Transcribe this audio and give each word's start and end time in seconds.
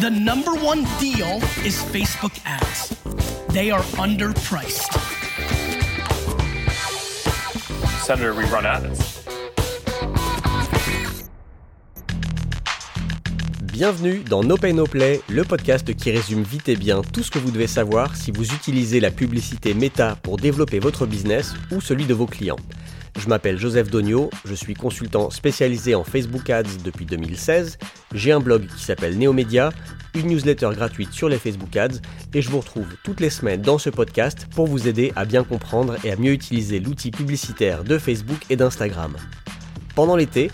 The 0.00 0.08
number 0.08 0.52
one 0.54 0.86
deal 0.98 1.42
is 1.62 1.76
Facebook 1.92 2.32
ads. 2.46 2.96
They 3.52 3.70
are 3.70 3.82
underpriced. 3.98 4.88
Senator, 8.02 8.32
we 8.32 8.44
run 8.44 8.64
ads. 8.64 9.20
Bienvenue 13.70 14.20
dans 14.20 14.42
No 14.42 14.56
Pay 14.56 14.72
No 14.72 14.86
Play, 14.86 15.20
le 15.28 15.44
podcast 15.44 15.94
qui 15.94 16.10
résume 16.10 16.44
vite 16.44 16.70
et 16.70 16.76
bien 16.76 17.02
tout 17.02 17.22
ce 17.22 17.30
que 17.30 17.38
vous 17.38 17.50
devez 17.50 17.66
savoir 17.66 18.16
si 18.16 18.30
vous 18.30 18.54
utilisez 18.54 19.00
la 19.00 19.10
publicité 19.10 19.74
Meta 19.74 20.16
pour 20.22 20.38
développer 20.38 20.78
votre 20.78 21.04
business 21.04 21.52
ou 21.70 21.82
celui 21.82 22.06
de 22.06 22.14
vos 22.14 22.26
clients. 22.26 22.56
Je 23.18 23.28
m'appelle 23.28 23.58
Joseph 23.58 23.90
Dogno, 23.90 24.30
je 24.44 24.54
suis 24.54 24.74
consultant 24.74 25.30
spécialisé 25.30 25.94
en 25.94 26.04
Facebook 26.04 26.48
Ads 26.48 26.82
depuis 26.84 27.06
2016, 27.06 27.78
j'ai 28.14 28.32
un 28.32 28.40
blog 28.40 28.66
qui 28.66 28.84
s'appelle 28.84 29.18
Neomedia, 29.18 29.70
une 30.14 30.28
newsletter 30.28 30.70
gratuite 30.74 31.12
sur 31.12 31.28
les 31.28 31.38
Facebook 31.38 31.76
Ads 31.76 32.00
et 32.34 32.42
je 32.42 32.50
vous 32.50 32.60
retrouve 32.60 32.86
toutes 33.04 33.20
les 33.20 33.30
semaines 33.30 33.62
dans 33.62 33.78
ce 33.78 33.90
podcast 33.90 34.46
pour 34.54 34.66
vous 34.66 34.88
aider 34.88 35.12
à 35.16 35.24
bien 35.24 35.44
comprendre 35.44 35.96
et 36.04 36.12
à 36.12 36.16
mieux 36.16 36.32
utiliser 36.32 36.80
l'outil 36.80 37.10
publicitaire 37.10 37.84
de 37.84 37.98
Facebook 37.98 38.38
et 38.48 38.56
d'Instagram. 38.56 39.16
Pendant 39.94 40.16
l'été, 40.16 40.50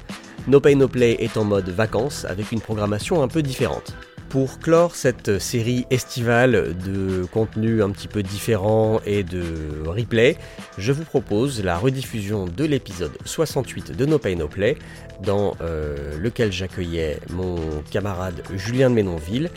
No 0.49 0.61
Pay 0.61 0.77
No 0.77 0.89
Play 0.89 1.17
est 1.21 1.37
en 1.37 1.45
mode 1.45 1.69
vacances 1.69 2.25
avec 2.25 2.53
une 2.53 2.61
programmation 2.61 3.23
un 3.23 3.29
peu 3.29 3.43
différente. 3.43 3.95
Pour 4.37 4.59
clore 4.59 4.97
cette 4.97 5.39
série 5.39 5.87
estivale 5.89 6.77
de 6.77 7.25
contenus 7.25 7.81
un 7.83 7.89
petit 7.89 8.07
peu 8.07 8.23
différents 8.23 9.01
et 9.07 9.23
de 9.23 9.43
replay, 9.87 10.37
je 10.77 10.93
vous 10.93 11.05
propose 11.05 11.65
la 11.65 11.79
rediffusion 11.79 12.45
de 12.45 12.65
l'épisode 12.65 13.13
68 13.25 13.97
de 13.97 14.05
No 14.05 14.19
Pay 14.19 14.37
No 14.37 14.47
Play, 14.47 14.77
dans 15.23 15.57
euh, 15.63 16.19
lequel 16.19 16.53
j'accueillais 16.53 17.19
mon 17.31 17.57
camarade 17.91 18.43
Julien 18.55 18.91
de 18.91 18.97
Ménonville, 18.97 19.49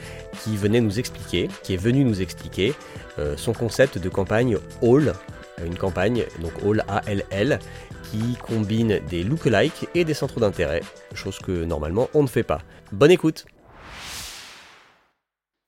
qui 0.41 0.55
venait 0.55 0.79
nous 0.79 0.97
expliquer, 0.97 1.49
qui 1.61 1.73
est 1.73 1.77
venu 1.77 2.05
nous 2.05 2.21
expliquer 2.21 2.73
euh, 3.19 3.35
son 3.35 3.51
concept 3.51 3.97
de 3.97 4.07
campagne 4.07 4.55
All, 4.81 5.11
une 5.61 5.75
campagne 5.75 6.23
donc 6.41 6.53
All 6.65 6.85
A-L-L, 6.87 7.59
qui 8.09 8.37
combine 8.47 9.01
des 9.09 9.25
lookalikes 9.25 9.89
et 9.93 10.05
des 10.05 10.13
centres 10.13 10.39
d'intérêt, 10.39 10.83
chose 11.15 11.37
que 11.39 11.65
normalement 11.65 12.09
on 12.13 12.23
ne 12.23 12.29
fait 12.29 12.43
pas. 12.43 12.61
Bonne 12.93 13.11
écoute 13.11 13.45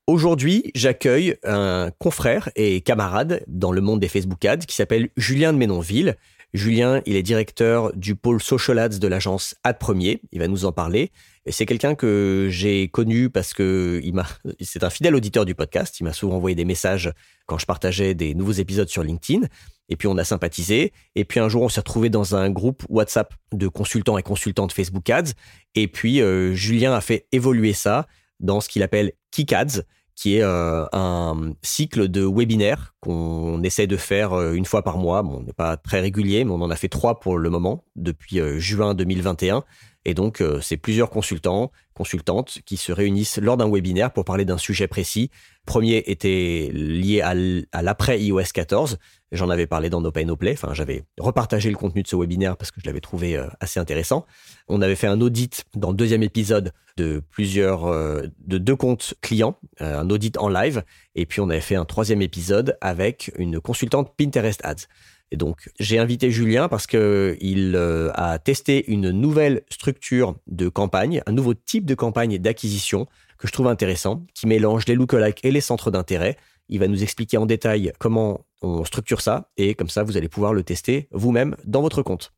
Aujourd'hui, 0.08 0.72
j'accueille 0.74 1.36
un 1.44 1.92
confrère 1.96 2.50
et 2.56 2.80
camarade 2.80 3.44
dans 3.46 3.70
le 3.70 3.80
monde 3.80 4.00
des 4.00 4.08
Facebook 4.08 4.44
Ads 4.44 4.66
qui 4.66 4.74
s'appelle 4.74 5.10
Julien 5.16 5.52
de 5.52 5.58
Ménonville. 5.58 6.16
Julien, 6.52 7.02
il 7.06 7.14
est 7.14 7.22
directeur 7.22 7.92
du 7.94 8.16
pôle 8.16 8.42
Social 8.42 8.80
Ads 8.80 8.98
de 8.98 9.06
l'agence 9.06 9.54
Ad 9.62 9.78
Premier. 9.78 10.20
Il 10.32 10.40
va 10.40 10.48
nous 10.48 10.64
en 10.64 10.72
parler. 10.72 11.12
C'est 11.48 11.66
quelqu'un 11.66 11.94
que 11.94 12.48
j'ai 12.50 12.88
connu 12.88 13.30
parce 13.30 13.54
que 13.54 14.02
c'est 14.60 14.82
un 14.82 14.90
fidèle 14.90 15.14
auditeur 15.14 15.44
du 15.44 15.54
podcast. 15.54 16.00
Il 16.00 16.04
m'a 16.04 16.12
souvent 16.12 16.34
envoyé 16.34 16.56
des 16.56 16.64
messages 16.64 17.12
quand 17.46 17.58
je 17.58 17.66
partageais 17.66 18.14
des 18.14 18.34
nouveaux 18.34 18.52
épisodes 18.52 18.88
sur 18.88 19.04
LinkedIn. 19.04 19.46
Et 19.88 19.94
puis 19.94 20.08
on 20.08 20.18
a 20.18 20.24
sympathisé. 20.24 20.92
Et 21.14 21.24
puis 21.24 21.38
un 21.38 21.48
jour, 21.48 21.62
on 21.62 21.68
s'est 21.68 21.80
retrouvé 21.80 22.10
dans 22.10 22.34
un 22.34 22.50
groupe 22.50 22.82
WhatsApp 22.88 23.34
de 23.52 23.68
consultants 23.68 24.18
et 24.18 24.24
consultantes 24.24 24.72
Facebook 24.72 25.08
Ads. 25.08 25.30
Et 25.76 25.86
puis 25.86 26.20
euh, 26.20 26.54
Julien 26.54 26.92
a 26.92 27.00
fait 27.00 27.28
évoluer 27.30 27.72
ça 27.72 28.08
dans 28.42 28.60
ce 28.60 28.68
qu'il 28.68 28.82
appelle 28.82 29.12
Kick 29.30 29.52
Ads, 29.52 29.82
qui 30.14 30.36
est 30.36 30.42
euh, 30.42 30.84
un 30.92 31.54
cycle 31.62 32.08
de 32.08 32.24
webinaires 32.24 32.94
qu'on 33.00 33.62
essaie 33.62 33.86
de 33.86 33.96
faire 33.96 34.34
euh, 34.34 34.52
une 34.52 34.66
fois 34.66 34.82
par 34.82 34.98
mois. 34.98 35.22
Bon, 35.22 35.38
on 35.38 35.42
n'est 35.42 35.54
pas 35.54 35.76
très 35.76 36.00
régulier, 36.00 36.44
mais 36.44 36.50
on 36.50 36.60
en 36.60 36.70
a 36.70 36.76
fait 36.76 36.88
trois 36.88 37.18
pour 37.18 37.38
le 37.38 37.48
moment 37.48 37.84
depuis 37.96 38.40
juin 38.60 38.94
2021. 38.94 39.64
Et 40.04 40.14
donc, 40.14 40.42
c'est 40.60 40.76
plusieurs 40.76 41.10
consultants, 41.10 41.70
consultantes 41.94 42.58
qui 42.66 42.76
se 42.76 42.90
réunissent 42.90 43.38
lors 43.38 43.56
d'un 43.56 43.70
webinaire 43.70 44.12
pour 44.12 44.24
parler 44.24 44.44
d'un 44.44 44.58
sujet 44.58 44.88
précis. 44.88 45.30
Premier 45.64 46.02
était 46.06 46.70
lié 46.72 47.20
à 47.20 47.82
l'après 47.82 48.20
iOS 48.20 48.42
14. 48.52 48.98
J'en 49.32 49.48
avais 49.48 49.66
parlé 49.66 49.88
dans 49.88 50.02
No 50.02 50.12
Pay 50.12 50.26
No 50.26 50.36
Play. 50.36 50.52
Enfin, 50.52 50.74
j'avais 50.74 51.04
repartagé 51.18 51.70
le 51.70 51.76
contenu 51.76 52.02
de 52.02 52.08
ce 52.08 52.16
webinaire 52.16 52.58
parce 52.58 52.70
que 52.70 52.82
je 52.82 52.86
l'avais 52.86 53.00
trouvé 53.00 53.34
euh, 53.36 53.46
assez 53.60 53.80
intéressant. 53.80 54.26
On 54.68 54.82
avait 54.82 54.94
fait 54.94 55.06
un 55.06 55.22
audit 55.22 55.64
dans 55.74 55.88
le 55.88 55.96
deuxième 55.96 56.22
épisode 56.22 56.72
de 56.98 57.22
plusieurs, 57.30 57.86
euh, 57.86 58.24
de 58.46 58.58
deux 58.58 58.76
comptes 58.76 59.14
clients, 59.22 59.58
euh, 59.80 60.00
un 60.00 60.10
audit 60.10 60.36
en 60.36 60.50
live. 60.50 60.84
Et 61.14 61.24
puis, 61.24 61.40
on 61.40 61.48
avait 61.48 61.62
fait 61.62 61.76
un 61.76 61.86
troisième 61.86 62.20
épisode 62.20 62.76
avec 62.82 63.32
une 63.38 63.58
consultante 63.58 64.12
Pinterest 64.18 64.60
Ads. 64.64 64.86
Et 65.30 65.38
donc, 65.38 65.70
j'ai 65.80 65.98
invité 65.98 66.30
Julien 66.30 66.68
parce 66.68 66.86
que 66.86 67.38
il 67.40 67.74
a 67.74 68.38
testé 68.38 68.84
une 68.92 69.12
nouvelle 69.12 69.62
structure 69.70 70.34
de 70.46 70.68
campagne, 70.68 71.22
un 71.24 71.32
nouveau 71.32 71.54
type 71.54 71.86
de 71.86 71.94
campagne 71.94 72.36
d'acquisition 72.36 73.06
que 73.38 73.48
je 73.48 73.52
trouve 73.52 73.68
intéressant, 73.68 74.26
qui 74.34 74.46
mélange 74.46 74.84
les 74.86 74.94
lookalikes 74.94 75.42
et 75.42 75.50
les 75.50 75.62
centres 75.62 75.90
d'intérêt. 75.90 76.36
Il 76.68 76.80
va 76.80 76.86
nous 76.86 77.02
expliquer 77.02 77.38
en 77.38 77.46
détail 77.46 77.94
comment 77.98 78.44
on 78.62 78.84
structure 78.84 79.20
ça 79.20 79.50
et 79.56 79.74
comme 79.74 79.88
ça, 79.88 80.02
vous 80.02 80.16
allez 80.16 80.28
pouvoir 80.28 80.54
le 80.54 80.62
tester 80.62 81.08
vous-même 81.10 81.56
dans 81.64 81.82
votre 81.82 82.02
compte. 82.02 82.32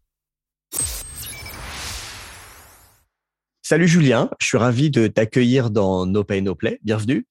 Salut 3.62 3.88
Julien, 3.88 4.28
je 4.40 4.46
suis 4.46 4.58
ravi 4.58 4.90
de 4.90 5.06
t'accueillir 5.06 5.70
dans 5.70 6.04
No 6.04 6.22
Pay 6.22 6.42
No 6.42 6.54
Play. 6.54 6.80
Bienvenue. 6.82 7.26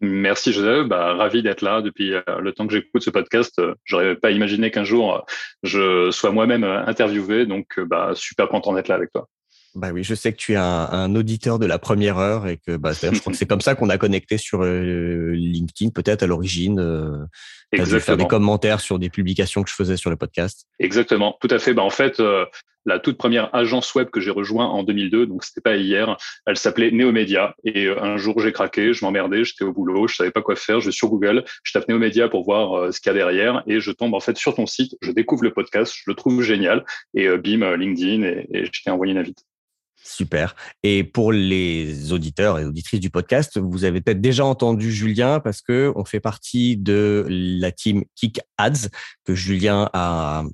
Merci 0.00 0.52
Joseph, 0.52 0.86
bah, 0.86 1.14
ravi 1.14 1.42
d'être 1.42 1.62
là 1.62 1.82
depuis 1.82 2.14
euh, 2.14 2.22
le 2.40 2.52
temps 2.52 2.66
que 2.66 2.72
j'écoute 2.72 3.02
ce 3.02 3.10
podcast. 3.10 3.58
Euh, 3.58 3.74
j'aurais 3.84 4.14
pas 4.14 4.30
imaginé 4.30 4.70
qu'un 4.70 4.84
jour 4.84 5.16
euh, 5.16 5.20
je 5.64 6.10
sois 6.12 6.30
moi-même 6.30 6.62
interviewé, 6.64 7.46
donc 7.46 7.80
bah, 7.80 8.12
super 8.14 8.48
content 8.48 8.72
d'être 8.74 8.88
là 8.88 8.94
avec 8.94 9.12
toi. 9.12 9.28
Bah 9.74 9.90
oui, 9.92 10.02
je 10.02 10.14
sais 10.14 10.32
que 10.32 10.38
tu 10.38 10.52
es 10.52 10.56
un, 10.56 11.14
auditeur 11.14 11.58
de 11.58 11.66
la 11.66 11.78
première 11.78 12.18
heure 12.18 12.46
et 12.46 12.56
que 12.56 12.76
bah, 12.76 12.92
je 12.92 13.18
crois 13.18 13.32
que 13.32 13.38
c'est 13.38 13.46
comme 13.46 13.60
ça 13.60 13.74
qu'on 13.74 13.90
a 13.90 13.98
connecté 13.98 14.38
sur 14.38 14.62
euh, 14.62 15.32
LinkedIn, 15.32 15.90
peut-être 15.90 16.22
à 16.22 16.26
l'origine. 16.26 16.80
Euh, 16.80 17.24
Exactement. 17.72 18.00
faire 18.00 18.16
des 18.16 18.26
commentaires 18.26 18.80
sur 18.80 18.98
des 18.98 19.10
publications 19.10 19.62
que 19.62 19.70
je 19.70 19.74
faisais 19.74 19.96
sur 19.96 20.10
le 20.10 20.16
podcast. 20.16 20.66
Exactement, 20.78 21.36
tout 21.40 21.48
à 21.50 21.58
fait. 21.58 21.74
Bah, 21.74 21.82
en 21.82 21.90
fait, 21.90 22.18
euh, 22.18 22.46
la 22.88 22.98
toute 22.98 23.18
première 23.18 23.54
agence 23.54 23.94
web 23.94 24.10
que 24.10 24.20
j'ai 24.20 24.30
rejoint 24.30 24.66
en 24.66 24.82
2002, 24.82 25.26
donc 25.26 25.44
c'était 25.44 25.60
pas 25.60 25.76
hier, 25.76 26.16
elle 26.46 26.56
s'appelait 26.56 26.90
Neomedia. 26.90 27.54
Et 27.64 27.86
euh, 27.86 28.02
un 28.02 28.16
jour, 28.16 28.40
j'ai 28.40 28.52
craqué, 28.52 28.92
je 28.92 29.04
m'emmerdais, 29.04 29.44
j'étais 29.44 29.64
au 29.64 29.72
boulot, 29.72 30.08
je 30.08 30.16
savais 30.16 30.30
pas 30.30 30.42
quoi 30.42 30.56
faire, 30.56 30.80
je 30.80 30.86
vais 30.86 30.92
sur 30.92 31.08
Google, 31.08 31.44
je 31.62 31.72
tape 31.72 31.88
Neomedia 31.88 32.28
pour 32.28 32.44
voir 32.44 32.92
ce 32.92 33.00
qu'il 33.00 33.10
y 33.10 33.14
a 33.14 33.18
derrière 33.18 33.62
et 33.66 33.80
je 33.80 33.90
tombe 33.92 34.14
en 34.14 34.20
fait 34.20 34.36
sur 34.36 34.54
ton 34.54 34.66
site, 34.66 34.96
je 35.00 35.12
découvre 35.12 35.44
le 35.44 35.52
podcast, 35.52 35.94
je 35.94 36.04
le 36.06 36.14
trouve 36.14 36.42
génial 36.42 36.84
et 37.14 37.28
bim, 37.36 37.76
LinkedIn 37.76 38.22
et, 38.22 38.46
et 38.52 38.64
je 38.64 38.82
t'ai 38.82 38.90
envoyé 38.90 39.12
une 39.12 39.18
invite. 39.18 39.44
Super. 40.02 40.54
Et 40.82 41.04
pour 41.04 41.32
les 41.32 42.12
auditeurs 42.12 42.58
et 42.58 42.64
auditrices 42.64 43.00
du 43.00 43.10
podcast, 43.10 43.58
vous 43.58 43.84
avez 43.84 44.00
peut-être 44.00 44.20
déjà 44.20 44.44
entendu 44.44 44.92
Julien 44.92 45.40
parce 45.40 45.60
que 45.60 45.92
on 45.96 46.04
fait 46.04 46.20
partie 46.20 46.76
de 46.76 47.26
la 47.28 47.72
team 47.72 48.04
Kick 48.14 48.40
Ads 48.56 48.88
que 49.24 49.34
Julien 49.34 49.90
a, 49.92 50.44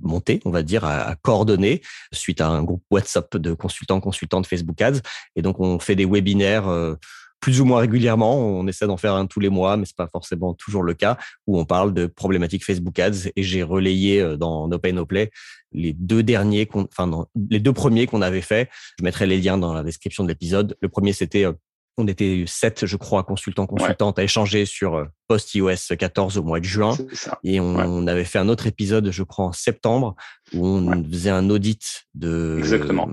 monté, 0.00 0.40
on 0.44 0.50
va 0.50 0.62
dire, 0.62 0.84
à, 0.84 1.14
coordonner 1.16 1.82
suite 2.12 2.40
à 2.40 2.48
un 2.48 2.62
groupe 2.62 2.82
WhatsApp 2.90 3.36
de 3.36 3.52
consultants, 3.54 4.00
consultantes 4.00 4.46
Facebook 4.46 4.80
Ads. 4.80 5.00
Et 5.36 5.42
donc, 5.42 5.60
on 5.60 5.78
fait 5.78 5.96
des 5.96 6.04
webinaires 6.04 6.68
euh, 6.68 6.94
plus 7.40 7.60
ou 7.60 7.64
moins 7.64 7.80
régulièrement. 7.80 8.38
On 8.38 8.66
essaie 8.66 8.86
d'en 8.86 8.96
faire 8.96 9.14
un 9.14 9.26
tous 9.26 9.40
les 9.40 9.48
mois, 9.48 9.76
mais 9.76 9.84
c'est 9.84 9.96
pas 9.96 10.08
forcément 10.08 10.54
toujours 10.54 10.82
le 10.82 10.94
cas, 10.94 11.18
où 11.46 11.58
on 11.58 11.64
parle 11.64 11.92
de 11.92 12.06
problématiques 12.06 12.64
Facebook 12.64 12.98
Ads. 12.98 13.30
Et 13.36 13.42
j'ai 13.42 13.62
relayé 13.62 14.20
euh, 14.20 14.36
dans 14.36 14.70
Open 14.70 14.96
No 14.96 15.06
Play 15.06 15.30
les 15.74 15.92
deux 15.92 16.22
derniers, 16.22 16.68
enfin 16.74 17.26
les 17.50 17.60
deux 17.60 17.72
premiers 17.72 18.06
qu'on 18.06 18.22
avait 18.22 18.42
fait. 18.42 18.70
Je 18.98 19.04
mettrai 19.04 19.26
les 19.26 19.40
liens 19.40 19.58
dans 19.58 19.72
la 19.72 19.82
description 19.82 20.22
de 20.22 20.28
l'épisode. 20.28 20.76
Le 20.80 20.88
premier, 20.88 21.12
c'était 21.12 21.44
euh, 21.44 21.52
on 21.98 22.06
était 22.06 22.44
sept, 22.46 22.86
je 22.86 22.96
crois, 22.96 23.22
consultants, 23.22 23.66
consultantes 23.66 24.18
à 24.18 24.22
échanger 24.22 24.64
sur 24.64 24.94
euh, 24.94 25.04
post-iOS 25.28 25.94
14 25.98 26.38
au 26.38 26.42
mois 26.42 26.58
de 26.58 26.64
juin. 26.64 26.96
Et 27.44 27.60
on, 27.60 28.06
avait 28.06 28.24
fait 28.24 28.38
un 28.38 28.48
autre 28.48 28.66
épisode, 28.66 29.10
je 29.10 29.22
crois, 29.22 29.46
en 29.46 29.52
septembre, 29.52 30.16
où 30.54 30.66
on 30.66 31.04
faisait 31.04 31.30
un 31.30 31.50
audit 31.50 32.04
de. 32.14 32.56
Exactement. 32.58 33.10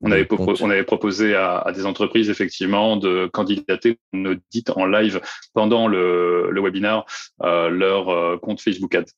On 0.00 0.10
avait, 0.10 0.26
on 0.30 0.70
avait 0.70 0.84
proposé 0.84 1.34
à, 1.34 1.70
des 1.74 1.86
entreprises, 1.86 2.28
effectivement, 2.28 2.96
de 2.96 3.26
candidater 3.32 3.98
un 4.12 4.24
audit 4.26 4.70
en 4.70 4.86
live 4.86 5.20
pendant 5.54 5.88
le, 5.88 6.50
le 6.50 6.62
webinaire 6.62 7.04
euh, 7.42 7.68
leur 7.68 8.10
euh, 8.10 8.36
compte 8.38 8.60
Facebook 8.60 8.94
Ads. 8.94 9.12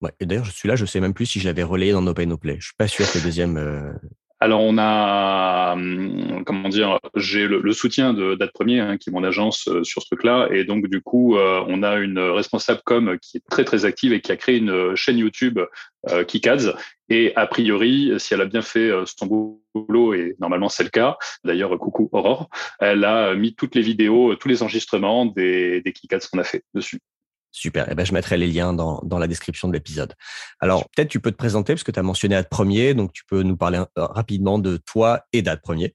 Ouais, 0.00 0.12
et 0.20 0.26
d'ailleurs, 0.26 0.46
celui-là, 0.46 0.76
je 0.76 0.86
sais 0.86 1.00
même 1.00 1.14
plus 1.14 1.26
si 1.26 1.40
je 1.40 1.46
l'avais 1.46 1.64
relayé 1.64 1.92
dans 1.92 2.06
Open 2.06 2.36
Play. 2.36 2.56
Je 2.60 2.66
suis 2.66 2.76
pas 2.76 2.88
sûr 2.88 3.10
que 3.10 3.18
le 3.18 3.24
deuxième 3.24 3.98
alors 4.40 4.60
on 4.62 4.78
a, 4.78 5.72
hum, 5.72 6.44
comment 6.44 6.68
dire, 6.68 6.98
j'ai 7.16 7.46
le, 7.46 7.72
soutien 7.72 8.14
de 8.14 8.34
Date 8.34 8.52
Premier, 8.52 8.80
hein, 8.80 8.96
qui 8.96 9.10
est 9.10 9.12
mon 9.12 9.24
agence 9.24 9.68
euh, 9.68 9.82
sur 9.82 10.02
ce 10.02 10.06
truc-là, 10.08 10.48
et 10.52 10.64
donc 10.64 10.86
du 10.86 11.00
coup 11.00 11.36
euh, 11.36 11.64
on 11.66 11.82
a 11.82 11.96
une 11.96 12.18
responsable 12.18 12.80
com 12.84 13.18
qui 13.20 13.38
est 13.38 13.42
très 13.50 13.64
très 13.64 13.84
active 13.84 14.12
et 14.12 14.20
qui 14.20 14.30
a 14.30 14.36
créé 14.36 14.58
une 14.58 14.94
chaîne 14.94 15.18
YouTube 15.18 15.58
euh, 16.10 16.24
Kikads. 16.24 16.74
Et 17.08 17.34
a 17.36 17.46
priori, 17.46 18.12
si 18.18 18.34
elle 18.34 18.42
a 18.42 18.46
bien 18.46 18.62
fait 18.62 18.90
son 19.06 19.26
boulot, 19.74 20.14
et 20.14 20.36
normalement 20.40 20.68
c'est 20.68 20.84
le 20.84 20.90
cas, 20.90 21.16
d'ailleurs 21.42 21.76
coucou 21.78 22.08
Aurore, 22.12 22.50
elle 22.80 23.04
a 23.04 23.34
mis 23.34 23.54
toutes 23.54 23.74
les 23.74 23.82
vidéos, 23.82 24.36
tous 24.36 24.48
les 24.48 24.62
enregistrements 24.62 25.24
des, 25.24 25.80
des 25.80 25.92
Kikads 25.92 26.28
qu'on 26.30 26.38
a 26.38 26.44
fait 26.44 26.64
dessus. 26.74 27.00
Super. 27.50 27.88
Et 27.88 27.92
eh 27.92 27.94
ben, 27.94 28.04
je 28.04 28.12
mettrai 28.12 28.36
les 28.36 28.46
liens 28.46 28.72
dans, 28.72 29.00
dans 29.04 29.18
la 29.18 29.26
description 29.26 29.68
de 29.68 29.72
l'épisode. 29.72 30.14
Alors, 30.60 30.84
peut-être 30.94 31.08
tu 31.08 31.20
peux 31.20 31.30
te 31.30 31.36
présenter 31.36 31.72
parce 31.72 31.82
que 31.82 31.90
tu 31.90 31.98
as 31.98 32.02
mentionné 32.02 32.36
Ad 32.36 32.48
Premier, 32.48 32.94
donc 32.94 33.12
tu 33.12 33.24
peux 33.24 33.42
nous 33.42 33.56
parler 33.56 33.78
euh, 33.78 34.06
rapidement 34.06 34.58
de 34.58 34.76
toi 34.76 35.22
et 35.32 35.42
d'Ad 35.42 35.60
Premier. 35.62 35.94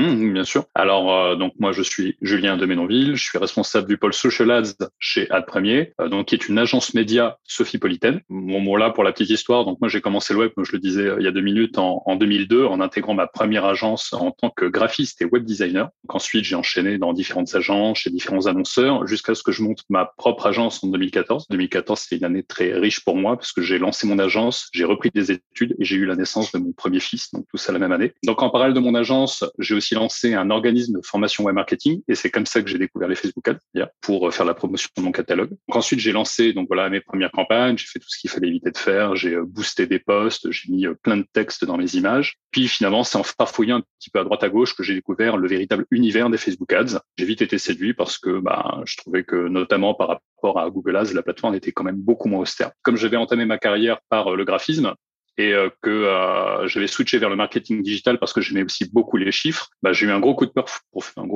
Mmh, 0.00 0.32
bien 0.32 0.44
sûr. 0.44 0.64
Alors, 0.74 1.14
euh, 1.14 1.36
donc 1.36 1.52
moi, 1.58 1.72
je 1.72 1.82
suis 1.82 2.16
Julien 2.22 2.56
de 2.56 2.64
Ménonville, 2.64 3.16
je 3.16 3.22
suis 3.22 3.36
responsable 3.36 3.86
du 3.86 3.98
pôle 3.98 4.14
Social 4.14 4.50
Ads 4.50 4.88
chez 4.98 5.30
Ad 5.30 5.44
Premier, 5.44 5.92
euh, 6.00 6.08
donc 6.08 6.28
qui 6.28 6.34
est 6.34 6.48
une 6.48 6.58
agence 6.58 6.94
média 6.94 7.38
Sophie-Politaine. 7.44 8.22
Bon, 8.30 8.62
bon, 8.62 8.76
là, 8.76 8.90
pour 8.90 9.04
la 9.04 9.12
petite 9.12 9.28
histoire, 9.28 9.66
donc 9.66 9.78
moi, 9.80 9.90
j'ai 9.90 10.00
commencé 10.00 10.32
le 10.32 10.40
web, 10.40 10.52
comme 10.54 10.64
je 10.64 10.72
le 10.72 10.78
disais 10.78 11.02
euh, 11.02 11.16
il 11.18 11.24
y 11.24 11.28
a 11.28 11.32
deux 11.32 11.42
minutes, 11.42 11.76
en, 11.76 12.02
en 12.06 12.16
2002, 12.16 12.64
en 12.64 12.80
intégrant 12.80 13.12
ma 13.12 13.26
première 13.26 13.66
agence 13.66 14.14
en 14.14 14.30
tant 14.30 14.48
que 14.48 14.64
graphiste 14.64 15.20
et 15.20 15.26
web 15.26 15.44
designer. 15.44 15.90
Donc, 16.04 16.14
ensuite, 16.14 16.44
j'ai 16.44 16.56
enchaîné 16.56 16.96
dans 16.96 17.12
différentes 17.12 17.54
agences, 17.54 17.98
chez 17.98 18.10
différents 18.10 18.46
annonceurs, 18.46 19.06
jusqu'à 19.06 19.34
ce 19.34 19.42
que 19.42 19.52
je 19.52 19.62
monte 19.62 19.80
ma 19.90 20.06
propre 20.06 20.46
agence 20.46 20.82
en 20.82 20.86
2014. 20.86 21.46
2014, 21.50 22.06
c'est 22.08 22.16
une 22.16 22.24
année 22.24 22.42
très 22.42 22.72
riche 22.72 23.04
pour 23.04 23.16
moi, 23.16 23.36
parce 23.36 23.52
que 23.52 23.60
j'ai 23.60 23.78
lancé 23.78 24.06
mon 24.06 24.18
agence, 24.18 24.70
j'ai 24.72 24.84
repris 24.84 25.10
des 25.14 25.30
études 25.30 25.76
et 25.78 25.84
j'ai 25.84 25.96
eu 25.96 26.06
la 26.06 26.16
naissance 26.16 26.52
de 26.52 26.58
mon 26.58 26.72
premier 26.72 27.00
fils, 27.00 27.30
donc 27.32 27.44
tout 27.50 27.58
ça 27.58 27.72
la 27.72 27.78
même 27.78 27.92
année. 27.92 28.12
Donc, 28.24 28.42
en 28.42 28.48
parallèle 28.48 28.74
de 28.74 28.80
mon 28.80 28.94
agence, 28.94 29.44
j'ai 29.58 29.74
aussi 29.74 29.89
lancé 29.94 30.34
un 30.34 30.50
organisme 30.50 30.94
de 30.94 31.00
formation 31.04 31.44
web 31.44 31.54
marketing 31.54 32.02
et 32.08 32.14
c'est 32.14 32.30
comme 32.30 32.46
ça 32.46 32.62
que 32.62 32.68
j'ai 32.68 32.78
découvert 32.78 33.08
les 33.08 33.14
Facebook 33.14 33.46
Ads 33.48 33.86
pour 34.00 34.28
euh, 34.28 34.30
faire 34.30 34.46
la 34.46 34.54
promotion 34.54 34.88
de 34.96 35.02
mon 35.02 35.12
catalogue. 35.12 35.50
ensuite, 35.68 36.00
j'ai 36.00 36.12
lancé 36.12 36.52
donc 36.52 36.66
voilà 36.68 36.88
mes 36.88 37.00
premières 37.00 37.30
campagnes, 37.30 37.76
j'ai 37.78 37.86
fait 37.86 37.98
tout 37.98 38.08
ce 38.08 38.18
qu'il 38.18 38.30
fallait 38.30 38.48
éviter 38.48 38.70
de 38.70 38.78
faire, 38.78 39.16
j'ai 39.16 39.34
euh, 39.34 39.44
boosté 39.44 39.86
des 39.86 39.98
posts, 39.98 40.50
j'ai 40.50 40.70
mis 40.72 40.86
euh, 40.86 40.94
plein 40.94 41.16
de 41.16 41.26
textes 41.32 41.64
dans 41.64 41.76
mes 41.76 41.94
images. 41.94 42.36
Puis 42.50 42.68
finalement, 42.68 43.04
c'est 43.04 43.18
en 43.18 43.22
farfouillant 43.22 43.78
un 43.78 43.82
petit 43.98 44.10
peu 44.10 44.18
à 44.18 44.24
droite 44.24 44.42
à 44.42 44.48
gauche 44.48 44.74
que 44.74 44.82
j'ai 44.82 44.94
découvert 44.94 45.36
le 45.36 45.48
véritable 45.48 45.86
univers 45.90 46.30
des 46.30 46.38
Facebook 46.38 46.72
Ads. 46.72 46.98
J'ai 47.16 47.24
vite 47.24 47.42
été 47.42 47.58
séduit 47.58 47.94
parce 47.94 48.18
que 48.18 48.40
bah, 48.40 48.82
je 48.84 48.96
trouvais 48.96 49.24
que 49.24 49.48
notamment 49.48 49.94
par 49.94 50.08
rapport 50.08 50.58
à 50.58 50.68
Google 50.70 50.96
Ads, 50.96 51.12
la 51.14 51.22
plateforme 51.22 51.54
était 51.54 51.72
quand 51.72 51.84
même 51.84 51.98
beaucoup 51.98 52.28
moins 52.28 52.40
austère. 52.40 52.72
Comme 52.82 52.96
j'avais 52.96 53.16
entamé 53.16 53.44
ma 53.44 53.58
carrière 53.58 54.00
par 54.08 54.34
le 54.34 54.44
graphisme, 54.44 54.94
et 55.40 55.54
euh, 55.54 55.70
que 55.80 55.90
euh, 55.90 56.68
je 56.68 56.78
vais 56.80 56.86
switcher 56.86 57.18
vers 57.18 57.30
le 57.30 57.36
marketing 57.36 57.82
digital 57.82 58.18
parce 58.18 58.34
que 58.34 58.42
j'aimais 58.42 58.62
aussi 58.62 58.90
beaucoup 58.92 59.16
les 59.16 59.32
chiffres, 59.32 59.70
bah, 59.82 59.92
j'ai 59.92 60.06
eu 60.06 60.10
un 60.10 60.20
gros 60.20 60.34
coup 60.34 60.44
de 60.44 60.50
cœur 60.50 60.66
pour 60.92 61.04
un 61.16 61.26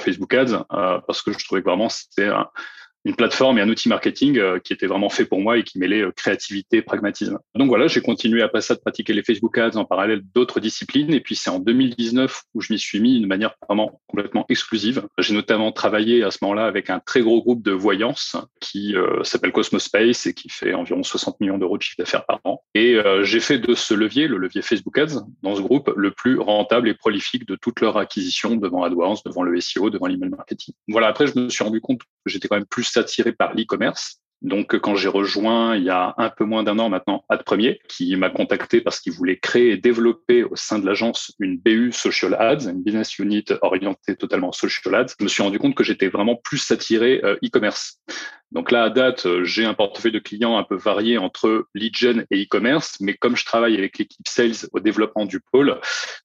Facebook 0.00 0.32
Ads 0.32 0.64
euh, 0.72 1.00
parce 1.06 1.22
que 1.22 1.32
je 1.32 1.44
trouvais 1.44 1.60
que 1.60 1.68
vraiment 1.68 1.88
c'était 1.88 2.28
une 3.04 3.14
plateforme 3.14 3.58
et 3.58 3.62
un 3.62 3.68
outil 3.68 3.88
marketing 3.88 4.38
euh, 4.38 4.58
qui 4.58 4.72
était 4.72 4.86
vraiment 4.86 5.08
fait 5.08 5.24
pour 5.24 5.40
moi 5.40 5.58
et 5.58 5.62
qui 5.62 5.78
mêlait 5.78 6.02
euh, 6.02 6.12
créativité, 6.12 6.82
pragmatisme. 6.82 7.38
Donc 7.54 7.68
voilà, 7.68 7.86
j'ai 7.86 8.00
continué 8.00 8.42
après 8.42 8.60
ça 8.60 8.74
de 8.74 8.80
pratiquer 8.80 9.12
les 9.12 9.22
Facebook 9.22 9.56
Ads 9.56 9.76
en 9.76 9.84
parallèle 9.84 10.22
d'autres 10.34 10.60
disciplines. 10.60 11.12
Et 11.12 11.20
puis 11.20 11.36
c'est 11.36 11.50
en 11.50 11.58
2019 11.58 12.42
où 12.54 12.60
je 12.60 12.72
m'y 12.72 12.78
suis 12.78 13.00
mis 13.00 13.20
de 13.20 13.26
manière 13.26 13.54
vraiment 13.68 14.00
complètement 14.06 14.44
exclusive. 14.48 15.06
J'ai 15.18 15.34
notamment 15.34 15.72
travaillé 15.72 16.24
à 16.24 16.30
ce 16.30 16.38
moment-là 16.42 16.66
avec 16.66 16.90
un 16.90 16.98
très 16.98 17.20
gros 17.20 17.42
groupe 17.42 17.62
de 17.62 17.72
voyance 17.72 18.36
qui 18.60 18.96
euh, 18.96 19.22
s'appelle 19.22 19.52
Cosmospace 19.52 20.26
et 20.26 20.34
qui 20.34 20.48
fait 20.48 20.74
environ 20.74 21.02
60 21.02 21.40
millions 21.40 21.58
d'euros 21.58 21.78
de 21.78 21.82
chiffre 21.82 21.98
d'affaires 21.98 22.26
par 22.26 22.40
an. 22.44 22.62
Et 22.74 22.98
j'ai 23.22 23.40
fait 23.40 23.58
de 23.58 23.74
ce 23.74 23.94
levier, 23.94 24.28
le 24.28 24.38
levier 24.38 24.62
Facebook 24.62 24.96
Ads, 24.98 25.24
dans 25.42 25.56
ce 25.56 25.60
groupe, 25.60 25.92
le 25.96 26.10
plus 26.10 26.38
rentable 26.38 26.88
et 26.88 26.94
prolifique 26.94 27.46
de 27.46 27.56
toute 27.56 27.80
leur 27.80 27.96
acquisition 27.96 28.56
devant 28.56 28.82
AdWords, 28.82 29.22
devant 29.24 29.42
le 29.42 29.60
SEO, 29.60 29.90
devant 29.90 30.06
l'email 30.06 30.30
marketing. 30.30 30.74
Voilà, 30.88 31.08
après, 31.08 31.26
je 31.26 31.38
me 31.38 31.48
suis 31.48 31.64
rendu 31.64 31.80
compte 31.80 32.02
j'étais 32.28 32.48
quand 32.48 32.56
même 32.56 32.66
plus 32.66 32.96
attiré 32.96 33.32
par 33.32 33.54
l'e-commerce. 33.54 34.20
Donc, 34.40 34.78
quand 34.78 34.94
j'ai 34.94 35.08
rejoint 35.08 35.76
il 35.76 35.82
y 35.82 35.90
a 35.90 36.14
un 36.16 36.30
peu 36.30 36.44
moins 36.44 36.62
d'un 36.62 36.78
an 36.78 36.88
maintenant 36.88 37.24
Ad 37.28 37.42
Premier, 37.42 37.80
qui 37.88 38.14
m'a 38.14 38.30
contacté 38.30 38.80
parce 38.80 39.00
qu'il 39.00 39.12
voulait 39.12 39.38
créer 39.38 39.72
et 39.72 39.76
développer 39.76 40.44
au 40.44 40.54
sein 40.54 40.78
de 40.78 40.86
l'agence 40.86 41.34
une 41.40 41.58
BU 41.58 41.90
Social 41.90 42.34
Ads, 42.38 42.70
une 42.70 42.82
business 42.82 43.18
unit 43.18 43.44
orientée 43.62 44.14
totalement 44.14 44.52
social 44.52 44.94
ads, 44.94 45.14
je 45.18 45.24
me 45.24 45.28
suis 45.28 45.42
rendu 45.42 45.58
compte 45.58 45.74
que 45.74 45.82
j'étais 45.82 46.08
vraiment 46.08 46.36
plus 46.36 46.70
attiré 46.70 47.20
euh, 47.24 47.34
e-commerce. 47.44 47.98
Donc 48.50 48.70
là, 48.70 48.84
à 48.84 48.90
date, 48.90 49.26
euh, 49.26 49.44
j'ai 49.44 49.66
un 49.66 49.74
portefeuille 49.74 50.12
de 50.12 50.18
clients 50.18 50.56
un 50.56 50.62
peu 50.62 50.76
varié 50.76 51.18
entre 51.18 51.66
lead 51.74 51.94
gen 51.94 52.24
et 52.30 52.44
e-commerce, 52.44 52.96
mais 53.00 53.14
comme 53.14 53.36
je 53.36 53.44
travaille 53.44 53.76
avec 53.76 53.98
l'équipe 53.98 54.26
sales 54.26 54.68
au 54.72 54.80
développement 54.80 55.26
du 55.26 55.40
pôle, 55.40 55.78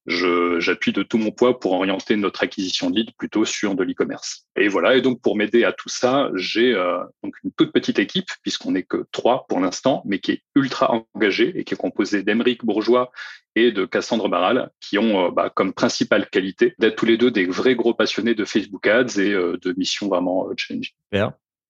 j'appuie 0.06 0.92
de 0.92 1.02
tout 1.02 1.18
mon 1.18 1.32
poids 1.32 1.60
pour 1.60 1.72
orienter 1.72 2.16
notre 2.16 2.42
acquisition 2.42 2.90
de 2.90 2.96
lead 2.96 3.10
plutôt 3.18 3.44
sur 3.44 3.74
de 3.74 3.84
l'e-commerce. 3.84 4.46
Et 4.56 4.68
voilà. 4.68 4.96
Et 4.96 5.02
donc 5.02 5.20
pour 5.20 5.36
m'aider 5.36 5.64
à 5.64 5.72
tout 5.72 5.90
ça, 5.90 6.30
j'ai 6.34 6.74
euh, 6.74 6.98
donc 7.22 7.34
une 7.44 7.52
toute 7.52 7.72
petite 7.72 7.98
équipe 7.98 8.28
puisqu'on 8.42 8.72
n'est 8.72 8.84
que 8.84 9.06
trois 9.12 9.46
pour 9.46 9.60
l'instant, 9.60 10.02
mais 10.06 10.18
qui 10.18 10.32
est 10.32 10.42
ultra 10.54 11.04
engagée 11.14 11.52
et 11.58 11.64
qui 11.64 11.74
est 11.74 11.78
composée 11.78 12.22
d'Emeric 12.22 12.64
Bourgeois 12.64 13.10
et 13.54 13.70
de 13.70 13.84
Cassandre 13.84 14.28
Barral, 14.28 14.70
qui 14.80 14.98
ont 14.98 15.26
euh, 15.26 15.30
bah, 15.30 15.50
comme 15.54 15.74
principale 15.74 16.28
qualité 16.30 16.74
d'être 16.78 16.96
tous 16.96 17.06
les 17.06 17.18
deux 17.18 17.30
des 17.30 17.44
vrais 17.44 17.74
gros 17.74 17.92
passionnés 17.92 18.34
de 18.34 18.46
Facebook 18.46 18.86
Ads 18.86 19.20
et 19.20 19.32
de 19.32 19.74
missions 19.76 20.08
vraiment 20.08 20.48
challenging 20.56 20.92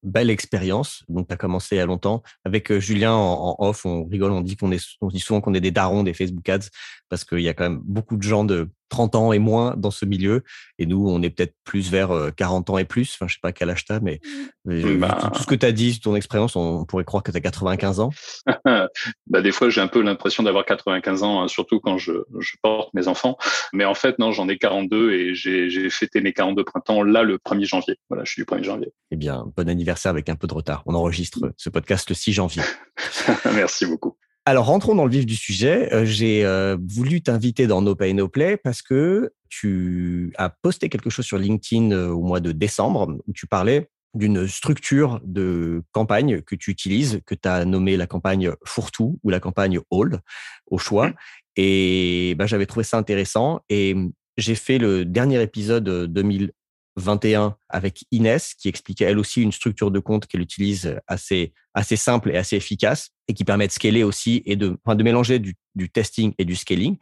belle 0.04 0.30
expérience. 0.30 1.02
Donc, 1.08 1.28
tu 1.28 1.34
as 1.34 1.36
commencé 1.36 1.76
il 1.76 1.78
y 1.78 1.82
a 1.82 1.86
longtemps. 1.86 2.22
Avec 2.44 2.70
euh, 2.70 2.78
Julien 2.78 3.14
en, 3.14 3.56
off, 3.58 3.84
on 3.86 4.04
rigole, 4.04 4.32
on 4.32 4.40
dit 4.40 4.56
qu'on 4.56 4.70
est, 4.70 4.84
on 5.00 5.08
dit 5.08 5.20
souvent 5.20 5.40
qu'on 5.40 5.54
est 5.54 5.60
des 5.60 5.70
darons 5.70 6.02
des 6.02 6.14
Facebook 6.14 6.48
Ads 6.48 6.68
parce 7.08 7.24
qu'il 7.24 7.40
y 7.40 7.48
a 7.48 7.54
quand 7.54 7.64
même 7.64 7.80
beaucoup 7.84 8.16
de 8.16 8.22
gens 8.22 8.44
de 8.44 8.70
30 8.88 9.14
ans 9.14 9.32
et 9.32 9.38
moins 9.38 9.74
dans 9.76 9.90
ce 9.90 10.04
milieu. 10.04 10.42
Et 10.78 10.86
nous, 10.86 11.08
on 11.08 11.22
est 11.22 11.30
peut-être 11.30 11.54
plus 11.64 11.90
vers 11.90 12.10
40 12.36 12.68
euh, 12.68 12.72
ans 12.72 12.78
et 12.78 12.84
plus. 12.84 13.14
Enfin, 13.14 13.26
je 13.28 13.34
sais 13.34 13.40
pas 13.42 13.52
quel 13.52 13.70
âge 13.70 13.84
tu 13.84 13.92
mais 14.02 14.20
mmh. 14.64 14.98
bah 14.98 15.30
tout 15.34 15.42
ce 15.42 15.46
que 15.46 15.54
tu 15.54 15.66
as 15.66 15.72
dit, 15.72 16.00
ton 16.00 16.16
expérience, 16.16 16.56
on 16.56 16.84
pourrait 16.84 17.04
croire 17.04 17.22
que 17.22 17.30
tu 17.30 17.36
as 17.36 17.40
95 17.40 18.00
ans. 18.00 18.10
bah, 18.64 19.42
des 19.42 19.52
fois, 19.52 19.70
j'ai 19.70 19.80
un 19.80 19.88
peu 19.88 20.02
l'impression 20.02 20.42
d'avoir 20.42 20.64
95 20.64 21.22
ans, 21.22 21.42
hein, 21.42 21.48
surtout 21.48 21.80
quand 21.80 21.98
je, 21.98 22.12
je, 22.40 22.52
porte 22.62 22.92
mes 22.94 23.08
enfants. 23.08 23.36
Mais 23.72 23.84
en 23.84 23.94
fait, 23.94 24.18
non, 24.18 24.32
j'en 24.32 24.48
ai 24.48 24.58
42 24.58 25.12
et 25.12 25.34
j'ai 25.34 25.90
fêté 25.90 26.20
mes 26.20 26.32
42 26.32 26.64
printemps 26.64 27.02
là 27.02 27.22
le 27.22 27.38
1er 27.38 27.66
janvier. 27.66 27.96
Voilà, 28.08 28.24
je 28.24 28.32
suis 28.32 28.42
du 28.42 28.46
1er 28.46 28.64
janvier. 28.64 28.92
Eh 29.10 29.16
bien, 29.16 29.46
bon 29.56 29.68
anniversaire 29.68 30.10
avec 30.10 30.28
un 30.28 30.36
peu 30.36 30.46
de 30.46 30.54
retard. 30.54 30.82
On 30.86 30.94
enregistre 30.94 31.40
ce 31.56 31.70
podcast 31.70 32.08
le 32.08 32.14
6 32.14 32.32
janvier. 32.32 32.62
Merci 33.54 33.86
beaucoup. 33.86 34.16
Alors, 34.46 34.66
rentrons 34.66 34.94
dans 34.94 35.06
le 35.06 35.10
vif 35.10 35.24
du 35.24 35.36
sujet. 35.36 35.92
Euh, 35.94 36.04
j'ai 36.04 36.44
euh, 36.44 36.76
voulu 36.86 37.22
t'inviter 37.22 37.66
dans 37.66 37.80
No 37.80 37.94
Pay 37.94 38.12
No 38.12 38.28
Play 38.28 38.58
parce 38.58 38.82
que 38.82 39.32
tu 39.48 40.34
as 40.36 40.50
posté 40.50 40.90
quelque 40.90 41.08
chose 41.08 41.24
sur 41.24 41.38
LinkedIn 41.38 41.92
euh, 41.92 42.08
au 42.08 42.22
mois 42.22 42.40
de 42.40 42.52
décembre 42.52 43.16
où 43.26 43.32
tu 43.32 43.46
parlais 43.46 43.88
d'une 44.12 44.46
structure 44.46 45.20
de 45.24 45.82
campagne 45.92 46.42
que 46.42 46.54
tu 46.54 46.70
utilises, 46.70 47.20
que 47.26 47.34
tu 47.34 47.48
as 47.48 47.64
nommé 47.64 47.96
la 47.96 48.06
campagne 48.06 48.52
Fourtou 48.64 49.18
ou 49.24 49.30
la 49.30 49.40
campagne 49.40 49.80
All 49.90 50.20
au 50.66 50.76
choix. 50.76 51.08
Mmh. 51.08 51.14
Et 51.56 52.34
ben, 52.36 52.46
j'avais 52.46 52.66
trouvé 52.66 52.84
ça 52.84 52.98
intéressant 52.98 53.60
et 53.70 53.96
j'ai 54.36 54.54
fait 54.54 54.78
le 54.78 55.06
dernier 55.06 55.40
épisode 55.40 55.88
2000 56.12 56.52
21 56.96 57.56
avec 57.68 58.04
Inès, 58.10 58.54
qui 58.54 58.68
expliquait 58.68 59.04
elle 59.04 59.18
aussi 59.18 59.42
une 59.42 59.52
structure 59.52 59.90
de 59.90 59.98
compte 59.98 60.26
qu'elle 60.26 60.40
utilise 60.40 60.98
assez, 61.06 61.52
assez 61.74 61.96
simple 61.96 62.30
et 62.30 62.36
assez 62.36 62.56
efficace 62.56 63.10
et 63.28 63.34
qui 63.34 63.44
permet 63.44 63.66
de 63.66 63.72
scaler 63.72 64.02
aussi 64.02 64.42
et 64.46 64.56
de, 64.56 64.76
de 64.86 65.02
mélanger 65.02 65.38
du, 65.38 65.54
du, 65.74 65.90
testing 65.90 66.34
et 66.38 66.44
du 66.44 66.54
scaling. 66.54 66.96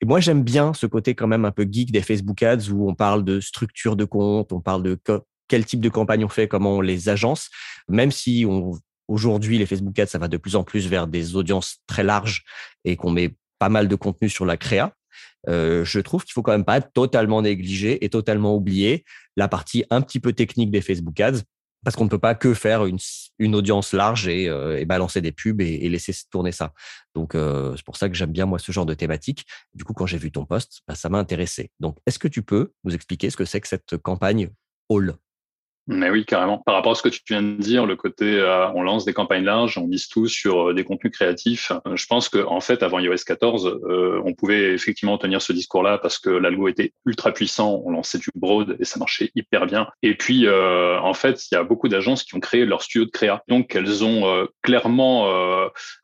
Et 0.00 0.06
moi, 0.06 0.20
j'aime 0.20 0.42
bien 0.42 0.72
ce 0.72 0.86
côté 0.86 1.14
quand 1.14 1.26
même 1.26 1.44
un 1.44 1.50
peu 1.50 1.66
geek 1.70 1.92
des 1.92 2.02
Facebook 2.02 2.42
Ads 2.42 2.70
où 2.70 2.88
on 2.88 2.94
parle 2.94 3.24
de 3.24 3.40
structure 3.40 3.96
de 3.96 4.04
compte, 4.04 4.52
on 4.52 4.60
parle 4.60 4.82
de 4.82 4.98
quel 5.48 5.64
type 5.64 5.80
de 5.80 5.88
campagne 5.88 6.24
on 6.24 6.28
fait, 6.28 6.48
comment 6.48 6.76
on 6.76 6.80
les 6.80 7.08
agence, 7.08 7.50
même 7.88 8.10
si 8.10 8.46
on, 8.48 8.72
aujourd'hui, 9.08 9.58
les 9.58 9.66
Facebook 9.66 9.98
Ads, 9.98 10.06
ça 10.06 10.18
va 10.18 10.28
de 10.28 10.36
plus 10.36 10.56
en 10.56 10.64
plus 10.64 10.86
vers 10.88 11.06
des 11.06 11.36
audiences 11.36 11.78
très 11.86 12.02
larges 12.02 12.44
et 12.84 12.96
qu'on 12.96 13.10
met 13.10 13.34
pas 13.58 13.68
mal 13.68 13.88
de 13.88 13.96
contenu 13.96 14.28
sur 14.28 14.46
la 14.46 14.56
créa. 14.56 14.94
Euh, 15.48 15.84
je 15.84 16.00
trouve 16.00 16.24
qu'il 16.24 16.32
faut 16.32 16.42
quand 16.42 16.52
même 16.52 16.64
pas 16.64 16.80
totalement 16.80 17.42
négliger 17.42 18.04
et 18.04 18.08
totalement 18.08 18.54
oublier 18.54 19.04
la 19.36 19.48
partie 19.48 19.84
un 19.90 20.00
petit 20.00 20.20
peu 20.20 20.32
technique 20.32 20.70
des 20.70 20.80
Facebook 20.80 21.18
Ads 21.20 21.40
parce 21.84 21.96
qu'on 21.96 22.04
ne 22.04 22.08
peut 22.08 22.18
pas 22.18 22.34
que 22.34 22.54
faire 22.54 22.86
une, 22.86 22.98
une 23.38 23.54
audience 23.54 23.92
large 23.92 24.26
et, 24.26 24.48
euh, 24.48 24.80
et, 24.80 24.86
balancer 24.86 25.20
des 25.20 25.32
pubs 25.32 25.60
et, 25.60 25.84
et 25.84 25.88
laisser 25.90 26.14
tourner 26.30 26.50
ça. 26.50 26.72
Donc, 27.14 27.34
euh, 27.34 27.74
c'est 27.76 27.84
pour 27.84 27.98
ça 27.98 28.08
que 28.08 28.14
j'aime 28.14 28.32
bien, 28.32 28.46
moi, 28.46 28.58
ce 28.58 28.72
genre 28.72 28.86
de 28.86 28.94
thématique. 28.94 29.44
Du 29.74 29.84
coup, 29.84 29.92
quand 29.92 30.06
j'ai 30.06 30.16
vu 30.16 30.32
ton 30.32 30.46
post, 30.46 30.80
bah, 30.88 30.94
ça 30.94 31.10
m'a 31.10 31.18
intéressé. 31.18 31.70
Donc, 31.80 31.98
est-ce 32.06 32.18
que 32.18 32.28
tu 32.28 32.42
peux 32.42 32.72
nous 32.84 32.94
expliquer 32.94 33.28
ce 33.28 33.36
que 33.36 33.44
c'est 33.44 33.60
que 33.60 33.68
cette 33.68 33.98
campagne 33.98 34.48
All? 34.90 35.14
Mais 35.86 36.08
oui, 36.08 36.24
carrément. 36.24 36.58
Par 36.58 36.74
rapport 36.74 36.92
à 36.92 36.94
ce 36.94 37.02
que 37.02 37.10
tu 37.10 37.20
viens 37.28 37.42
de 37.42 37.60
dire, 37.60 37.84
le 37.84 37.94
côté 37.94 38.38
euh, 38.38 38.70
on 38.74 38.82
lance 38.82 39.04
des 39.04 39.12
campagnes 39.12 39.44
larges, 39.44 39.76
on 39.76 39.86
mise 39.86 40.08
tout 40.08 40.26
sur 40.28 40.70
euh, 40.70 40.74
des 40.74 40.82
contenus 40.82 41.12
créatifs. 41.12 41.72
Euh, 41.86 41.96
je 41.96 42.06
pense 42.06 42.30
que 42.30 42.38
en 42.38 42.60
fait, 42.60 42.82
avant 42.82 43.00
iOS 43.00 43.16
14, 43.26 43.80
on 44.24 44.32
pouvait 44.32 44.72
effectivement 44.72 45.18
tenir 45.18 45.42
ce 45.42 45.52
discours-là 45.52 45.98
parce 45.98 46.18
que 46.18 46.30
l'algo 46.30 46.68
était 46.68 46.92
ultra 47.04 47.32
puissant, 47.32 47.82
on 47.84 47.90
lançait 47.90 48.18
du 48.18 48.30
broad 48.34 48.76
et 48.80 48.84
ça 48.84 48.98
marchait 48.98 49.30
hyper 49.34 49.66
bien. 49.66 49.88
Et 50.02 50.14
puis, 50.14 50.48
en 50.48 51.14
fait, 51.14 51.46
il 51.50 51.54
y 51.54 51.58
a 51.58 51.62
beaucoup 51.62 51.88
d'agences 51.88 52.22
qui 52.22 52.34
ont 52.34 52.40
créé 52.40 52.64
leur 52.64 52.82
studio 52.82 53.04
de 53.04 53.10
créa. 53.10 53.42
Donc, 53.48 53.74
elles 53.74 54.04
ont 54.04 54.46
clairement 54.62 55.28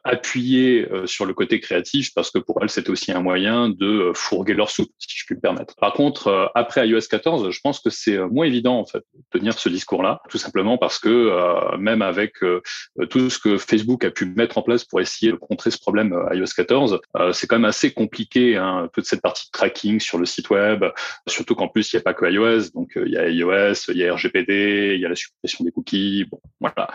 appuyé 0.05 0.89
sur 1.07 1.25
le 1.27 1.35
côté 1.35 1.61
créatif 1.61 2.13
parce 2.15 2.31
que 2.31 2.39
pour 2.39 2.63
elles, 2.63 2.71
c'était 2.71 2.91
aussi 2.91 3.13
un 3.13 3.21
moyen 3.21 3.69
de 3.69 4.13
fourguer 4.15 4.55
leur 4.55 4.71
soupe, 4.71 4.91
si 4.99 5.19
je 5.19 5.25
puis 5.27 5.35
me 5.35 5.41
permettre. 5.41 5.75
Par 5.77 5.93
contre, 5.93 6.51
après 6.55 6.87
iOS 6.87 7.07
14, 7.11 7.51
je 7.51 7.61
pense 7.61 7.81
que 7.81 7.91
c'est 7.91 8.19
moins 8.19 8.47
évident 8.47 8.79
en 8.79 8.87
fait 8.87 9.05
de 9.15 9.39
tenir 9.39 9.59
ce 9.59 9.70
discours-là, 9.71 10.21
tout 10.29 10.39
simplement 10.39 10.79
parce 10.79 10.99
que 10.99 11.09
euh, 11.09 11.77
même 11.79 12.03
avec 12.03 12.43
euh, 12.43 12.61
tout 13.09 13.31
ce 13.31 13.39
que 13.39 13.59
Facebook 13.59 14.05
a 14.05 14.11
pu 14.11 14.27
mettre 14.27 14.59
en 14.59 14.63
place 14.63 14.85
pour 14.85 15.01
essayer 15.01 15.33
de 15.33 15.37
contrer 15.37 15.71
ce 15.71 15.79
problème 15.79 16.13
euh, 16.13 16.35
iOS 16.35 16.47
14, 16.57 17.01
c'est 17.33 17.47
quand 17.47 17.57
même 17.57 17.65
assez 17.65 17.93
compliqué, 17.93 18.57
hein, 18.57 18.89
toute 18.93 19.05
cette 19.05 19.23
partie 19.23 19.47
de 19.47 19.51
tracking 19.53 20.01
sur 20.01 20.19
le 20.19 20.27
site 20.27 20.51
web, 20.51 20.85
surtout 21.27 21.55
qu'en 21.55 21.69
plus, 21.69 21.93
il 21.93 21.97
n'y 21.97 22.01
a 22.01 22.03
pas 22.03 22.15
que 22.15 22.25
iOS, 22.25 22.71
donc 22.75 22.93
il 22.97 23.13
y 23.13 23.17
a 23.17 23.29
iOS, 23.29 23.91
il 23.91 23.99
y 23.99 24.07
a 24.07 24.15
RGPD, 24.15 24.95
il 24.95 25.01
y 25.01 25.07
a 25.07 25.09
la 25.09 25.17
suppression 25.17 25.65
des 25.65 25.73
cookies, 25.73 26.27
voilà. 26.61 26.91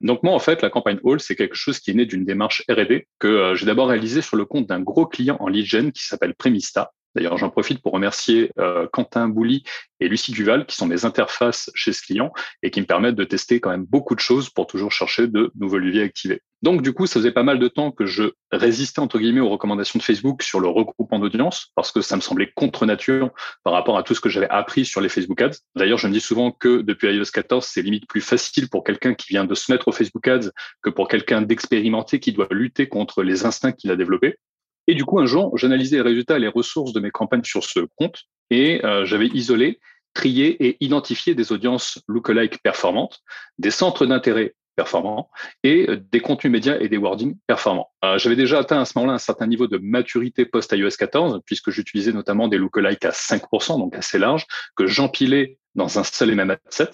Donc 0.00 0.22
moi, 0.22 0.34
en 0.34 0.38
fait, 0.38 0.62
la 0.62 0.70
campagne 0.70 0.98
All, 1.04 1.20
c'est 1.20 1.36
quelque 1.36 1.56
chose 1.56 1.78
qui 1.80 1.90
est 1.90 1.94
né 1.94 2.06
d'une 2.06 2.24
démarche 2.24 2.62
R&D 2.68 3.06
que 3.18 3.54
j'ai 3.54 3.66
d'abord 3.66 3.88
réalisé 3.88 4.22
sur 4.22 4.36
le 4.36 4.44
compte 4.44 4.66
d'un 4.66 4.80
gros 4.80 5.06
client 5.06 5.36
en 5.40 5.48
lead 5.48 5.64
qui 5.92 6.04
s'appelle 6.04 6.34
Premista, 6.34 6.92
D'ailleurs, 7.14 7.38
j'en 7.38 7.50
profite 7.50 7.80
pour 7.80 7.92
remercier 7.92 8.50
euh, 8.58 8.86
Quentin 8.92 9.28
Bouly 9.28 9.62
et 10.00 10.08
Lucie 10.08 10.32
Duval, 10.32 10.66
qui 10.66 10.76
sont 10.76 10.86
mes 10.86 11.04
interfaces 11.04 11.70
chez 11.74 11.92
ce 11.92 12.02
client 12.02 12.32
et 12.62 12.70
qui 12.70 12.80
me 12.80 12.86
permettent 12.86 13.14
de 13.14 13.24
tester 13.24 13.60
quand 13.60 13.70
même 13.70 13.84
beaucoup 13.84 14.14
de 14.14 14.20
choses 14.20 14.50
pour 14.50 14.66
toujours 14.66 14.92
chercher 14.92 15.28
de 15.28 15.50
nouveaux 15.54 15.78
leviers 15.78 16.02
activés. 16.02 16.42
Donc, 16.62 16.82
du 16.82 16.94
coup, 16.94 17.06
ça 17.06 17.20
faisait 17.20 17.30
pas 17.30 17.42
mal 17.42 17.58
de 17.58 17.68
temps 17.68 17.90
que 17.90 18.06
je 18.06 18.32
résistais, 18.50 19.00
entre 19.00 19.18
guillemets, 19.18 19.40
aux 19.40 19.50
recommandations 19.50 19.98
de 19.98 20.02
Facebook 20.02 20.42
sur 20.42 20.60
le 20.60 20.68
regroupement 20.68 21.18
d'audience, 21.18 21.70
parce 21.74 21.92
que 21.92 22.00
ça 22.00 22.16
me 22.16 22.22
semblait 22.22 22.50
contre 22.54 22.86
nature 22.86 23.30
par 23.64 23.74
rapport 23.74 23.98
à 23.98 24.02
tout 24.02 24.14
ce 24.14 24.20
que 24.20 24.30
j'avais 24.30 24.48
appris 24.48 24.84
sur 24.86 25.00
les 25.00 25.10
Facebook 25.10 25.40
Ads. 25.42 25.58
D'ailleurs, 25.76 25.98
je 25.98 26.08
me 26.08 26.12
dis 26.12 26.20
souvent 26.20 26.50
que 26.50 26.80
depuis 26.80 27.14
iOS 27.14 27.30
14, 27.32 27.64
c'est 27.66 27.82
limite 27.82 28.08
plus 28.08 28.22
facile 28.22 28.68
pour 28.70 28.82
quelqu'un 28.82 29.14
qui 29.14 29.26
vient 29.28 29.44
de 29.44 29.54
se 29.54 29.70
mettre 29.70 29.88
au 29.88 29.92
Facebook 29.92 30.26
Ads 30.26 30.50
que 30.82 30.90
pour 30.90 31.08
quelqu'un 31.08 31.42
d'expérimenté 31.42 32.18
qui 32.18 32.32
doit 32.32 32.48
lutter 32.50 32.88
contre 32.88 33.22
les 33.22 33.44
instincts 33.44 33.72
qu'il 33.72 33.90
a 33.90 33.96
développés. 33.96 34.38
Et 34.86 34.94
du 34.94 35.04
coup, 35.04 35.18
un 35.18 35.26
jour, 35.26 35.56
j'analysais 35.56 35.96
les 35.96 36.02
résultats 36.02 36.36
et 36.36 36.40
les 36.40 36.48
ressources 36.48 36.92
de 36.92 37.00
mes 37.00 37.10
campagnes 37.10 37.44
sur 37.44 37.64
ce 37.64 37.80
compte 37.96 38.24
et 38.50 38.84
euh, 38.84 39.04
j'avais 39.04 39.28
isolé, 39.28 39.80
trié 40.12 40.64
et 40.64 40.76
identifié 40.80 41.34
des 41.34 41.52
audiences 41.52 42.00
lookalike 42.08 42.62
performantes, 42.62 43.20
des 43.58 43.70
centres 43.70 44.06
d'intérêt 44.06 44.54
performants 44.76 45.30
et 45.62 45.88
euh, 45.88 45.96
des 46.10 46.20
contenus 46.20 46.52
médias 46.52 46.78
et 46.78 46.88
des 46.88 46.96
wordings 46.96 47.36
performants. 47.46 47.90
Euh, 48.04 48.18
j'avais 48.18 48.36
déjà 48.36 48.58
atteint 48.58 48.80
à 48.80 48.84
ce 48.84 48.92
moment-là 48.96 49.14
un 49.14 49.18
certain 49.18 49.46
niveau 49.46 49.66
de 49.66 49.78
maturité 49.78 50.44
post-iOS 50.44 50.96
14 50.98 51.40
puisque 51.46 51.70
j'utilisais 51.70 52.12
notamment 52.12 52.48
des 52.48 52.58
lookalike 52.58 53.04
à 53.04 53.10
5%, 53.10 53.78
donc 53.78 53.94
assez 53.96 54.18
large, 54.18 54.46
que 54.76 54.86
j'empilais 54.86 55.58
dans 55.74 55.98
un 55.98 56.04
seul 56.04 56.30
et 56.30 56.34
même 56.34 56.50
adset. 56.50 56.90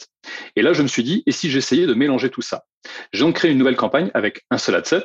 Et 0.57 0.63
là, 0.63 0.73
je 0.73 0.83
me 0.83 0.89
suis 0.89 1.03
dit, 1.03 1.23
et 1.27 1.33
si 1.33 1.51
j'essayais 1.51 1.87
de 1.87 1.95
mélanger 1.95 2.31
tout 2.31 2.43
ça? 2.43 2.65
J'ai 3.13 3.25
donc 3.25 3.37
créé 3.37 3.51
une 3.51 3.59
nouvelle 3.59 3.77
campagne 3.77 4.11
avec 4.15 4.45
un 4.51 4.57
seul 4.57 4.75
adset, 4.75 5.05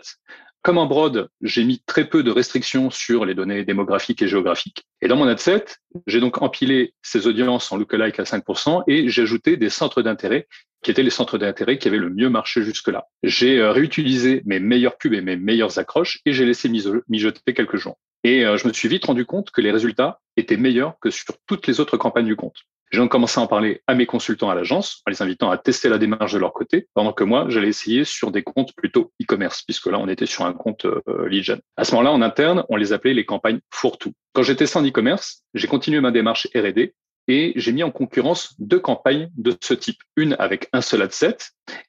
comme 0.66 0.80
en 0.80 0.88
Broad, 0.88 1.30
j'ai 1.44 1.64
mis 1.64 1.84
très 1.86 2.10
peu 2.10 2.24
de 2.24 2.32
restrictions 2.32 2.90
sur 2.90 3.24
les 3.24 3.36
données 3.36 3.64
démographiques 3.64 4.24
et 4.24 4.28
géographiques. 4.28 4.88
Et 5.00 5.08
dans 5.08 5.16
mon 5.16 5.28
adset, 5.28 5.66
j'ai 6.08 6.20
donc 6.20 6.42
empilé 6.42 6.96
ces 7.04 7.28
audiences 7.28 7.72
en 7.72 7.78
lookalike 7.78 8.20
à 8.20 8.24
5% 8.24 8.82
et 8.88 9.08
j'ai 9.08 9.22
ajouté 9.22 9.58
des 9.58 9.70
centres 9.70 10.02
d'intérêt 10.02 10.48
qui 10.82 10.90
étaient 10.90 11.04
les 11.04 11.12
centres 11.12 11.38
d'intérêt 11.38 11.78
qui 11.78 11.88
avaient 11.88 12.00
le 12.00 12.10
mieux 12.10 12.32
marché 12.32 12.64
jusque-là. 12.64 13.06
J'ai 13.22 13.60
euh, 13.60 13.72
réutilisé 13.72 14.42
mes 14.46 14.60
meilleures 14.60 14.98
pubs 14.98 15.14
et 15.14 15.22
mes 15.22 15.36
meilleures 15.36 15.78
accroches 15.78 16.20
et 16.26 16.34
j'ai 16.34 16.46
laissé 16.46 16.68
mijoter 16.68 17.54
quelques 17.54 17.78
jours. 17.78 18.00
Et 18.26 18.44
euh, 18.44 18.58
je 18.58 18.68
me 18.68 18.74
suis 18.74 18.88
vite 18.88 19.06
rendu 19.06 19.24
compte 19.24 19.52
que 19.52 19.62
les 19.62 19.70
résultats 19.70 20.20
étaient 20.36 20.58
meilleurs 20.58 20.98
que 21.00 21.12
sur 21.12 21.36
toutes 21.46 21.68
les 21.68 21.80
autres 21.80 21.96
campagnes 21.96 22.26
du 22.26 22.36
compte. 22.36 22.56
J'ai 22.90 22.98
donc 22.98 23.12
commencé 23.12 23.40
à 23.40 23.44
en 23.44 23.48
parler 23.48 23.84
à 23.86 23.94
mes 23.94 24.08
consultants 24.08 24.50
à 24.50 24.56
l'agence, 24.56 25.04
en 25.06 25.12
les 25.12 25.22
invitant 25.22 25.52
à 25.52 25.60
tester 25.60 25.90
la 25.90 26.00
démarche 26.00 26.34
de 26.34 26.40
leur 26.40 26.52
côté, 26.52 26.88
pendant 26.96 27.14
que 27.14 27.24
moi, 27.24 27.46
j'allais 27.50 27.68
essayer 27.68 28.04
sur 28.04 28.32
des 28.32 28.42
comptes 28.42 28.74
plutôt 28.76 29.14
e-commerce, 29.22 29.62
puisque 29.62 29.86
là, 29.86 30.00
on 30.00 30.08
était 30.08 30.26
sur 30.26 30.44
un 30.44 30.54
compte 30.54 30.86
euh, 30.86 31.30
lead 31.30 31.44
gen. 31.44 31.60
À 31.78 31.84
ce 31.84 31.92
moment-là, 31.92 32.12
en 32.14 32.24
interne, 32.24 32.66
on 32.70 32.78
les 32.78 32.94
appelait 32.94 33.14
les 33.14 33.26
campagnes 33.26 33.60
fourre-tout. 33.70 34.14
Quand 34.34 34.42
j'étais 34.42 34.66
sans 34.66 34.84
e-commerce, 34.84 35.44
j'ai 35.54 35.68
continué 35.68 36.02
ma 36.02 36.10
démarche 36.10 36.48
R&D 36.56 36.96
et 37.28 37.54
j'ai 37.56 37.72
mis 37.74 37.84
en 37.84 37.92
concurrence 37.92 38.56
deux 38.58 38.80
campagnes 38.80 39.30
de 39.38 39.56
ce 39.62 39.76
type. 39.76 40.02
Une 40.16 40.36
avec 40.40 40.68
un 40.74 40.82
seul 40.82 41.04
adset 41.04 41.38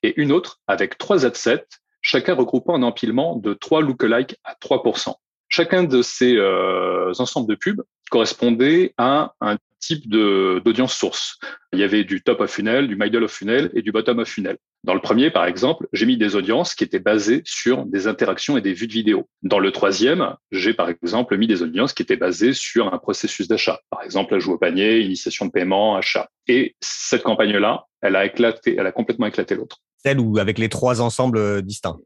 et 0.02 0.12
une 0.20 0.32
autre 0.32 0.60
avec 0.66 0.98
trois 0.98 1.24
adsets, 1.24 1.64
chacun 2.02 2.34
regroupant 2.34 2.74
un 2.74 2.82
empilement 2.82 3.36
de 3.36 3.54
trois 3.54 3.80
lookalike 3.80 4.36
à 4.44 4.52
3%. 4.52 5.14
Chacun 5.48 5.84
de 5.84 6.02
ces 6.02 6.36
euh, 6.36 7.12
ensembles 7.18 7.48
de 7.48 7.54
pubs 7.54 7.82
correspondait 8.10 8.94
à 8.98 9.34
un 9.40 9.56
type 9.80 10.08
d'audience 10.08 10.94
source. 10.94 11.38
Il 11.72 11.78
y 11.78 11.84
avait 11.84 12.04
du 12.04 12.22
top 12.22 12.40
of 12.40 12.50
funnel, 12.50 12.88
du 12.88 12.96
middle 12.96 13.24
of 13.24 13.30
funnel 13.30 13.70
et 13.74 13.82
du 13.82 13.92
bottom 13.92 14.18
of 14.18 14.28
funnel. 14.28 14.56
Dans 14.84 14.94
le 14.94 15.00
premier, 15.00 15.30
par 15.30 15.46
exemple, 15.46 15.88
j'ai 15.92 16.06
mis 16.06 16.16
des 16.16 16.36
audiences 16.36 16.74
qui 16.74 16.84
étaient 16.84 17.00
basées 17.00 17.42
sur 17.44 17.84
des 17.86 18.06
interactions 18.06 18.56
et 18.56 18.60
des 18.60 18.72
vues 18.72 18.86
de 18.86 18.92
vidéo. 18.92 19.28
Dans 19.42 19.58
le 19.58 19.72
troisième, 19.72 20.34
j'ai 20.52 20.74
par 20.74 20.88
exemple 20.88 21.36
mis 21.36 21.46
des 21.46 21.62
audiences 21.62 21.92
qui 21.92 22.02
étaient 22.02 22.16
basées 22.16 22.52
sur 22.52 22.92
un 22.92 22.98
processus 22.98 23.48
d'achat. 23.48 23.80
Par 23.90 24.02
exemple, 24.02 24.34
ajout 24.34 24.52
au 24.52 24.58
panier, 24.58 25.00
initiation 25.00 25.46
de 25.46 25.50
paiement, 25.50 25.96
achat. 25.96 26.28
Et 26.46 26.76
cette 26.80 27.22
campagne-là, 27.22 27.86
elle 28.00 28.16
a 28.16 28.24
éclaté, 28.24 28.76
elle 28.78 28.86
a 28.86 28.92
complètement 28.92 29.26
éclaté 29.26 29.54
l'autre 29.54 29.78
ou 30.18 30.38
avec 30.38 30.58
les 30.58 30.68
trois 30.68 31.00
ensembles 31.00 31.38
euh, 31.38 31.60
distincts. 31.60 31.98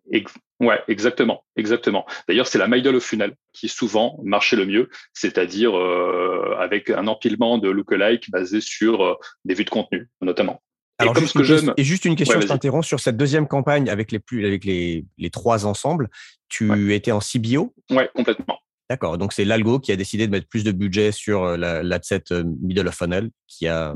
ouais, 0.60 0.80
exactement, 0.88 1.44
exactement. 1.56 2.06
D'ailleurs, 2.28 2.46
c'est 2.46 2.58
la 2.58 2.68
middle 2.68 2.96
of 2.96 3.02
funnel 3.02 3.34
qui 3.52 3.68
souvent 3.68 4.18
marchait 4.24 4.56
le 4.56 4.66
mieux, 4.66 4.88
c'est-à-dire 5.12 5.76
euh, 5.76 6.56
avec 6.58 6.90
un 6.90 7.06
empilement 7.06 7.58
de 7.58 7.68
lookalike 7.68 8.30
basé 8.30 8.60
sur 8.60 9.04
euh, 9.04 9.14
des 9.44 9.54
vues 9.54 9.64
de 9.64 9.70
contenu, 9.70 10.08
notamment. 10.22 10.62
Alors, 10.98 11.16
et, 11.16 11.20
juste 11.20 11.38
que 11.38 11.62
une, 11.62 11.74
et 11.76 11.84
juste 11.84 12.04
une 12.04 12.16
question, 12.16 12.40
je 12.40 12.46
t'interromps 12.46 12.86
sur 12.86 13.00
cette 13.00 13.16
deuxième 13.16 13.46
campagne 13.46 13.88
avec 13.88 14.12
les 14.12 14.18
plus, 14.18 14.46
avec 14.46 14.64
les, 14.64 15.04
les 15.18 15.30
trois 15.30 15.66
ensembles. 15.66 16.08
Tu 16.48 16.94
étais 16.94 17.12
en 17.12 17.20
CBO 17.20 17.74
Ouais, 17.90 18.10
complètement. 18.14 18.58
D'accord. 18.90 19.16
Donc, 19.16 19.32
c'est 19.32 19.44
l'algo 19.44 19.78
qui 19.78 19.92
a 19.92 19.96
décidé 19.96 20.26
de 20.26 20.32
mettre 20.32 20.48
plus 20.48 20.64
de 20.64 20.72
budget 20.72 21.12
sur 21.12 21.56
l'adset 21.56 22.24
middle 22.60 22.88
of 22.88 22.94
funnel 22.94 23.30
qui 23.46 23.66
a 23.66 23.94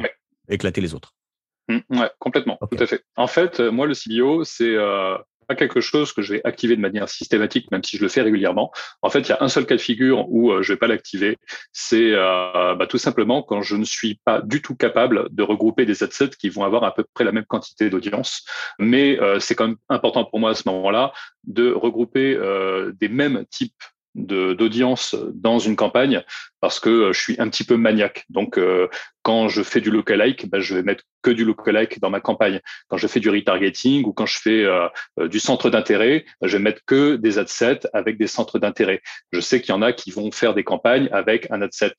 éclaté 0.49 0.81
les 0.81 0.95
autres. 0.95 1.15
Mmh, 1.68 1.99
ouais, 1.99 2.11
complètement, 2.18 2.59
tout 2.71 2.83
à 2.83 2.87
fait. 2.87 3.02
En 3.16 3.26
fait, 3.26 3.61
euh, 3.61 3.71
moi, 3.71 3.87
le 3.87 3.94
CBO, 3.94 4.44
c'est 4.44 4.75
euh, 4.75 5.16
pas 5.49 5.54
quelque 5.54 5.80
chose 5.80 6.12
que 6.12 6.21
je 6.21 6.35
vais 6.35 6.40
activer 6.44 6.76
de 6.76 6.80
manière 6.80 7.09
systématique, 7.09 7.71
même 7.71 7.83
si 7.83 7.97
je 7.97 8.02
le 8.02 8.09
fais 8.09 8.21
régulièrement. 8.21 8.71
En 9.00 9.09
fait, 9.09 9.21
il 9.21 9.28
y 9.30 9.33
a 9.33 9.38
un 9.40 9.49
seul 9.49 9.64
cas 9.64 9.76
de 9.76 9.80
figure 9.80 10.26
où 10.28 10.52
euh, 10.52 10.62
je 10.62 10.75
vais 10.75 10.78
pas 10.78 10.87
l'activer. 10.88 11.38
C'est 11.73 12.12
euh, 12.12 12.75
bah, 12.75 12.87
tout 12.87 12.99
simplement 12.99 13.42
quand 13.42 13.62
je 13.62 13.76
ne 13.76 13.85
suis 13.85 14.21
pas 14.26 14.42
du 14.42 14.61
tout 14.61 14.75
capable 14.75 15.28
de 15.35 15.42
regrouper 15.42 15.87
des 15.87 16.02
adsets 16.02 16.37
qui 16.38 16.50
vont 16.50 16.64
avoir 16.64 16.85
à 16.85 16.94
peu 16.94 17.04
près 17.14 17.25
la 17.25 17.33
même 17.33 17.47
quantité 17.47 17.88
d'audience. 17.88 18.44
Mais 18.78 19.18
c'est 19.40 19.54
quand 19.54 19.68
même 19.68 19.76
important 19.88 20.25
pour 20.25 20.40
moi 20.40 20.50
à 20.50 20.54
ce 20.54 20.68
moment-là 20.68 21.12
de 21.44 21.73
regrouper 21.73 22.38
des 22.94 23.09
mêmes 23.09 23.44
types 23.50 23.75
d'audience 24.14 25.16
dans 25.35 25.59
une 25.59 25.76
campagne 25.76 26.23
parce 26.64 26.80
que 26.80 26.88
euh, 26.88 27.12
je 27.12 27.21
suis 27.21 27.37
un 27.38 27.50
petit 27.50 27.62
peu 27.64 27.76
maniaque. 27.76 28.25
Donc, 28.30 28.56
euh, 28.56 28.88
quand 29.23 29.49
je 29.49 29.62
fais 29.62 29.83
du 29.83 29.90
lookalike, 29.90 30.49
ben, 30.49 30.61
je 30.61 30.75
vais 30.75 30.83
mettre 30.83 31.04
que 31.23 31.30
du 31.30 31.44
lookalike 31.44 32.00
dans 32.00 32.09
ma 32.09 32.21
campagne. 32.21 32.61
Quand 32.88 32.97
je 32.97 33.06
fais 33.06 33.21
du 33.21 33.28
retargeting 33.28 34.04
ou 34.04 34.14
quand 34.14 34.25
je 34.25 34.38
fais 34.38 34.64
euh, 34.64 34.88
du 35.28 35.40
centre 35.40 35.68
d'intérêt, 35.68 36.25
ben, 36.40 36.49
je 36.49 36.56
vais 36.56 36.62
mettre 36.62 36.80
que 36.87 37.16
des 37.16 37.38
adsets 37.38 37.80
avec 37.92 38.16
des 38.16 38.26
centres 38.26 38.59
d'intérêt. 38.59 39.02
Je 39.30 39.40
sais 39.40 39.61
qu'il 39.61 39.75
y 39.75 39.76
en 39.76 39.83
a 39.83 39.92
qui 39.92 40.11
vont 40.11 40.30
faire 40.30 40.54
des 40.54 40.64
campagnes 40.64 41.11
avec 41.12 41.50
un 41.50 41.61
adset 41.61 41.92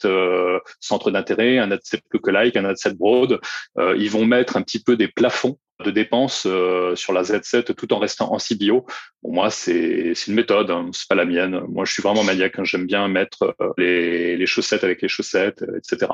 centre 0.80 1.12
d'intérêt, 1.12 1.60
un 1.60 1.70
adset 1.70 2.02
lookalike, 2.12 2.56
un 2.56 2.66
adset 2.66 2.96
broad. 2.96 3.40
ils 3.78 4.10
vont 4.10 4.26
mettre 4.26 4.58
un 4.58 4.64
petit 4.64 4.82
peu 4.82 4.98
des 4.98 5.10
plafonds 5.10 5.58
de 5.84 5.92
dépenses 5.92 6.46
euh, 6.46 6.96
sur 6.96 7.14
la 7.14 7.24
Z7 7.24 7.74
tout 7.74 7.92
en 7.94 8.00
restant 8.00 8.34
en 8.34 8.38
CBO. 8.38 8.86
Pour 9.22 9.34
moi, 9.34 9.50
c'est 9.50 10.14
une 10.28 10.34
méthode, 10.34 10.72
hein, 10.72 10.90
c'est 10.94 11.08
pas 11.08 11.16
la 11.16 11.26
mienne. 11.26 11.62
Moi, 11.68 11.86
je 11.86 11.92
suis 11.92 12.04
vraiment 12.04 12.24
maniaque. 12.24 12.60
Hein. 12.60 12.64
J'aime 12.64 12.86
bien 12.86 13.08
mettre 13.08 13.56
euh, 13.62 13.74
les, 13.78 14.38
les, 14.38 14.46
chaussettes 14.46 14.84
avec 14.84 15.02
les 15.02 15.08
chaussettes, 15.08 15.64
euh, 15.64 15.78
etc. 15.78 16.12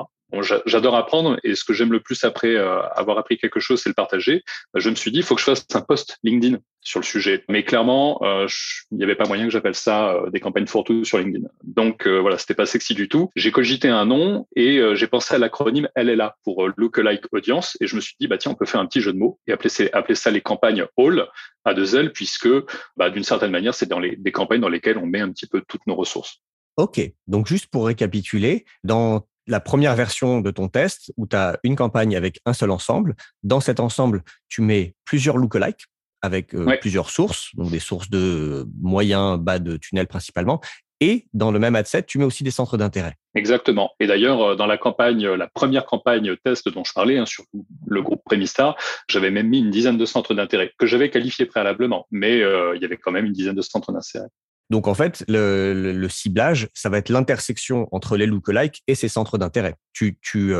J'adore 0.66 0.96
apprendre 0.96 1.38
et 1.44 1.54
ce 1.54 1.62
que 1.62 1.74
j'aime 1.74 1.92
le 1.92 2.00
plus 2.00 2.24
après 2.24 2.56
avoir 2.56 3.18
appris 3.18 3.36
quelque 3.36 3.60
chose, 3.60 3.82
c'est 3.82 3.90
le 3.90 3.94
partager. 3.94 4.42
Je 4.74 4.88
me 4.88 4.94
suis 4.94 5.12
dit, 5.12 5.18
il 5.18 5.24
faut 5.24 5.34
que 5.34 5.42
je 5.42 5.44
fasse 5.44 5.66
un 5.74 5.82
post 5.82 6.18
LinkedIn 6.22 6.56
sur 6.82 7.00
le 7.00 7.04
sujet. 7.04 7.44
Mais 7.48 7.64
clairement, 7.64 8.20
euh, 8.22 8.46
il 8.90 8.98
n'y 8.98 9.04
avait 9.04 9.14
pas 9.14 9.26
moyen 9.26 9.44
que 9.44 9.50
j'appelle 9.50 9.74
ça 9.74 10.12
euh, 10.12 10.30
des 10.30 10.40
campagnes 10.40 10.66
pour 10.66 10.84
tout 10.84 11.04
sur 11.04 11.18
LinkedIn. 11.18 11.46
Donc 11.62 12.06
euh, 12.06 12.18
voilà, 12.20 12.38
c'était 12.38 12.54
pas 12.54 12.66
sexy 12.66 12.94
du 12.94 13.08
tout. 13.08 13.30
J'ai 13.36 13.52
cogité 13.52 13.88
un 13.88 14.04
nom 14.04 14.46
et 14.56 14.80
j'ai 14.94 15.06
pensé 15.06 15.34
à 15.34 15.38
l'acronyme 15.38 15.88
LLA 15.96 16.36
pour 16.44 16.68
Lookalike 16.76 17.24
Audience 17.32 17.76
et 17.80 17.86
je 17.86 17.96
me 17.96 18.00
suis 18.00 18.14
dit 18.20 18.26
bah 18.26 18.38
tiens, 18.38 18.52
on 18.52 18.54
peut 18.54 18.66
faire 18.66 18.80
un 18.80 18.86
petit 18.86 19.00
jeu 19.00 19.12
de 19.12 19.18
mots 19.18 19.38
et 19.46 19.52
appeler, 19.52 20.14
ça 20.14 20.30
les 20.30 20.40
campagnes 20.40 20.84
All 20.98 21.26
à 21.64 21.74
deux 21.74 21.96
L 21.96 22.12
puisque 22.12 22.48
bah, 22.96 23.10
d'une 23.10 23.24
certaine 23.24 23.52
manière, 23.52 23.74
c'est 23.74 23.88
dans 23.88 24.00
les 24.00 24.32
campagnes 24.32 24.60
dans 24.60 24.68
lesquelles 24.68 24.98
on 24.98 25.06
met 25.06 25.20
un 25.20 25.30
petit 25.30 25.46
peu 25.46 25.62
toutes 25.66 25.86
nos 25.86 25.94
ressources. 25.94 26.42
OK. 26.76 27.00
Donc 27.26 27.46
juste 27.46 27.66
pour 27.66 27.86
récapituler, 27.86 28.64
dans 28.82 29.26
la 29.46 29.60
première 29.60 29.94
version 29.96 30.40
de 30.40 30.50
ton 30.50 30.68
test 30.68 31.12
où 31.16 31.26
tu 31.26 31.36
as 31.36 31.58
une 31.62 31.76
campagne 31.76 32.16
avec 32.16 32.40
un 32.46 32.52
seul 32.52 32.70
ensemble. 32.70 33.16
Dans 33.42 33.60
cet 33.60 33.80
ensemble, 33.80 34.22
tu 34.48 34.62
mets 34.62 34.94
plusieurs 35.04 35.36
lookalikes 35.36 35.86
avec 36.22 36.54
euh, 36.54 36.76
plusieurs 36.80 37.10
sources, 37.10 37.54
donc 37.54 37.70
des 37.70 37.80
sources 37.80 38.08
de 38.08 38.66
moyens, 38.80 39.38
bas 39.38 39.58
de 39.58 39.76
tunnel 39.76 40.06
principalement. 40.06 40.60
Et 41.00 41.26
dans 41.34 41.50
le 41.50 41.58
même 41.58 41.74
adset, 41.74 42.04
tu 42.04 42.18
mets 42.18 42.24
aussi 42.24 42.44
des 42.44 42.52
centres 42.52 42.76
d'intérêt. 42.76 43.16
Exactement. 43.34 43.90
Et 43.98 44.06
d'ailleurs, 44.06 44.40
euh, 44.40 44.54
dans 44.54 44.66
la 44.66 44.78
campagne, 44.78 45.26
la 45.26 45.48
première 45.48 45.84
campagne 45.84 46.36
test 46.44 46.68
dont 46.68 46.84
je 46.84 46.92
parlais, 46.92 47.18
hein, 47.18 47.26
sur 47.26 47.44
le 47.86 48.02
groupe 48.02 48.22
Premistar, 48.24 48.76
j'avais 49.08 49.32
même 49.32 49.48
mis 49.48 49.58
une 49.58 49.70
dizaine 49.70 49.98
de 49.98 50.06
centres 50.06 50.32
d'intérêt 50.32 50.70
que 50.78 50.86
j'avais 50.86 51.10
qualifiés 51.10 51.46
préalablement, 51.46 52.06
mais 52.12 52.40
euh, 52.40 52.76
il 52.76 52.82
y 52.82 52.84
avait 52.84 52.98
quand 52.98 53.10
même 53.10 53.26
une 53.26 53.32
dizaine 53.32 53.56
de 53.56 53.62
centres 53.62 53.92
d'intérêt. 53.92 54.28
Donc 54.70 54.86
en 54.86 54.94
fait, 54.94 55.24
le, 55.28 56.06
ciblage, 56.08 56.68
ça 56.72 56.88
va 56.88 56.98
être 56.98 57.10
l'intersection 57.10 57.88
entre 57.90 58.16
les 58.16 58.26
lookalikes 58.26 58.82
et 58.86 58.94
ces 58.94 59.08
centres 59.08 59.36
d'intérêt. 59.36 59.74
Tu, 59.92 60.18
tu 60.22 60.54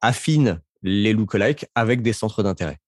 affines 0.00 0.62
les 0.82 1.12
lookalikes 1.12 1.66
avec 1.74 2.00
des 2.00 2.14
centres 2.14 2.42
d'intérêt. 2.42 2.78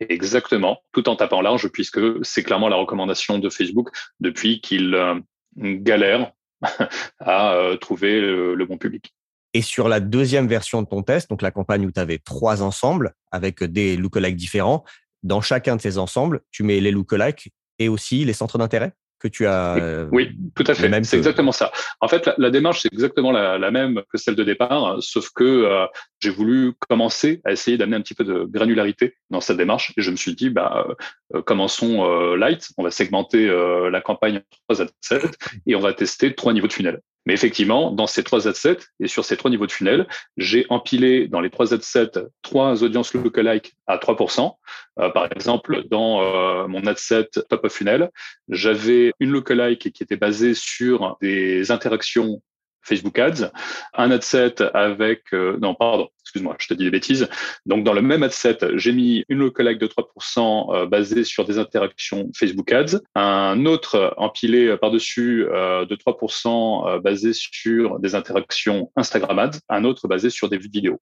Exactement, 0.00 0.78
tout 0.92 1.08
en 1.08 1.16
tapant 1.16 1.40
large, 1.40 1.68
puisque 1.68 2.00
c'est 2.22 2.42
clairement 2.44 2.68
la 2.68 2.76
recommandation 2.76 3.38
de 3.38 3.50
Facebook 3.50 3.90
depuis 4.20 4.60
qu'il 4.60 4.94
euh, 4.94 5.20
galère 5.56 6.32
à 7.20 7.52
euh, 7.54 7.76
trouver 7.76 8.20
le, 8.20 8.64
bon 8.64 8.78
public. 8.78 9.12
Et 9.54 9.62
sur 9.62 9.88
la 9.88 10.00
deuxième 10.00 10.46
version 10.46 10.82
de 10.82 10.86
ton 10.86 11.02
test, 11.02 11.30
donc 11.30 11.42
la 11.42 11.50
campagne 11.50 11.84
où 11.86 11.90
tu 11.90 11.98
avais 11.98 12.18
trois 12.18 12.62
ensembles 12.62 13.14
avec 13.32 13.64
des 13.64 13.96
lookalikes 13.96 14.36
différents, 14.36 14.84
dans 15.24 15.40
chacun 15.40 15.74
de 15.74 15.80
ces 15.80 15.98
ensembles, 15.98 16.42
tu 16.52 16.62
mets 16.62 16.80
les 16.80 16.92
lookalikes 16.92 17.52
et 17.78 17.88
aussi 17.88 18.24
les 18.24 18.34
centres 18.34 18.58
d'intérêt? 18.58 18.92
Que 19.18 19.28
tu 19.28 19.46
as. 19.46 19.76
Euh, 19.76 20.08
oui, 20.12 20.30
tout 20.54 20.64
à 20.66 20.74
fait. 20.74 21.04
C'est 21.04 21.16
exactement 21.16 21.52
ça. 21.52 21.72
En 22.00 22.08
fait, 22.08 22.28
la, 22.38 22.50
démarche, 22.50 22.82
c'est 22.82 22.92
exactement 22.92 23.32
la, 23.32 23.70
même 23.70 24.02
que 24.12 24.18
celle 24.18 24.34
de 24.34 24.44
départ, 24.44 24.96
sauf 25.00 25.30
que 25.34 25.44
euh, 25.44 25.86
j'ai 26.20 26.30
voulu 26.30 26.72
commencer 26.88 27.40
à 27.44 27.52
essayer 27.52 27.76
d'amener 27.76 27.96
un 27.96 28.00
petit 28.00 28.14
peu 28.14 28.24
de 28.24 28.44
granularité 28.44 29.16
dans 29.30 29.40
cette 29.40 29.56
démarche. 29.56 29.92
Et 29.96 30.02
je 30.02 30.10
me 30.10 30.16
suis 30.16 30.34
dit, 30.34 30.50
bah, 30.50 30.86
euh, 31.34 31.42
commençons 31.42 32.34
light. 32.36 32.68
On 32.78 32.82
va 32.82 32.90
segmenter 32.90 33.48
la 33.90 34.00
campagne 34.00 34.36
en 34.36 34.74
trois 34.74 34.82
assets 34.82 35.30
et 35.66 35.74
on 35.74 35.80
va 35.80 35.92
tester 35.92 36.34
trois 36.34 36.52
niveaux 36.52 36.68
de 36.68 36.72
funnel. 36.72 37.00
Mais 37.26 37.34
effectivement, 37.34 37.90
dans 37.90 38.06
ces 38.06 38.24
trois 38.24 38.48
adsets 38.48 38.78
et 39.00 39.08
sur 39.08 39.24
ces 39.24 39.36
trois 39.36 39.50
niveaux 39.50 39.66
de 39.66 39.72
funnel, 39.72 40.06
j'ai 40.36 40.66
empilé 40.70 41.28
dans 41.28 41.40
les 41.40 41.50
trois 41.50 41.74
adsets 41.74 42.12
trois 42.42 42.82
audiences 42.82 43.12
lookalike 43.12 43.74
à 43.86 43.98
3%. 43.98 44.56
Euh, 45.00 45.10
par 45.10 45.26
exemple, 45.30 45.84
dans 45.90 46.22
euh, 46.22 46.66
mon 46.68 46.86
adset 46.86 47.28
top 47.48 47.64
of 47.64 47.72
funnel, 47.72 48.10
j'avais 48.48 49.12
une 49.20 49.30
lookalike 49.30 49.92
qui 49.92 50.02
était 50.02 50.16
basée 50.16 50.54
sur 50.54 51.18
des 51.20 51.70
interactions 51.70 52.40
Facebook 52.88 53.18
Ads, 53.18 53.50
un 53.94 54.10
ad 54.10 54.22
set 54.22 54.62
avec, 54.74 55.22
euh, 55.32 55.58
non, 55.60 55.74
pardon, 55.74 56.08
excuse-moi, 56.22 56.56
je 56.58 56.68
te 56.68 56.74
dis 56.74 56.84
des 56.84 56.90
bêtises. 56.90 57.28
Donc, 57.66 57.84
dans 57.84 57.92
le 57.92 58.02
même 58.02 58.22
ad 58.22 58.32
set, 58.32 58.64
j'ai 58.76 58.92
mis 58.92 59.24
une 59.28 59.38
lookalike 59.38 59.78
de 59.78 59.86
3% 59.86 60.74
euh, 60.74 60.86
basée 60.86 61.24
sur 61.24 61.44
des 61.44 61.58
interactions 61.58 62.30
Facebook 62.34 62.72
Ads, 62.72 63.00
un 63.14 63.66
autre 63.66 64.14
empilé 64.16 64.76
par-dessus 64.78 65.46
euh, 65.48 65.84
de 65.84 65.94
3% 65.94 67.00
basé 67.00 67.32
sur 67.32 67.98
des 68.00 68.14
interactions 68.14 68.90
Instagram 68.96 69.38
Ads, 69.38 69.58
un 69.68 69.84
autre 69.84 70.08
basé 70.08 70.30
sur 70.30 70.48
des 70.48 70.58
vidéos. 70.58 71.00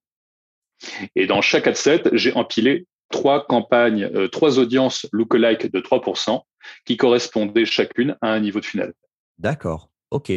Et 1.15 1.27
dans 1.27 1.41
chaque 1.41 1.67
ad 1.67 1.77
set, 1.77 2.09
j'ai 2.13 2.35
empilé 2.35 2.87
trois 3.11 3.47
campagnes, 3.47 4.29
trois 4.29 4.59
audiences 4.59 5.07
lookalike 5.13 5.73
de 5.73 5.81
3% 5.81 6.41
qui 6.85 6.97
correspondaient 6.97 7.65
chacune 7.65 8.17
à 8.21 8.33
un 8.33 8.41
niveau 8.41 8.61
de 8.61 8.65
funnel. 8.65 8.93
D'accord. 9.39 9.91
Ok. 10.11 10.33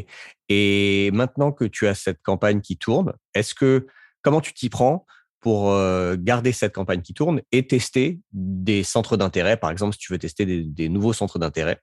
Et 0.50 1.12
maintenant 1.14 1.52
que 1.52 1.66
tu 1.66 1.88
as 1.88 1.96
cette 1.96 2.22
campagne 2.22 2.62
qui 2.62 2.78
tourne, 2.78 3.14
est-ce 3.34 3.54
que 3.54 3.88
comment 4.22 4.42
tu 4.42 4.54
t'y 4.54 4.70
prends 4.70 5.06
pour 5.40 5.74
garder 6.18 6.52
cette 6.52 6.76
campagne 6.76 7.02
qui 7.02 7.14
tourne 7.14 7.42
et 7.54 7.66
tester 7.66 8.20
des 8.34 8.84
centres 8.84 9.16
d'intérêt, 9.16 9.56
par 9.56 9.72
exemple, 9.72 9.94
si 9.94 10.00
tu 10.00 10.12
veux 10.12 10.20
tester 10.20 10.46
des, 10.46 10.90
nouveaux 10.90 11.14
centres 11.14 11.40
d'intérêt 11.40 11.80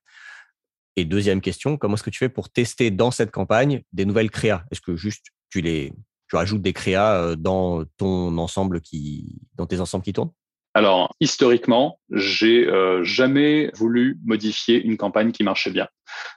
Et 0.97 1.07
deuxième 1.07 1.41
question, 1.41 1.79
comment 1.79 1.95
est-ce 1.95 2.03
que 2.03 2.11
tu 2.11 2.19
fais 2.19 2.29
pour 2.29 2.51
tester 2.51 2.91
dans 2.91 3.11
cette 3.11 3.31
campagne 3.31 3.83
des 3.93 4.05
nouvelles 4.05 4.31
créas? 4.31 4.65
Est-ce 4.71 4.83
que 4.83 4.97
juste 4.97 5.29
tu 5.49 5.61
les 5.63 5.93
tu 6.29 6.35
rajoutes 6.35 6.61
des 6.61 6.73
créas 6.73 7.37
dans 7.37 7.85
ton 7.97 8.37
ensemble 8.37 8.81
qui 8.81 9.39
dans 9.55 9.67
tes 9.67 9.81
ensembles 9.81 10.05
qui 10.05 10.13
tournent? 10.13 10.33
Alors, 10.75 11.15
historiquement, 11.21 11.99
j'ai 12.11 12.69
jamais 13.05 13.71
voulu 13.75 14.19
modifier 14.25 14.85
une 14.85 14.99
campagne 14.99 15.33
qui 15.33 15.45
marchait 15.45 15.71
bien. 15.71 15.89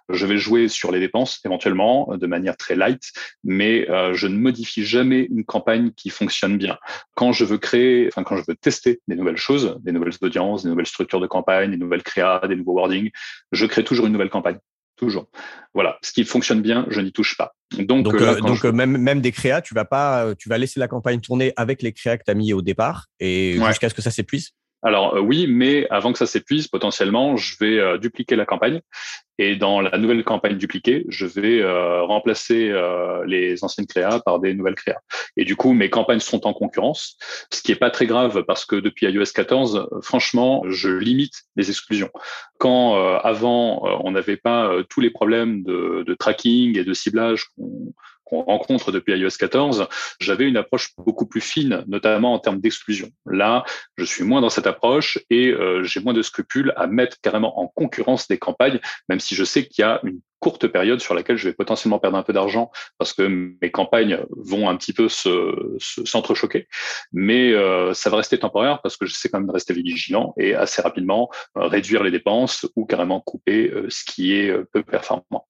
Je 0.09 0.25
vais 0.25 0.37
jouer 0.37 0.67
sur 0.67 0.91
les 0.91 0.99
dépenses 0.99 1.39
éventuellement 1.45 2.15
de 2.15 2.27
manière 2.27 2.57
très 2.57 2.75
light, 2.75 3.03
mais 3.43 3.89
euh, 3.89 4.13
je 4.13 4.27
ne 4.27 4.37
modifie 4.37 4.85
jamais 4.85 5.27
une 5.29 5.45
campagne 5.45 5.91
qui 5.91 6.09
fonctionne 6.09 6.57
bien. 6.57 6.77
Quand 7.15 7.31
je 7.31 7.45
veux 7.45 7.57
créer, 7.57 8.07
enfin 8.07 8.23
quand 8.23 8.37
je 8.37 8.43
veux 8.47 8.55
tester 8.55 9.01
des 9.07 9.15
nouvelles 9.15 9.37
choses, 9.37 9.77
des 9.81 9.91
nouvelles 9.91 10.13
audiences, 10.21 10.63
des 10.63 10.69
nouvelles 10.69 10.87
structures 10.87 11.19
de 11.19 11.27
campagne, 11.27 11.71
des 11.71 11.77
nouvelles 11.77 12.03
créas, 12.03 12.41
des 12.47 12.55
nouveaux 12.55 12.73
wordings, 12.73 13.11
je 13.51 13.65
crée 13.65 13.83
toujours 13.83 14.07
une 14.07 14.13
nouvelle 14.13 14.29
campagne 14.29 14.59
toujours. 14.99 15.27
Voilà, 15.73 15.97
ce 16.01 16.11
qui 16.11 16.25
fonctionne 16.25 16.61
bien, 16.61 16.85
je 16.89 16.99
n'y 16.99 17.11
touche 17.11 17.37
pas. 17.37 17.53
Donc, 17.77 18.03
donc, 18.03 18.15
euh, 18.15 18.39
euh, 18.65 18.71
même, 18.71 18.97
même 18.97 19.21
des 19.21 19.31
créas, 19.31 19.61
tu 19.61 19.73
vas 19.73 19.85
pas, 19.85 20.25
euh, 20.25 20.35
tu 20.37 20.49
vas 20.49 20.57
laisser 20.57 20.79
la 20.79 20.87
campagne 20.87 21.21
tourner 21.21 21.53
avec 21.55 21.81
les 21.81 21.93
créas 21.93 22.17
que 22.17 22.23
tu 22.25 22.31
as 22.31 22.33
mis 22.33 22.51
au 22.53 22.61
départ 22.61 23.05
et 23.19 23.57
jusqu'à 23.67 23.89
ce 23.89 23.93
que 23.93 24.01
ça 24.01 24.11
s'épuise? 24.11 24.51
Alors 24.81 25.15
euh, 25.15 25.21
oui, 25.21 25.47
mais 25.47 25.87
avant 25.89 26.11
que 26.11 26.17
ça 26.17 26.25
s'épuise, 26.25 26.67
potentiellement, 26.67 27.35
je 27.35 27.55
vais 27.59 27.79
euh, 27.79 27.97
dupliquer 27.97 28.35
la 28.35 28.45
campagne. 28.45 28.81
Et 29.39 29.55
dans 29.55 29.81
la 29.81 29.97
nouvelle 29.97 30.23
campagne 30.23 30.57
dupliquée, 30.57 31.05
je 31.09 31.25
vais 31.25 31.61
euh, 31.61 32.03
remplacer 32.03 32.71
les 33.25 33.63
anciennes 33.63 33.87
créas 33.87 34.19
par 34.19 34.39
des 34.39 34.53
nouvelles 34.53 34.75
créas. 34.75 34.99
Et 35.37 35.45
du 35.45 35.55
coup, 35.55 35.73
mes 35.73 35.89
campagnes 35.89 36.19
sont 36.19 36.45
en 36.45 36.53
concurrence, 36.53 37.17
ce 37.51 37.61
qui 37.61 37.71
est 37.71 37.75
pas 37.75 37.89
très 37.89 38.05
grave 38.05 38.43
parce 38.43 38.65
que 38.65 38.75
depuis 38.75 39.07
iOS 39.07 39.31
14, 39.33 39.89
franchement, 40.01 40.63
je 40.67 40.89
limite 40.89 41.43
les 41.55 41.69
exclusions. 41.69 42.11
Quand 42.59 42.95
avant, 43.19 44.03
on 44.03 44.11
n'avait 44.11 44.37
pas 44.37 44.71
tous 44.89 45.01
les 45.01 45.09
problèmes 45.09 45.63
de, 45.63 46.15
tracking 46.19 46.77
et 46.77 46.83
de 46.83 46.93
ciblage 46.93 47.47
qu'on 48.29 48.43
rencontre 48.43 48.91
depuis 48.91 49.17
iOS 49.17 49.37
14, 49.39 49.87
j'avais 50.19 50.47
une 50.47 50.57
approche 50.57 50.91
beaucoup 50.97 51.25
plus 51.25 51.41
fine, 51.41 51.83
notamment 51.87 52.33
en 52.33 52.39
termes 52.39 52.59
d'exclusion. 52.59 53.09
Là, 53.25 53.63
je 53.97 54.05
suis 54.05 54.23
moins 54.23 54.41
dans 54.41 54.49
cette 54.49 54.67
approche 54.67 55.17
et 55.29 55.47
euh, 55.47 55.83
j'ai 55.83 55.99
moins 55.99 56.13
de 56.13 56.21
scrupules 56.21 56.73
à 56.75 56.87
mettre 56.87 57.17
carrément 57.21 57.59
en 57.59 57.67
concurrence 57.67 58.27
des 58.27 58.37
campagnes, 58.37 58.79
même 59.09 59.19
si 59.19 59.28
je 59.35 59.43
sais 59.43 59.67
qu'il 59.67 59.81
y 59.81 59.85
a 59.85 59.99
une 60.03 60.19
courte 60.39 60.67
période 60.67 61.01
sur 61.01 61.13
laquelle 61.13 61.37
je 61.37 61.49
vais 61.49 61.53
potentiellement 61.53 61.99
perdre 61.99 62.17
un 62.17 62.23
peu 62.23 62.31
d'argent 62.31 62.71
parce 62.97 63.13
que 63.13 63.23
mes 63.61 63.71
campagnes 63.71 64.19
vont 64.29 64.69
un 64.69 64.77
petit 64.77 64.93
peu 64.93 65.09
se, 65.09 65.75
s'entrechoquer. 65.79 66.67
Mais 67.11 67.51
euh, 67.51 67.93
ça 67.93 68.09
va 68.09 68.17
rester 68.17 68.39
temporaire 68.39 68.81
parce 68.81 68.95
que 68.95 69.05
je 69.05 69.13
sais 69.13 69.29
quand 69.29 69.39
même 69.39 69.47
de 69.47 69.53
rester 69.53 69.73
vigilant 69.73 70.33
et 70.37 70.55
assez 70.55 70.81
rapidement 70.81 71.29
euh, 71.57 71.67
réduire 71.67 72.03
les 72.03 72.11
dépenses 72.11 72.65
ou 72.75 72.85
carrément 72.85 73.19
couper 73.19 73.71
ce 73.89 74.03
qui 74.05 74.33
est 74.33 74.53
peu 74.71 74.83
performant. 74.83 75.47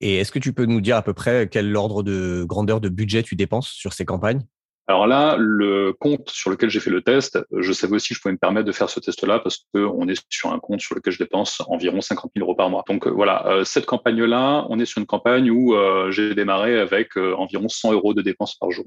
Et 0.00 0.16
est-ce 0.16 0.32
que 0.32 0.40
tu 0.40 0.52
peux 0.52 0.66
nous 0.66 0.80
dire 0.80 0.96
à 0.96 1.02
peu 1.02 1.14
près 1.14 1.48
quel 1.48 1.74
ordre 1.76 2.02
de 2.02 2.44
grandeur 2.44 2.80
de 2.80 2.88
budget 2.88 3.22
tu 3.22 3.36
dépenses 3.36 3.68
sur 3.68 3.92
ces 3.92 4.04
campagnes? 4.04 4.44
Alors 4.92 5.06
là, 5.06 5.36
le 5.38 5.94
compte 5.94 6.28
sur 6.28 6.50
lequel 6.50 6.68
j'ai 6.68 6.78
fait 6.78 6.90
le 6.90 7.00
test, 7.00 7.38
je 7.50 7.72
savais 7.72 7.94
aussi 7.94 8.10
que 8.10 8.16
je 8.16 8.20
pouvais 8.20 8.32
me 8.32 8.38
permettre 8.38 8.66
de 8.66 8.72
faire 8.72 8.90
ce 8.90 9.00
test-là 9.00 9.38
parce 9.38 9.64
qu'on 9.72 10.06
est 10.06 10.22
sur 10.28 10.52
un 10.52 10.58
compte 10.58 10.82
sur 10.82 10.94
lequel 10.94 11.14
je 11.14 11.18
dépense 11.18 11.62
environ 11.68 12.02
50 12.02 12.32
000 12.36 12.46
euros 12.46 12.54
par 12.54 12.68
mois. 12.68 12.84
Donc 12.86 13.06
euh, 13.06 13.10
voilà, 13.10 13.46
euh, 13.46 13.64
cette 13.64 13.86
campagne-là, 13.86 14.66
on 14.68 14.78
est 14.78 14.84
sur 14.84 14.98
une 14.98 15.06
campagne 15.06 15.50
où 15.50 15.74
euh, 15.74 16.10
j'ai 16.10 16.34
démarré 16.34 16.78
avec 16.78 17.16
environ 17.16 17.70
100 17.70 17.94
euros 17.94 18.12
de 18.12 18.20
dépenses 18.20 18.54
par 18.56 18.70
jour. 18.70 18.84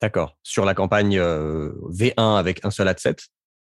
D'accord. 0.00 0.38
Sur 0.42 0.64
la 0.64 0.72
campagne 0.72 1.18
V1 1.18 2.38
avec 2.38 2.64
un 2.64 2.70
seul 2.70 2.88
ad 2.88 2.98
set 2.98 3.28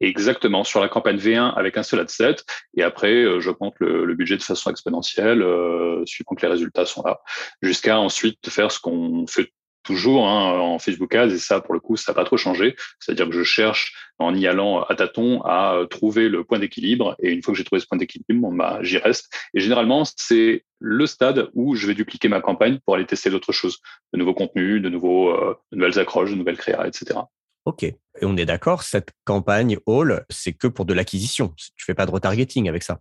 Exactement, 0.00 0.62
sur 0.62 0.80
la 0.80 0.88
campagne 0.88 1.16
V1 1.16 1.54
avec 1.54 1.78
un 1.78 1.82
seul 1.82 2.00
ad 2.00 2.10
set. 2.10 2.44
Et 2.76 2.82
après, 2.82 3.40
je 3.40 3.50
compte 3.50 3.74
le, 3.78 4.14
budget 4.14 4.36
de 4.36 4.42
façon 4.42 4.70
exponentielle, 4.70 5.40
euh, 5.40 6.04
suivant 6.04 6.34
que 6.34 6.44
les 6.44 6.52
résultats 6.52 6.84
sont 6.84 7.02
là, 7.02 7.20
jusqu'à 7.62 7.98
ensuite 7.98 8.50
faire 8.50 8.70
ce 8.70 8.78
qu'on 8.78 9.26
fait 9.26 9.52
toujours 9.86 10.28
hein, 10.28 10.58
en 10.58 10.78
Facebook 10.78 11.14
Ads. 11.14 11.30
Et 11.30 11.38
ça, 11.38 11.60
pour 11.60 11.74
le 11.74 11.80
coup, 11.80 11.96
ça 11.96 12.12
n'a 12.12 12.14
pas 12.14 12.24
trop 12.24 12.36
changé. 12.36 12.76
C'est-à-dire 12.98 13.26
que 13.26 13.32
je 13.32 13.42
cherche, 13.42 13.94
en 14.18 14.34
y 14.34 14.46
allant 14.46 14.82
à 14.82 14.94
tâtons, 14.94 15.42
à 15.42 15.80
trouver 15.88 16.28
le 16.28 16.44
point 16.44 16.58
d'équilibre. 16.58 17.16
Et 17.20 17.30
une 17.32 17.42
fois 17.42 17.52
que 17.52 17.58
j'ai 17.58 17.64
trouvé 17.64 17.80
ce 17.80 17.86
point 17.86 17.98
d'équilibre, 17.98 18.50
bah, 18.52 18.78
j'y 18.82 18.98
reste. 18.98 19.32
Et 19.54 19.60
généralement, 19.60 20.02
c'est 20.04 20.64
le 20.78 21.06
stade 21.06 21.48
où 21.54 21.74
je 21.74 21.86
vais 21.86 21.94
dupliquer 21.94 22.28
ma 22.28 22.40
campagne 22.40 22.78
pour 22.84 22.94
aller 22.94 23.06
tester 23.06 23.30
d'autres 23.30 23.52
choses, 23.52 23.78
de 24.12 24.18
nouveaux 24.18 24.34
contenus, 24.34 24.82
de, 24.82 24.88
nouveaux, 24.88 25.30
euh, 25.30 25.56
de 25.72 25.78
nouvelles 25.78 25.98
accroches, 25.98 26.30
de 26.30 26.36
nouvelles 26.36 26.58
créas, 26.58 26.86
etc. 26.86 27.20
Ok. 27.64 27.82
Et 27.82 27.96
on 28.22 28.36
est 28.36 28.44
d'accord, 28.44 28.82
cette 28.82 29.12
campagne 29.24 29.78
All, 29.86 30.24
c'est 30.30 30.52
que 30.52 30.68
pour 30.68 30.84
de 30.84 30.94
l'acquisition. 30.94 31.52
Tu 31.56 31.84
fais 31.84 31.94
pas 31.94 32.06
de 32.06 32.10
retargeting 32.10 32.68
avec 32.68 32.82
ça. 32.82 33.00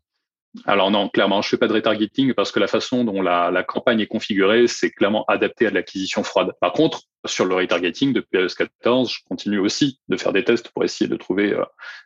Alors 0.66 0.90
non, 0.90 1.10
clairement, 1.10 1.42
je 1.42 1.50
fais 1.50 1.58
pas 1.58 1.68
de 1.68 1.74
retargeting 1.74 2.34
parce 2.34 2.52
que 2.52 2.60
la 2.60 2.68
façon 2.68 3.04
dont 3.04 3.22
la, 3.22 3.52
la 3.52 3.64
campagne 3.64 4.00
est 4.00 4.08
configurée, 4.08 4.68
c'est 4.68 4.92
clairement 4.92 5.26
adapté 5.28 5.68
à 5.68 5.70
de 5.70 5.76
l'acquisition 5.76 6.24
froide. 6.24 6.54
Par 6.62 6.72
contre, 6.72 7.02
sur 7.26 7.46
le 7.46 7.56
retargeting, 7.56 8.14
depuis 8.14 8.40
iOS 8.40 8.56
14, 8.58 9.12
je 9.12 9.20
continue 9.28 9.60
aussi 9.60 10.00
de 10.10 10.18
faire 10.18 10.34
des 10.34 10.44
tests 10.44 10.70
pour 10.70 10.84
essayer 10.84 11.10
de 11.10 11.16
trouver 11.16 11.54
euh, 11.54 11.64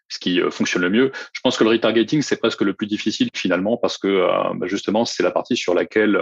ce 0.07 0.19
qui 0.19 0.41
euh, 0.41 0.49
fonctionne 0.49 0.81
le 0.81 0.89
mieux. 0.89 1.11
Je 1.33 1.41
pense 1.41 1.57
que 1.57 1.63
le 1.63 1.69
retargeting, 1.69 2.21
c'est 2.21 2.37
presque 2.37 2.61
le 2.61 2.73
plus 2.73 2.87
difficile 2.87 3.29
finalement 3.33 3.77
parce 3.77 3.97
que 3.97 4.07
euh, 4.07 4.53
bah, 4.55 4.67
justement, 4.67 5.05
c'est 5.05 5.23
la 5.23 5.31
partie 5.31 5.55
sur 5.55 5.73
laquelle 5.73 6.19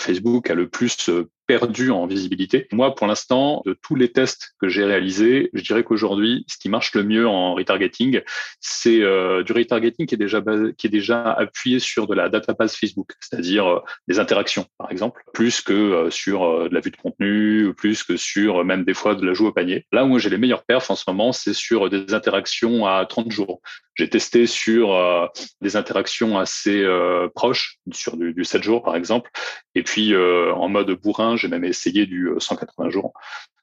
Facebook 0.00 0.50
a 0.50 0.54
le 0.54 0.68
plus 0.68 1.10
perdu 1.46 1.90
en 1.90 2.06
visibilité. 2.06 2.68
Moi, 2.70 2.94
pour 2.94 3.08
l'instant, 3.08 3.62
de 3.66 3.76
tous 3.82 3.96
les 3.96 4.12
tests 4.12 4.54
que 4.60 4.68
j'ai 4.68 4.84
réalisés, 4.84 5.50
je 5.52 5.62
dirais 5.62 5.82
qu'aujourd'hui, 5.82 6.44
ce 6.46 6.56
qui 6.58 6.68
marche 6.68 6.94
le 6.94 7.02
mieux 7.02 7.26
en 7.26 7.54
retargeting, 7.54 8.20
c'est 8.60 9.00
du 9.00 9.52
retargeting 9.52 10.06
qui 10.06 10.14
est 10.14 10.18
déjà 10.18 10.40
qui 10.78 10.86
est 10.86 10.90
déjà 10.90 11.32
appuyé 11.32 11.80
sur 11.80 12.06
de 12.06 12.14
la 12.14 12.28
database 12.28 12.76
Facebook, 12.76 13.14
c'est-à-dire 13.18 13.82
des 14.06 14.20
interactions, 14.20 14.66
par 14.78 14.92
exemple, 14.92 15.22
plus 15.34 15.60
que 15.60 16.08
sur 16.10 16.68
de 16.68 16.72
la 16.72 16.80
vue 16.80 16.92
de 16.92 16.96
contenu, 16.96 17.74
plus 17.74 18.04
que 18.04 18.16
sur 18.16 18.39
même 18.64 18.84
des 18.84 18.94
fois 18.94 19.14
de 19.14 19.24
la 19.24 19.34
joue 19.34 19.46
au 19.46 19.52
panier. 19.52 19.86
Là 19.92 20.04
où 20.04 20.18
j'ai 20.18 20.30
les 20.30 20.38
meilleurs 20.38 20.64
perfs 20.64 20.90
en 20.90 20.96
ce 20.96 21.04
moment, 21.08 21.32
c'est 21.32 21.54
sur 21.54 21.88
des 21.90 22.14
interactions 22.14 22.86
à 22.86 23.04
30 23.06 23.30
jours. 23.30 23.60
J'ai 23.94 24.08
testé 24.08 24.46
sur 24.46 24.94
euh, 24.94 25.26
des 25.60 25.76
interactions 25.76 26.38
assez 26.38 26.82
euh, 26.82 27.28
proches, 27.34 27.78
sur 27.92 28.16
du, 28.16 28.32
du, 28.32 28.44
7 28.44 28.62
jours 28.62 28.82
par 28.82 28.96
exemple. 28.96 29.30
Et 29.74 29.82
puis 29.82 30.14
euh, 30.14 30.52
en 30.54 30.68
mode 30.68 30.90
bourrin, 30.90 31.36
j'ai 31.36 31.48
même 31.48 31.64
essayé 31.64 32.06
du 32.06 32.30
180 32.38 32.90
jours. 32.90 33.12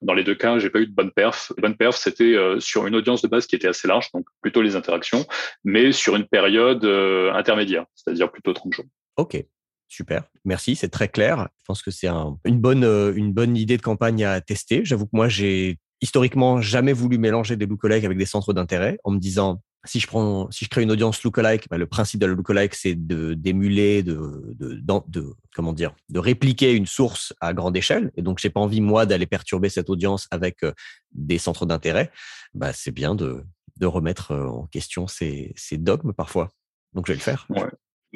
Dans 0.01 0.13
les 0.13 0.23
deux 0.23 0.35
cas, 0.35 0.59
j'ai 0.59 0.69
pas 0.69 0.79
eu 0.79 0.87
de 0.87 0.93
bonne 0.93 1.11
perf. 1.11 1.51
Les 1.57 1.61
bonnes 1.61 1.77
perfs, 1.77 1.97
c'était 1.97 2.35
sur 2.59 2.85
une 2.85 2.95
audience 2.95 3.23
de 3.23 3.27
base 3.27 3.47
qui 3.47 3.55
était 3.55 3.67
assez 3.67 3.87
large, 3.87 4.11
donc 4.13 4.27
plutôt 4.41 4.61
les 4.61 4.75
interactions, 4.75 5.25
mais 5.63 5.91
sur 5.91 6.15
une 6.15 6.27
période 6.27 6.85
intermédiaire, 7.33 7.85
c'est-à-dire 7.95 8.31
plutôt 8.31 8.53
30 8.53 8.73
jours. 8.73 8.85
Ok. 9.15 9.43
Super, 9.87 10.23
merci, 10.43 10.75
c'est 10.75 10.89
très 10.89 11.07
clair. 11.07 11.47
Je 11.59 11.63
pense 11.65 11.81
que 11.81 11.91
c'est 11.91 12.07
une, 12.07 12.59
bonne, 12.59 12.83
euh, 12.83 13.13
une 13.15 13.31
bonne 13.31 13.55
idée 13.55 13.77
de 13.77 13.81
campagne 13.81 14.25
à 14.25 14.41
tester. 14.41 14.83
J'avoue 14.83 15.05
que 15.05 15.15
moi, 15.15 15.29
j'ai 15.29 15.79
historiquement 16.01 16.61
jamais 16.61 16.93
voulu 16.93 17.17
mélanger 17.17 17.55
des 17.55 17.65
lookalikes 17.65 18.03
avec 18.03 18.17
des 18.17 18.25
centres 18.25 18.53
d'intérêt 18.53 18.99
en 19.03 19.11
me 19.11 19.19
disant 19.19 19.61
si 19.85 19.99
je 19.99 20.07
prends, 20.07 20.51
si 20.51 20.65
je 20.65 20.69
crée 20.69 20.83
une 20.83 20.91
audience 20.91 21.23
lookalike, 21.23 21.69
bah, 21.69 21.77
le 21.77 21.87
principe 21.87 22.19
de 22.19 22.25
la 22.25 22.33
lookalike, 22.33 22.75
c'est 22.75 22.95
de 22.95 23.33
d'émuler, 23.33 24.03
de, 24.03 24.55
de, 24.57 26.19
répliquer 26.19 26.73
une 26.73 26.85
source 26.85 27.33
à 27.39 27.53
grande 27.53 27.77
échelle. 27.77 28.11
Et 28.15 28.21
donc, 28.21 28.39
j'ai 28.39 28.49
pas 28.49 28.59
envie 28.59 28.81
moi 28.81 29.05
d'aller 29.05 29.25
perturber 29.25 29.69
cette 29.69 29.89
audience 29.89 30.27
avec 30.31 30.63
euh, 30.63 30.73
des 31.13 31.37
centres 31.37 31.65
d'intérêt. 31.65 32.11
Bah, 32.53 32.73
c'est 32.73 32.91
bien 32.91 33.15
de, 33.15 33.43
remettre 33.81 34.31
euh, 34.31 34.47
en 34.47 34.65
question 34.67 35.07
ces, 35.07 35.53
ces 35.55 35.77
dogmes 35.77 36.13
parfois. 36.13 36.49
Donc, 36.93 37.07
je 37.07 37.13
vais 37.13 37.17
le 37.17 37.23
faire. 37.23 37.47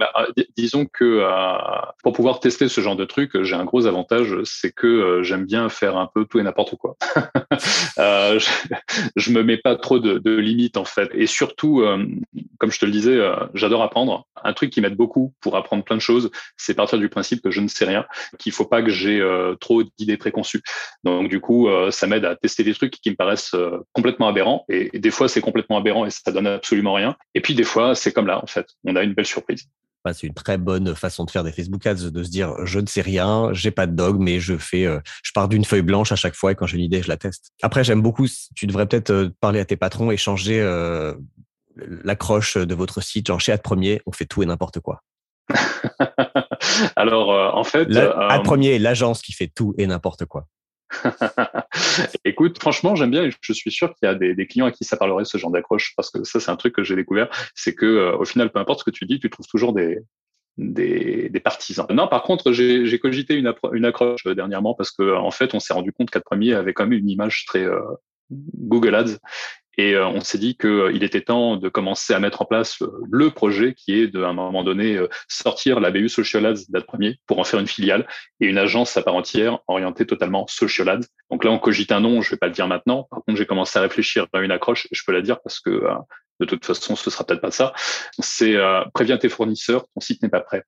Bah, 0.01 0.09
euh, 0.17 0.43
disons 0.57 0.87
que 0.87 1.03
euh, 1.21 1.57
pour 2.01 2.13
pouvoir 2.13 2.39
tester 2.39 2.67
ce 2.67 2.81
genre 2.81 2.95
de 2.95 3.05
truc, 3.05 3.39
j'ai 3.43 3.53
un 3.53 3.65
gros 3.65 3.85
avantage, 3.85 4.35
c'est 4.45 4.71
que 4.71 4.87
euh, 4.87 5.21
j'aime 5.21 5.45
bien 5.45 5.69
faire 5.69 5.95
un 5.95 6.09
peu 6.11 6.25
tout 6.25 6.39
et 6.39 6.43
n'importe 6.43 6.75
quoi. 6.75 6.97
euh, 7.99 8.39
je, 8.39 8.49
je, 9.15 9.31
me 9.31 9.43
mets 9.43 9.57
pas 9.57 9.75
trop 9.75 9.99
de, 9.99 10.37
limites 10.39 10.77
en 10.77 10.85
fait, 10.85 11.11
et 11.13 11.27
surtout, 11.27 11.81
euh, 11.81 12.03
comme 12.57 12.71
je 12.71 12.79
te 12.79 12.85
le 12.87 12.91
disais, 12.91 13.15
euh, 13.15 13.35
j'adore 13.53 13.83
apprendre. 13.83 14.25
Un 14.43 14.53
truc 14.53 14.71
qui 14.71 14.81
m'aide 14.81 14.95
beaucoup 14.95 15.35
pour 15.39 15.55
apprendre 15.55 15.83
plein 15.83 15.97
de 15.97 16.01
choses, 16.01 16.31
c'est 16.57 16.73
partir 16.73 16.97
du 16.97 17.07
principe 17.07 17.43
que 17.43 17.51
je 17.51 17.61
ne 17.61 17.67
sais 17.67 17.85
rien, 17.85 18.07
qu'il 18.39 18.53
faut 18.53 18.65
pas 18.65 18.81
que 18.81 18.89
j'ai 18.89 19.23
trop 19.59 19.83
d'idées 19.83 20.17
préconçues. 20.17 20.63
Donc 21.03 21.29
du 21.29 21.39
coup, 21.39 21.69
ça 21.91 22.07
m'aide 22.07 22.25
à 22.25 22.35
tester 22.35 22.63
des 22.63 22.73
trucs 22.73 22.93
qui 22.93 23.11
me 23.11 23.15
paraissent 23.15 23.55
complètement 23.93 24.27
aberrants, 24.27 24.65
et, 24.67 24.89
et 24.93 24.99
des 24.99 25.11
fois 25.11 25.27
c'est 25.27 25.41
complètement 25.41 25.77
aberrant 25.77 26.07
et 26.07 26.09
ça 26.09 26.31
donne 26.31 26.47
absolument 26.47 26.93
rien. 26.93 27.15
Et 27.35 27.41
puis 27.41 27.53
des 27.53 27.63
fois, 27.63 27.93
c'est 27.93 28.11
comme 28.11 28.25
là 28.25 28.41
en 28.41 28.47
fait, 28.47 28.65
on 28.83 28.95
a 28.95 29.03
une 29.03 29.13
belle 29.13 29.27
surprise 29.27 29.67
c'est 30.13 30.27
une 30.27 30.33
très 30.33 30.57
bonne 30.57 30.95
façon 30.95 31.25
de 31.25 31.31
faire 31.31 31.43
des 31.43 31.51
Facebook 31.51 31.85
Ads, 31.85 32.09
de 32.09 32.23
se 32.23 32.29
dire 32.29 32.53
je 32.65 32.79
ne 32.79 32.87
sais 32.87 33.01
rien, 33.01 33.49
j'ai 33.53 33.71
pas 33.71 33.87
de 33.87 33.93
dog, 33.93 34.17
mais 34.19 34.39
je 34.39 34.57
fais, 34.57 34.85
euh, 34.85 34.99
je 35.23 35.31
pars 35.33 35.47
d'une 35.47 35.65
feuille 35.65 35.81
blanche 35.81 36.11
à 36.11 36.15
chaque 36.15 36.35
fois 36.35 36.51
et 36.51 36.55
quand 36.55 36.65
j'ai 36.65 36.77
une 36.77 36.83
idée, 36.83 37.01
je 37.01 37.07
la 37.07 37.17
teste. 37.17 37.51
Après, 37.61 37.83
j'aime 37.83 38.01
beaucoup. 38.01 38.25
Tu 38.55 38.67
devrais 38.67 38.87
peut-être 38.87 39.11
euh, 39.11 39.29
parler 39.39 39.59
à 39.59 39.65
tes 39.65 39.77
patrons 39.77 40.11
et 40.11 40.17
changer 40.17 40.59
euh, 40.59 41.13
l'accroche 41.75 42.57
de 42.57 42.75
votre 42.75 43.01
site. 43.01 43.27
Genre 43.27 43.39
chez 43.39 43.51
Ad 43.51 43.61
Premier, 43.61 44.01
on 44.05 44.11
fait 44.11 44.25
tout 44.25 44.41
et 44.43 44.45
n'importe 44.45 44.79
quoi. 44.79 45.01
Alors, 46.95 47.55
en 47.55 47.63
fait, 47.63 47.95
Ad 47.95 48.43
Premier 48.43 48.75
est 48.75 48.79
l'agence 48.79 49.21
qui 49.21 49.33
fait 49.33 49.51
tout 49.53 49.73
et 49.77 49.87
n'importe 49.87 50.25
quoi. 50.25 50.47
Écoute, 52.25 52.59
franchement, 52.59 52.95
j'aime 52.95 53.11
bien 53.11 53.23
et 53.23 53.31
je 53.41 53.53
suis 53.53 53.71
sûr 53.71 53.93
qu'il 53.95 54.07
y 54.07 54.11
a 54.11 54.15
des, 54.15 54.47
clients 54.47 54.65
à 54.65 54.71
qui 54.71 54.83
ça 54.83 54.97
parlerait 54.97 55.25
ce 55.25 55.37
genre 55.37 55.51
d'accroche 55.51 55.93
parce 55.95 56.09
que 56.09 56.23
ça, 56.23 56.39
c'est 56.39 56.51
un 56.51 56.55
truc 56.55 56.75
que 56.75 56.83
j'ai 56.83 56.95
découvert. 56.95 57.29
C'est 57.55 57.73
que 57.73 57.85
euh, 57.85 58.17
au 58.17 58.25
final, 58.25 58.51
peu 58.51 58.59
importe 58.59 58.79
ce 58.79 58.85
que 58.85 58.91
tu 58.91 59.05
dis, 59.05 59.19
tu 59.19 59.29
trouves 59.29 59.47
toujours 59.47 59.73
des, 59.73 59.99
partisans. 61.43 61.87
Non, 61.89 62.07
par 62.07 62.23
contre, 62.23 62.51
j'ai 62.51 62.99
cogité 62.99 63.35
une, 63.35 63.85
accroche 63.85 64.25
euh, 64.27 64.35
dernièrement 64.35 64.73
parce 64.73 64.91
que 64.91 65.15
en 65.15 65.31
fait, 65.31 65.53
on 65.53 65.59
s'est 65.59 65.73
rendu 65.73 65.91
compte 65.91 66.09
qu'Ad 66.09 66.23
Premier 66.23 66.53
avait 66.53 66.73
quand 66.73 66.83
même 66.85 66.99
une 66.99 67.09
image 67.09 67.45
très 67.45 67.63
euh, 67.63 67.79
Google 68.31 68.95
Ads 68.95 69.17
et 69.81 69.95
euh, 69.95 70.05
on 70.05 70.21
s'est 70.21 70.37
dit 70.37 70.55
qu'il 70.55 70.69
euh, 70.69 71.01
était 71.01 71.21
temps 71.21 71.57
de 71.57 71.67
commencer 71.67 72.13
à 72.13 72.19
mettre 72.19 72.43
en 72.43 72.45
place 72.45 72.79
euh, 72.83 72.91
le 73.09 73.31
projet 73.31 73.73
qui 73.73 73.99
est 73.99 74.07
de, 74.07 74.21
à 74.21 74.27
un 74.27 74.33
moment 74.33 74.63
donné, 74.63 74.99
sortir 75.27 75.79
la 75.79 75.89
BU 75.89 76.07
Social 76.07 76.45
Ads 76.45 76.65
date 76.69 76.85
premier 76.85 77.19
pour 77.25 77.39
en 77.39 77.43
faire 77.43 77.59
une 77.59 77.67
filiale 77.67 78.07
et 78.39 78.45
une 78.45 78.59
agence 78.59 78.95
à 78.95 79.01
part 79.01 79.15
entière 79.15 79.59
orientée 79.67 80.05
totalement 80.05 80.45
Social 80.47 80.87
Ads. 80.87 81.07
Donc 81.31 81.43
là, 81.43 81.49
on 81.49 81.57
cogite 81.57 81.91
un 81.91 81.99
nom, 81.99 82.21
je 82.21 82.29
vais 82.29 82.37
pas 82.37 82.45
le 82.45 82.53
dire 82.53 82.67
maintenant. 82.67 83.07
Par 83.09 83.21
contre, 83.25 83.39
j'ai 83.39 83.47
commencé 83.47 83.79
à 83.79 83.81
réfléchir 83.81 84.27
à 84.33 84.41
une 84.41 84.51
accroche 84.51 84.85
et 84.85 84.95
je 84.95 85.03
peux 85.03 85.13
la 85.13 85.21
dire 85.21 85.41
parce 85.41 85.59
que 85.59 85.83
de 86.39 86.45
toute 86.45 86.63
façon, 86.63 86.95
ce 86.95 87.09
sera 87.09 87.23
peut-être 87.23 87.41
pas 87.41 87.51
ça. 87.51 87.73
C'est 88.19 88.55
préviens 88.93 89.17
tes 89.17 89.29
fournisseurs, 89.29 89.85
ton 89.95 90.01
site 90.01 90.21
n'est 90.21 90.29
pas 90.29 90.41
prêt. 90.41 90.63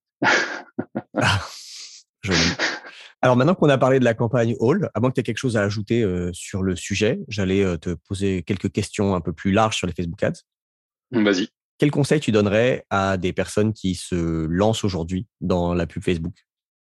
ah. 1.21 1.39
Alors 3.23 3.37
maintenant 3.37 3.55
qu'on 3.55 3.69
a 3.69 3.77
parlé 3.77 3.99
de 3.99 4.03
la 4.03 4.13
campagne 4.13 4.57
Hall, 4.59 4.89
à 4.93 4.99
moins 4.99 5.09
que 5.09 5.15
tu 5.15 5.21
aies 5.21 5.23
quelque 5.23 5.37
chose 5.37 5.55
à 5.55 5.61
ajouter 5.61 6.03
euh, 6.03 6.29
sur 6.33 6.61
le 6.61 6.75
sujet, 6.75 7.21
j'allais 7.29 7.63
euh, 7.63 7.77
te 7.77 7.91
poser 7.91 8.43
quelques 8.43 8.69
questions 8.69 9.15
un 9.15 9.21
peu 9.21 9.31
plus 9.31 9.53
larges 9.53 9.77
sur 9.77 9.87
les 9.87 9.93
Facebook 9.93 10.21
Ads. 10.21 10.41
Vas-y. 11.11 11.47
Quel 11.77 11.89
conseil 11.89 12.19
tu 12.19 12.33
donnerais 12.33 12.85
à 12.89 13.15
des 13.15 13.31
personnes 13.31 13.71
qui 13.71 13.95
se 13.95 14.45
lancent 14.47 14.83
aujourd'hui 14.83 15.25
dans 15.39 15.73
la 15.73 15.87
pub 15.87 16.03
Facebook? 16.03 16.33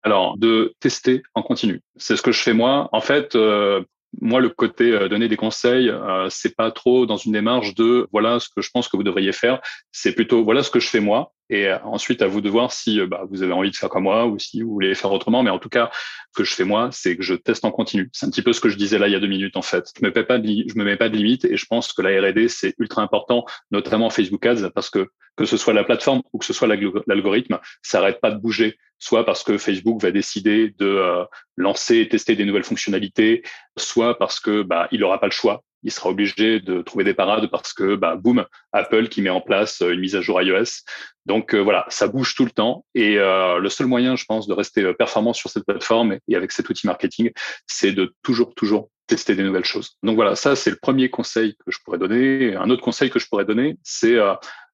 Alors, 0.03 0.39
de 0.39 0.75
tester 0.81 1.23
en 1.35 1.43
continu. 1.43 1.83
C'est 1.97 2.17
ce 2.17 2.23
que 2.23 2.33
je 2.33 2.41
fais 2.41 2.55
moi. 2.55 2.89
En 2.93 3.03
fait, 3.03 3.35
euh, 3.35 3.85
moi, 4.23 4.41
le 4.41 4.49
côté 4.49 4.99
donner 5.11 5.29
des 5.29 5.37
conseils, 5.37 5.93
c'est 6.31 6.57
pas 6.57 6.71
trop 6.71 7.05
dans 7.05 7.19
une 7.19 7.33
démarche 7.33 7.75
de 7.75 8.09
voilà 8.13 8.41
ce 8.41 8.49
que 8.49 8.63
je 8.63 8.71
pense 8.73 8.89
que 8.89 8.97
vous 8.97 9.03
devriez 9.03 9.33
faire. 9.33 9.61
C'est 9.93 10.15
plutôt 10.15 10.43
voilà 10.43 10.63
ce 10.63 10.71
que 10.71 10.81
je 10.81 10.89
fais 10.89 11.01
moi. 11.01 11.35
Et 11.51 11.67
euh, 11.67 11.79
ensuite, 11.85 12.23
à 12.23 12.27
vous 12.27 12.41
de 12.41 12.49
voir 12.49 12.73
si 12.73 13.05
bah, 13.07 13.25
vous 13.29 13.43
avez 13.43 13.53
envie 13.53 13.71
de 13.71 13.77
faire 13.77 13.89
comme 13.89 14.05
moi 14.05 14.27
ou 14.27 14.39
si 14.39 14.63
vous 14.63 14.71
voulez 14.71 14.95
faire 14.95 15.13
autrement. 15.13 15.43
Mais 15.43 15.51
en 15.51 15.59
tout 15.59 15.69
cas, 15.69 15.91
ce 16.33 16.43
que 16.43 16.45
je 16.45 16.55
fais 16.55 16.65
moi, 16.65 16.89
c'est 16.93 17.17
que 17.17 17.23
je 17.23 17.35
teste 17.35 17.65
en 17.65 17.71
continu. 17.71 18.09
C'est 18.13 18.27
un 18.27 18.31
petit 18.31 18.43
peu 18.43 18.53
ce 18.53 18.61
que 18.61 18.69
je 18.69 18.77
disais 18.77 18.99
là 18.99 19.09
il 19.09 19.13
y 19.13 19.17
a 19.17 19.21
deux 19.21 19.27
minutes 19.27 19.57
en 19.57 19.63
fait. 19.63 19.91
Je 19.99 20.07
me 20.07 20.13
mets 20.13 20.25
pas 20.25 20.39
de, 20.39 20.47
je 20.47 20.79
me 20.79 20.85
mets 20.85 20.97
pas 20.97 21.09
de 21.09 21.17
limite 21.17 21.45
et 21.45 21.57
je 21.57 21.67
pense 21.67 21.93
que 21.93 22.03
la 22.03 22.21
R&D 22.21 22.49
c'est 22.49 22.75
ultra 22.79 23.03
important, 23.03 23.45
notamment 23.71 24.09
Facebook 24.11 24.47
Ads, 24.47 24.71
parce 24.75 24.89
que 24.89 25.09
que 25.37 25.45
ce 25.45 25.57
soit 25.57 25.73
la 25.73 25.85
plateforme 25.85 26.23
ou 26.33 26.39
que 26.39 26.45
ce 26.45 26.53
soit 26.53 26.69
l'algorithme, 26.69 27.59
ça 27.83 27.99
arrête 27.99 28.21
pas 28.21 28.31
de 28.31 28.39
bouger 28.39 28.77
soit 29.01 29.25
parce 29.25 29.43
que 29.43 29.59
Facebook 29.59 30.01
va 30.01 30.13
décider 30.13 30.75
de 30.79 30.87
euh, 30.87 31.25
lancer 31.57 31.97
et 31.99 32.09
tester 32.09 32.37
des 32.37 32.45
nouvelles 32.45 32.65
fonctionnalités, 32.65 33.43
soit 33.77 34.17
parce 34.19 34.39
que 34.39 34.63
bah, 34.63 34.89
il 34.93 35.01
n'aura 35.01 35.19
pas 35.19 35.27
le 35.27 35.33
choix. 35.33 35.65
Il 35.83 35.91
sera 35.91 36.11
obligé 36.11 36.61
de 36.61 36.83
trouver 36.83 37.05
des 37.05 37.15
parades 37.15 37.51
parce 37.51 37.73
que, 37.73 37.95
bah, 37.97 38.17
boum, 38.17 38.45
Apple 38.73 39.09
qui 39.09 39.23
met 39.23 39.31
en 39.31 39.41
place 39.41 39.83
euh, 39.83 39.93
une 39.93 40.01
mise 40.01 40.17
à 40.17 40.21
jour 40.21 40.41
iOS. 40.41 40.85
Donc 41.27 41.55
euh, 41.55 41.59
voilà, 41.59 41.87
ça 41.89 42.09
bouge 42.09 42.35
tout 42.35 42.45
le 42.45 42.51
temps. 42.51 42.85
Et 42.95 43.19
euh, 43.19 43.59
le 43.59 43.69
seul 43.69 43.87
moyen, 43.87 44.17
je 44.17 44.25
pense, 44.25 44.47
de 44.47 44.53
rester 44.53 44.93
performant 44.95 45.33
sur 45.33 45.51
cette 45.51 45.65
plateforme 45.65 46.19
et 46.29 46.37
avec 46.37 46.53
cet 46.53 46.69
outil 46.69 46.87
marketing, 46.87 47.31
c'est 47.67 47.93
de 47.93 48.15
toujours, 48.23 48.55
toujours 48.55 48.91
tester 49.07 49.35
des 49.35 49.43
nouvelles 49.43 49.65
choses. 49.65 49.97
Donc 50.03 50.15
voilà, 50.17 50.37
ça 50.37 50.55
c'est 50.55 50.71
le 50.71 50.79
premier 50.81 51.11
conseil 51.11 51.57
que 51.57 51.71
je 51.71 51.79
pourrais 51.85 51.99
donner. 51.99 52.55
Un 52.57 52.71
autre 52.71 52.83
conseil 52.83 53.11
que 53.11 53.19
je 53.19 53.27
pourrais 53.27 53.45
donner, 53.45 53.77
c'est 53.83 54.17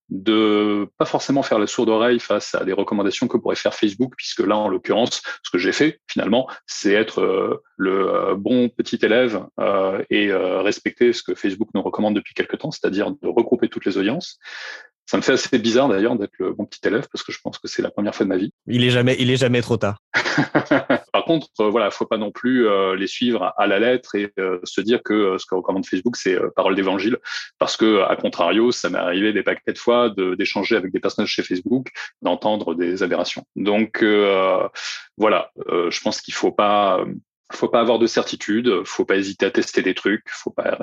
de 0.09 0.87
pas 0.97 1.05
forcément 1.05 1.43
faire 1.43 1.59
la 1.59 1.67
sourde 1.67 1.89
oreille 1.89 2.19
face 2.19 2.55
à 2.55 2.63
des 2.63 2.73
recommandations 2.73 3.27
que 3.27 3.37
pourrait 3.37 3.55
faire 3.55 3.73
Facebook, 3.73 4.13
puisque 4.15 4.39
là, 4.39 4.55
en 4.55 4.69
l'occurrence, 4.69 5.21
ce 5.43 5.49
que 5.49 5.57
j'ai 5.57 5.73
fait 5.73 5.99
finalement, 6.07 6.47
c'est 6.65 6.93
être 6.93 7.21
euh, 7.21 7.63
le 7.75 8.13
euh, 8.13 8.35
bon 8.35 8.69
petit 8.69 8.99
élève 9.01 9.45
euh, 9.59 10.03
et 10.09 10.33
respecter 10.33 11.13
ce 11.13 11.23
que 11.23 11.35
Facebook 11.35 11.69
nous 11.73 11.81
recommande 11.81 12.15
depuis 12.15 12.33
quelque 12.33 12.55
temps, 12.55 12.71
c'est-à-dire 12.71 13.11
de 13.11 13.27
regrouper 13.27 13.67
toutes 13.69 13.85
les 13.85 13.97
audiences. 13.97 14.39
Ça 15.09 15.15
me 15.15 15.21
fait 15.21 15.33
assez 15.33 15.57
bizarre 15.57 15.87
d'ailleurs 15.87 16.17
d'être 16.17 16.33
le 16.37 16.51
bon 16.51 16.65
petit 16.65 16.85
élève 16.85 17.07
parce 17.09 17.23
que 17.23 17.31
je 17.31 17.39
pense 17.41 17.57
que 17.59 17.67
c'est 17.69 17.81
la 17.81 17.89
première 17.89 18.13
fois 18.13 18.25
de 18.25 18.29
ma 18.29 18.35
vie. 18.35 18.51
Il 18.67 18.83
est 18.83 18.89
jamais, 18.89 19.15
il 19.19 19.31
est 19.31 19.37
jamais 19.37 19.61
trop 19.61 19.77
tard. 19.77 19.99
Par 21.13 21.23
contre, 21.23 21.47
euh, 21.61 21.69
voilà, 21.69 21.89
faut 21.91 22.05
pas 22.05 22.17
non 22.17 22.31
plus 22.31 22.67
euh, 22.67 22.93
les 22.95 23.07
suivre 23.07 23.53
à, 23.57 23.67
la 23.67 23.79
lettre 23.79 24.15
et 24.15 24.31
euh, 24.37 24.59
se 24.65 24.81
dire 24.81 25.01
que 25.03 25.37
ce 25.37 25.45
que 25.45 25.55
recommande 25.55 25.85
Facebook 25.85 26.17
c'est 26.17 26.37
parole 26.55 26.75
d'évangile, 26.75 27.17
parce 27.57 27.77
que 27.77 28.03
à 28.03 28.17
contrario, 28.17 28.71
ça 28.71 28.89
m'est 28.89 28.97
arrivé 28.97 29.31
des 29.31 29.43
paquets 29.43 29.71
de 29.71 29.77
fois 29.77 30.09
d'échanger 30.09 30.75
avec 30.75 30.91
des 30.91 30.99
personnages 30.99 31.29
chez 31.29 31.43
Facebook, 31.43 31.87
d'entendre 32.21 32.75
des 32.75 33.01
aberrations. 33.01 33.45
Donc 33.55 34.03
voilà, 35.17 35.51
je 35.67 36.01
pense 36.01 36.21
qu'il 36.21 36.33
faut 36.33 36.51
pas 36.51 37.03
faut 37.51 37.69
pas 37.69 37.81
avoir 37.81 37.99
de 37.99 38.07
certitude, 38.07 38.69
faut 38.85 39.05
pas 39.05 39.17
hésiter 39.17 39.45
à 39.45 39.51
tester 39.51 39.81
des 39.81 39.93
trucs, 39.93 40.23
faut 40.27 40.51
pas 40.51 40.79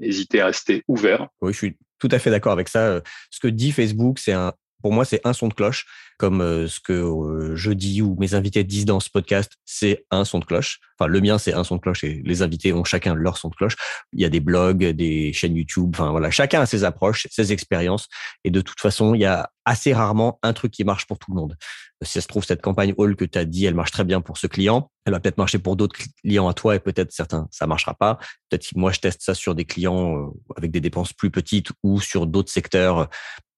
hésiter 0.00 0.40
à 0.40 0.46
rester 0.46 0.82
ouvert. 0.88 1.28
Oui, 1.40 1.52
je 1.52 1.58
suis 1.58 1.76
tout 1.98 2.08
à 2.10 2.18
fait 2.18 2.30
d'accord 2.30 2.52
avec 2.52 2.68
ça. 2.68 3.00
Ce 3.30 3.40
que 3.40 3.48
dit 3.48 3.72
Facebook, 3.72 4.18
c'est 4.18 4.32
un, 4.32 4.52
pour 4.82 4.92
moi, 4.92 5.04
c'est 5.04 5.20
un 5.24 5.32
son 5.32 5.48
de 5.48 5.54
cloche, 5.54 5.86
comme 6.18 6.40
euh, 6.40 6.68
ce 6.68 6.80
que 6.80 6.92
euh, 6.92 7.56
je 7.56 7.72
dis 7.72 8.02
ou 8.02 8.16
mes 8.18 8.34
invités 8.34 8.64
disent 8.64 8.84
dans 8.84 9.00
ce 9.00 9.10
podcast, 9.10 9.52
c'est 9.64 10.04
un 10.10 10.24
son 10.24 10.38
de 10.38 10.44
cloche. 10.44 10.80
Enfin, 10.98 11.08
le 11.08 11.20
mien, 11.20 11.38
c'est 11.38 11.52
un 11.52 11.64
son 11.64 11.76
de 11.76 11.80
cloche 11.80 12.04
et 12.04 12.22
les 12.24 12.42
invités 12.42 12.72
ont 12.72 12.84
chacun 12.84 13.14
leur 13.14 13.38
son 13.38 13.48
de 13.48 13.54
cloche. 13.54 13.76
Il 14.12 14.20
y 14.20 14.24
a 14.24 14.28
des 14.28 14.40
blogs, 14.40 14.84
des 14.84 15.32
chaînes 15.32 15.56
YouTube, 15.56 15.90
enfin 15.94 16.10
voilà, 16.10 16.30
chacun 16.30 16.60
a 16.60 16.66
ses 16.66 16.84
approches, 16.84 17.26
ses 17.30 17.52
expériences. 17.52 18.08
Et 18.44 18.50
de 18.50 18.60
toute 18.60 18.80
façon, 18.80 19.14
il 19.14 19.20
y 19.20 19.24
a 19.24 19.50
assez 19.64 19.92
rarement 19.92 20.38
un 20.42 20.52
truc 20.52 20.72
qui 20.72 20.84
marche 20.84 21.06
pour 21.06 21.18
tout 21.18 21.30
le 21.32 21.36
monde. 21.36 21.56
Si 22.02 22.12
ça 22.12 22.20
se 22.20 22.28
trouve, 22.28 22.44
cette 22.44 22.62
campagne 22.62 22.94
All 22.98 23.16
que 23.16 23.24
tu 23.24 23.38
as 23.38 23.44
dit, 23.44 23.66
elle 23.66 23.74
marche 23.74 23.90
très 23.90 24.04
bien 24.04 24.20
pour 24.20 24.38
ce 24.38 24.46
client. 24.46 24.90
Elle 25.04 25.12
va 25.12 25.20
peut-être 25.20 25.38
marcher 25.38 25.58
pour 25.58 25.76
d'autres 25.76 25.96
clients 26.22 26.48
à 26.48 26.54
toi 26.54 26.76
et 26.76 26.78
peut-être 26.78 27.12
certains, 27.12 27.48
ça 27.50 27.66
marchera 27.66 27.94
pas. 27.94 28.18
Peut-être 28.48 28.68
que 28.68 28.78
moi, 28.78 28.92
je 28.92 29.00
teste 29.00 29.22
ça 29.22 29.34
sur 29.34 29.54
des 29.54 29.64
clients 29.64 30.16
euh, 30.16 30.26
avec 30.56 30.70
des 30.70 30.80
dépenses 30.80 31.12
plus 31.12 31.30
petites 31.30 31.70
ou 31.82 32.00
sur 32.00 32.26
d'autres 32.26 32.52
secteurs 32.52 33.08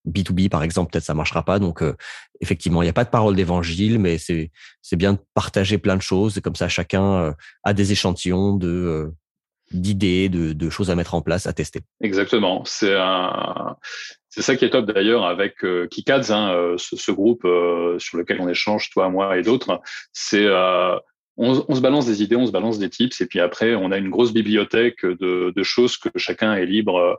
B2B, 0.09 0.49
par 0.49 0.63
exemple, 0.63 0.93
peut-être 0.93 1.05
ça 1.05 1.15
marchera 1.15 1.45
pas. 1.45 1.59
Donc, 1.59 1.83
euh, 1.83 1.95
effectivement, 2.41 2.83
il 2.83 2.87
n'y 2.87 2.91
a 2.91 2.95
pas 2.95 3.05
de 3.05 3.11
parole 3.11 3.37
d'évangile, 3.37 3.99
mais 3.99 4.19
c'est 4.19 4.51
c'est 4.83 4.97
bien 4.97 5.15
de 5.15 5.19
partager 5.35 5.79
plein 5.79 5.97
de 5.97 6.03
choses. 6.03 6.41
Comme 6.41 6.57
ça, 6.57 6.69
chacun 6.69 7.15
euh, 7.15 7.33
a 7.65 7.73
des 7.73 7.93
échantillons 7.93 8.57
de 8.57 8.69
euh, 8.69 9.11
d'idées, 9.73 10.29
de, 10.29 10.53
de, 10.53 10.71
choses 10.71 10.91
à 10.91 10.97
mettre 10.97 11.15
en 11.15 11.23
place, 11.23 11.47
à 11.47 11.53
tester. 11.53 11.83
Exactement. 12.01 12.65
C'est 12.65 12.97
un, 12.97 13.77
c'est 14.29 14.43
ça 14.43 14.57
qui 14.57 14.65
est 14.65 14.71
top 14.71 14.87
d'ailleurs 14.87 15.25
avec 15.25 15.65
euh, 15.65 15.87
Kikads, 15.87 16.33
hein, 16.33 16.75
ce, 16.77 16.97
ce, 16.97 17.13
groupe 17.13 17.47
sur 17.99 18.19
lequel 18.19 18.41
on 18.41 18.49
échange, 18.49 18.91
toi, 18.91 19.11
moi 19.11 19.39
et 19.39 19.43
d'autres. 19.43 19.81
C'est 20.13 20.49
on, 21.41 21.75
se 21.75 21.81
balance 21.81 22.07
des 22.07 22.23
idées, 22.23 22.37
on 22.37 22.47
se 22.47 22.53
balance 22.53 22.79
des 22.79 22.91
tips, 22.91 23.21
et 23.21 23.27
puis 23.27 23.41
après, 23.41 23.75
on 23.75 23.91
a 23.91 23.99
une 23.99 24.11
grosse 24.11 24.33
bibliothèque 24.33 25.05
de, 25.05 25.63
choses 25.63 25.97
que 25.97 26.09
chacun 26.17 26.55
est 26.55 26.67
libre, 26.67 27.19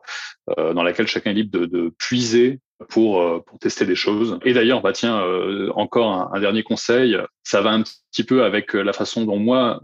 euh, 0.57 0.73
dans 0.73 0.83
laquelle 0.83 1.07
chacun 1.07 1.31
est 1.31 1.35
libre 1.35 1.65
de, 1.65 1.93
puiser 1.97 2.59
pour, 2.89 3.21
euh, 3.21 3.39
pour 3.45 3.59
tester 3.59 3.85
des 3.85 3.95
choses. 3.95 4.39
Et 4.43 4.53
d'ailleurs, 4.53 4.81
bah 4.81 4.93
tiens, 4.93 5.21
euh, 5.21 5.71
encore 5.75 6.11
un, 6.11 6.31
un, 6.33 6.39
dernier 6.39 6.63
conseil, 6.63 7.17
ça 7.43 7.61
va 7.61 7.71
un 7.71 7.83
petit 7.83 8.23
peu 8.23 8.43
avec 8.43 8.73
la 8.73 8.93
façon 8.93 9.25
dont 9.25 9.37
moi 9.37 9.81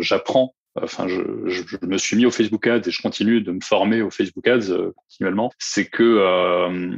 j'apprends 0.00 0.54
enfin, 0.80 1.06
je, 1.06 1.20
je, 1.48 1.76
me 1.82 1.98
suis 1.98 2.16
mis 2.16 2.24
au 2.24 2.30
Facebook 2.30 2.66
Ads 2.66 2.88
et 2.88 2.90
je 2.90 3.02
continue 3.02 3.42
de 3.42 3.52
me 3.52 3.60
former 3.60 4.00
au 4.00 4.10
Facebook 4.10 4.48
Ads 4.48 4.92
continuellement, 4.96 5.52
c'est 5.58 5.84
que 5.84 6.96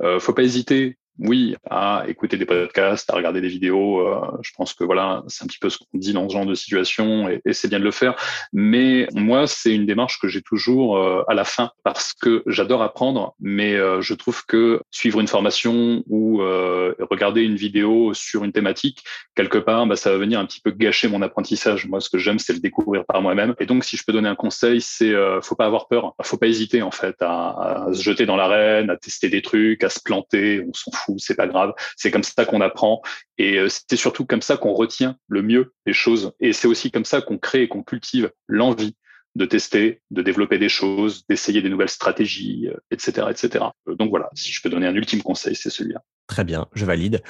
euh, 0.00 0.18
faut 0.18 0.32
pas 0.32 0.42
hésiter 0.42 0.98
oui, 1.18 1.54
à 1.70 2.04
écouter 2.08 2.36
des 2.36 2.44
podcasts, 2.44 3.08
à 3.10 3.14
regarder 3.14 3.40
des 3.40 3.48
vidéos. 3.48 4.00
Euh, 4.00 4.20
je 4.42 4.50
pense 4.56 4.74
que 4.74 4.82
voilà, 4.82 5.22
c'est 5.28 5.44
un 5.44 5.46
petit 5.46 5.60
peu 5.60 5.70
ce 5.70 5.78
qu'on 5.78 5.98
dit 5.98 6.12
dans 6.12 6.28
ce 6.28 6.34
genre 6.34 6.46
de 6.46 6.54
situation 6.54 7.28
et, 7.28 7.40
c'est 7.52 7.68
bien 7.68 7.78
de 7.78 7.84
le 7.84 7.92
faire. 7.92 8.16
Mais 8.52 9.06
moi, 9.14 9.46
c'est 9.46 9.72
une 9.72 9.86
démarche 9.86 10.18
que 10.18 10.26
j'ai 10.26 10.42
toujours 10.42 10.96
euh, 10.96 11.22
à 11.28 11.34
la 11.34 11.44
fin 11.44 11.70
parce 11.84 12.14
que 12.14 12.42
j'adore 12.46 12.82
apprendre, 12.82 13.34
mais 13.40 13.74
euh, 13.74 14.00
je 14.00 14.14
trouve 14.14 14.44
que 14.46 14.80
suivre 14.90 15.20
une 15.20 15.28
formation 15.28 16.02
ou 16.08 16.38
regarder 16.38 17.42
une 17.42 17.56
vidéo 17.56 18.12
sur 18.14 18.44
une 18.44 18.52
thématique, 18.52 19.04
quelque 19.34 19.58
part, 19.58 19.86
bah, 19.86 19.96
ça 19.96 20.10
va 20.10 20.18
venir 20.18 20.40
un 20.40 20.46
petit 20.46 20.60
peu 20.60 20.70
gâcher 20.70 21.08
mon 21.08 21.22
apprentissage. 21.22 21.86
Moi, 21.86 22.00
ce 22.00 22.10
que 22.10 22.18
j'aime, 22.18 22.38
c'est 22.38 22.52
le 22.52 22.58
découvrir 22.58 23.04
par 23.04 23.22
moi-même. 23.22 23.54
Et 23.60 23.66
donc, 23.66 23.84
si 23.84 23.96
je 23.96 24.04
peux 24.04 24.12
donner 24.12 24.28
un 24.28 24.34
conseil, 24.34 24.80
c'est 24.80 25.12
faut 25.42 25.54
pas 25.54 25.66
avoir 25.66 25.86
peur, 25.86 26.14
faut 26.22 26.36
pas 26.36 26.46
hésiter 26.46 26.82
en 26.82 26.90
fait 26.90 27.16
à, 27.20 27.86
à 27.86 27.94
se 27.94 28.02
jeter 28.02 28.26
dans 28.26 28.36
l'arène, 28.36 28.90
à 28.90 28.96
tester 28.96 29.28
des 29.28 29.42
trucs, 29.42 29.84
à 29.84 29.88
se 29.88 30.00
planter. 30.00 30.64
On 30.68 30.72
s'en 30.72 30.90
fout 30.92 31.03
c'est 31.18 31.34
pas 31.34 31.46
grave. 31.46 31.72
C'est 31.96 32.10
comme 32.10 32.22
ça 32.22 32.44
qu'on 32.44 32.60
apprend 32.60 33.02
et 33.38 33.58
euh, 33.58 33.68
c'est 33.68 33.96
surtout 33.96 34.24
comme 34.24 34.42
ça 34.42 34.56
qu'on 34.56 34.72
retient 34.72 35.16
le 35.28 35.42
mieux 35.42 35.74
les 35.86 35.92
choses. 35.92 36.32
Et 36.40 36.52
c'est 36.52 36.68
aussi 36.68 36.90
comme 36.90 37.04
ça 37.04 37.20
qu'on 37.20 37.38
crée 37.38 37.62
et 37.62 37.68
qu'on 37.68 37.82
cultive 37.82 38.30
l'envie 38.48 38.96
de 39.34 39.46
tester, 39.46 40.00
de 40.10 40.22
développer 40.22 40.58
des 40.58 40.68
choses, 40.68 41.24
d'essayer 41.28 41.60
des 41.60 41.68
nouvelles 41.68 41.88
stratégies, 41.88 42.68
etc., 42.90 43.12
euh, 43.18 43.30
etc. 43.30 43.64
Euh, 43.88 43.96
donc 43.96 44.10
voilà, 44.10 44.30
si 44.34 44.52
je 44.52 44.62
peux 44.62 44.70
donner 44.70 44.86
un 44.86 44.94
ultime 44.94 45.22
conseil, 45.22 45.56
c'est 45.56 45.70
celui-là. 45.70 46.02
Très 46.28 46.44
bien, 46.44 46.68
je 46.74 46.84
valide. 46.84 47.22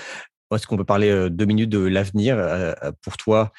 Est-ce 0.55 0.67
qu'on 0.67 0.77
peut 0.77 0.85
parler 0.85 1.29
deux 1.31 1.47
minutes 1.47 1.71
de 1.71 1.81
l'avenir 1.81 2.37
pour 3.03 3.17
toi 3.17 3.51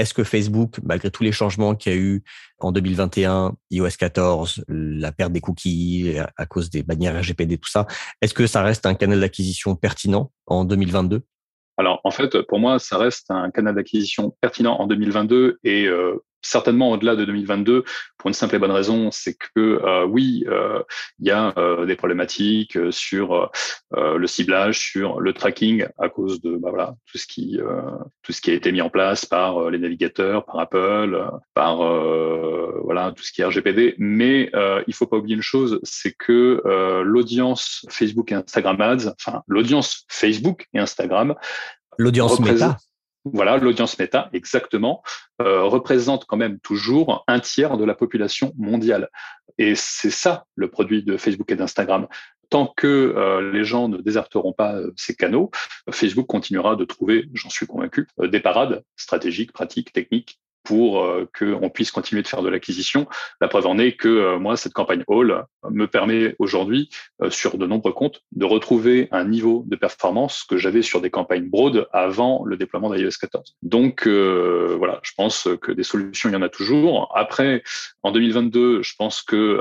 est-ce 0.00 0.14
que 0.14 0.24
Facebook, 0.24 0.76
malgré 0.82 1.10
tous 1.10 1.22
les 1.22 1.32
changements 1.32 1.74
qu'il 1.74 1.92
y 1.92 1.94
a 1.94 1.98
eu 1.98 2.22
en 2.58 2.72
2021, 2.72 3.54
iOS 3.70 3.88
14, 3.98 4.64
la 4.68 5.12
perte 5.12 5.32
des 5.32 5.40
cookies 5.40 6.14
à 6.36 6.46
cause 6.46 6.70
des 6.70 6.82
bannières 6.82 7.18
RGPD, 7.18 7.58
tout 7.58 7.70
ça, 7.70 7.86
est-ce 8.20 8.34
que 8.34 8.46
ça 8.46 8.62
reste 8.62 8.86
un 8.86 8.94
canal 8.94 9.20
d'acquisition 9.20 9.76
pertinent 9.76 10.32
en 10.46 10.64
2022 10.64 11.22
alors 11.76 12.02
en 12.04 12.10
fait, 12.10 12.42
pour 12.42 12.58
moi, 12.58 12.78
ça 12.78 12.98
reste 12.98 13.30
un 13.30 13.50
canal 13.50 13.74
d'acquisition 13.74 14.36
pertinent 14.42 14.76
en 14.78 14.86
2022 14.86 15.60
et 15.64 15.86
euh, 15.86 16.22
certainement 16.42 16.90
au-delà 16.90 17.16
de 17.16 17.24
2022 17.24 17.84
pour 18.20 18.28
une 18.28 18.34
simple 18.34 18.56
et 18.56 18.58
bonne 18.58 18.70
raison, 18.70 19.10
c'est 19.10 19.34
que 19.34 19.48
euh, 19.58 20.04
oui, 20.04 20.44
euh, 20.46 20.82
il 21.18 21.26
y 21.26 21.30
a 21.30 21.54
euh, 21.56 21.86
des 21.86 21.96
problématiques 21.96 22.78
sur 22.90 23.50
le 23.92 24.26
ciblage, 24.26 24.78
sur 24.78 25.20
le 25.20 25.32
tracking 25.32 25.86
à 25.98 26.08
cause 26.08 26.40
de 26.42 26.56
bah, 26.56 26.68
voilà 26.70 26.94
tout 27.10 27.18
ce 27.18 27.26
qui 27.26 27.58
tout 28.22 28.32
ce 28.32 28.40
qui 28.40 28.50
a 28.50 28.54
été 28.54 28.72
mis 28.72 28.82
en 28.82 28.90
place 28.90 29.24
par 29.24 29.70
les 29.70 29.78
navigateurs, 29.78 30.44
par 30.44 30.60
Apple, 30.60 31.28
par 31.54 31.78
voilà 32.84 33.12
tout 33.12 33.22
ce 33.24 33.32
qui 33.32 33.40
est 33.40 33.44
RGPD. 33.44 33.96
Mais 33.98 34.50
il 34.86 34.94
faut 34.94 35.06
pas 35.06 35.16
oublier 35.16 35.36
une 35.36 35.42
chose, 35.42 35.80
c'est 35.82 36.12
que 36.12 36.62
l'audience 37.04 37.86
Facebook 37.88 38.32
et 38.32 38.34
Instagram 38.34 38.80
Ads, 38.80 39.14
enfin 39.18 39.42
l'audience 39.48 40.04
Facebook 40.08 40.68
et 40.74 40.78
Instagram, 40.78 41.34
l'audience 41.98 42.38
Meta 42.40 42.76
voilà, 43.24 43.58
l'audience 43.58 43.98
méta, 43.98 44.30
exactement, 44.32 45.02
euh, 45.42 45.64
représente 45.64 46.24
quand 46.24 46.36
même 46.36 46.58
toujours 46.60 47.24
un 47.26 47.40
tiers 47.40 47.76
de 47.76 47.84
la 47.84 47.94
population 47.94 48.52
mondiale. 48.56 49.10
Et 49.58 49.74
c'est 49.74 50.10
ça 50.10 50.44
le 50.54 50.70
produit 50.70 51.02
de 51.02 51.16
Facebook 51.16 51.50
et 51.52 51.56
d'Instagram. 51.56 52.08
Tant 52.48 52.66
que 52.66 52.86
euh, 52.86 53.52
les 53.52 53.64
gens 53.64 53.88
ne 53.88 53.98
déserteront 53.98 54.52
pas 54.52 54.74
euh, 54.74 54.92
ces 54.96 55.14
canaux, 55.14 55.50
Facebook 55.90 56.26
continuera 56.26 56.76
de 56.76 56.84
trouver, 56.84 57.28
j'en 57.34 57.50
suis 57.50 57.66
convaincu, 57.66 58.08
des 58.18 58.40
parades 58.40 58.82
stratégiques, 58.96 59.52
pratiques, 59.52 59.92
techniques 59.92 60.40
pour 60.64 61.02
euh, 61.02 61.28
qu'on 61.38 61.70
puisse 61.70 61.90
continuer 61.90 62.22
de 62.22 62.28
faire 62.28 62.42
de 62.42 62.48
l'acquisition. 62.48 63.06
La 63.40 63.48
preuve 63.48 63.66
en 63.66 63.78
est 63.78 63.92
que 63.92 64.08
euh, 64.08 64.38
moi, 64.38 64.56
cette 64.56 64.72
campagne 64.72 65.04
All 65.08 65.44
me 65.70 65.86
permet 65.86 66.34
aujourd'hui, 66.38 66.90
euh, 67.22 67.30
sur 67.30 67.58
de 67.58 67.66
nombreux 67.66 67.92
comptes, 67.92 68.22
de 68.32 68.44
retrouver 68.44 69.08
un 69.10 69.24
niveau 69.24 69.64
de 69.66 69.76
performance 69.76 70.44
que 70.44 70.56
j'avais 70.56 70.82
sur 70.82 71.00
des 71.00 71.10
campagnes 71.10 71.48
broad 71.48 71.86
avant 71.92 72.42
le 72.44 72.56
déploiement 72.56 72.92
d'iOS 72.92 73.10
14. 73.20 73.56
Donc 73.62 74.06
voilà, 74.06 75.00
je 75.02 75.12
pense 75.16 75.48
que 75.60 75.72
des 75.72 75.82
solutions, 75.82 76.28
il 76.28 76.32
y 76.32 76.36
en 76.36 76.42
a 76.42 76.48
toujours. 76.48 77.12
Après, 77.14 77.62
en 78.02 78.12
2022, 78.12 78.82
je 78.82 78.94
pense 78.96 79.22
que 79.22 79.60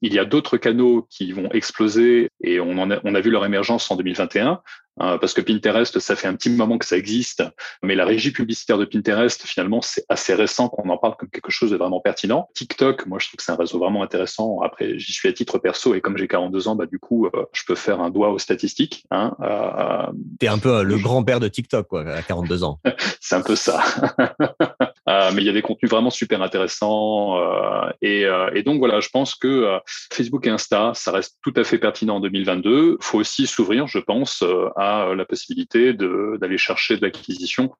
il 0.00 0.12
y 0.12 0.18
a 0.18 0.24
d'autres 0.24 0.56
canaux 0.56 1.06
qui 1.10 1.32
vont 1.32 1.48
exploser 1.50 2.28
et 2.42 2.60
on, 2.60 2.78
en 2.78 2.90
a, 2.90 3.00
on 3.04 3.14
a 3.14 3.20
vu 3.20 3.30
leur 3.30 3.44
émergence 3.44 3.90
en 3.90 3.96
2021. 3.96 4.60
Hein, 4.98 5.18
parce 5.18 5.32
que 5.32 5.40
Pinterest, 5.40 5.98
ça 5.98 6.16
fait 6.16 6.28
un 6.28 6.34
petit 6.34 6.50
moment 6.50 6.76
que 6.76 6.84
ça 6.84 6.96
existe, 6.96 7.42
mais 7.82 7.94
la 7.94 8.04
régie 8.04 8.30
publicitaire 8.30 8.76
de 8.76 8.84
Pinterest, 8.84 9.42
finalement, 9.42 9.80
c'est 9.80 10.04
assez 10.08 10.34
récent 10.34 10.68
qu'on 10.68 10.88
en 10.90 10.98
parle 10.98 11.16
comme 11.16 11.30
quelque 11.30 11.50
chose 11.50 11.70
de 11.70 11.76
vraiment 11.76 12.00
pertinent. 12.00 12.50
TikTok, 12.54 13.06
moi, 13.06 13.18
je 13.18 13.28
trouve 13.28 13.38
que 13.38 13.42
c'est 13.42 13.52
un 13.52 13.56
réseau 13.56 13.78
vraiment 13.78 14.02
intéressant. 14.02 14.60
Après, 14.60 14.98
j'y 14.98 15.12
suis 15.12 15.28
à 15.28 15.32
titre 15.32 15.58
perso 15.58 15.94
et 15.94 16.00
comme 16.00 16.18
j'ai 16.18 16.28
42 16.28 16.68
ans, 16.68 16.76
bah, 16.76 16.86
du 16.86 16.98
coup, 16.98 17.26
euh, 17.26 17.44
je 17.52 17.62
peux 17.66 17.74
faire 17.74 18.00
un 18.00 18.10
doigt 18.10 18.30
aux 18.30 18.38
statistiques. 18.38 19.06
Hein, 19.10 19.34
euh, 19.40 20.12
T'es 20.38 20.48
un 20.48 20.58
peu 20.58 20.82
le 20.82 20.98
grand-père 20.98 21.40
de 21.40 21.48
TikTok, 21.48 21.88
quoi, 21.88 22.06
à 22.06 22.22
42 22.22 22.64
ans. 22.64 22.78
c'est 23.20 23.36
un 23.36 23.42
peu 23.42 23.56
ça. 23.56 23.82
Euh, 25.08 25.32
mais 25.34 25.42
il 25.42 25.46
y 25.46 25.48
a 25.48 25.52
des 25.52 25.62
contenus 25.62 25.90
vraiment 25.90 26.10
super 26.10 26.42
intéressants. 26.42 27.38
Euh, 27.38 27.90
et, 28.02 28.24
euh, 28.24 28.50
et, 28.54 28.62
donc 28.62 28.78
voilà, 28.78 29.00
je 29.00 29.08
pense 29.08 29.34
que 29.34 29.78
Facebook 30.12 30.46
et 30.46 30.50
Insta, 30.50 30.92
ça 30.94 31.12
reste 31.12 31.38
tout 31.42 31.52
à 31.56 31.64
fait 31.64 31.78
pertinent 31.78 32.16
en 32.16 32.20
2022. 32.20 32.98
Il 33.00 33.04
faut 33.04 33.18
aussi 33.18 33.46
s'ouvrir, 33.46 33.86
je 33.86 33.98
pense, 33.98 34.44
à 34.76 35.12
la 35.14 35.24
possibilité 35.24 35.92
d'aller 35.92 36.58
chercher 36.58 36.96
de 36.96 37.02
l'acquisition 37.02 37.72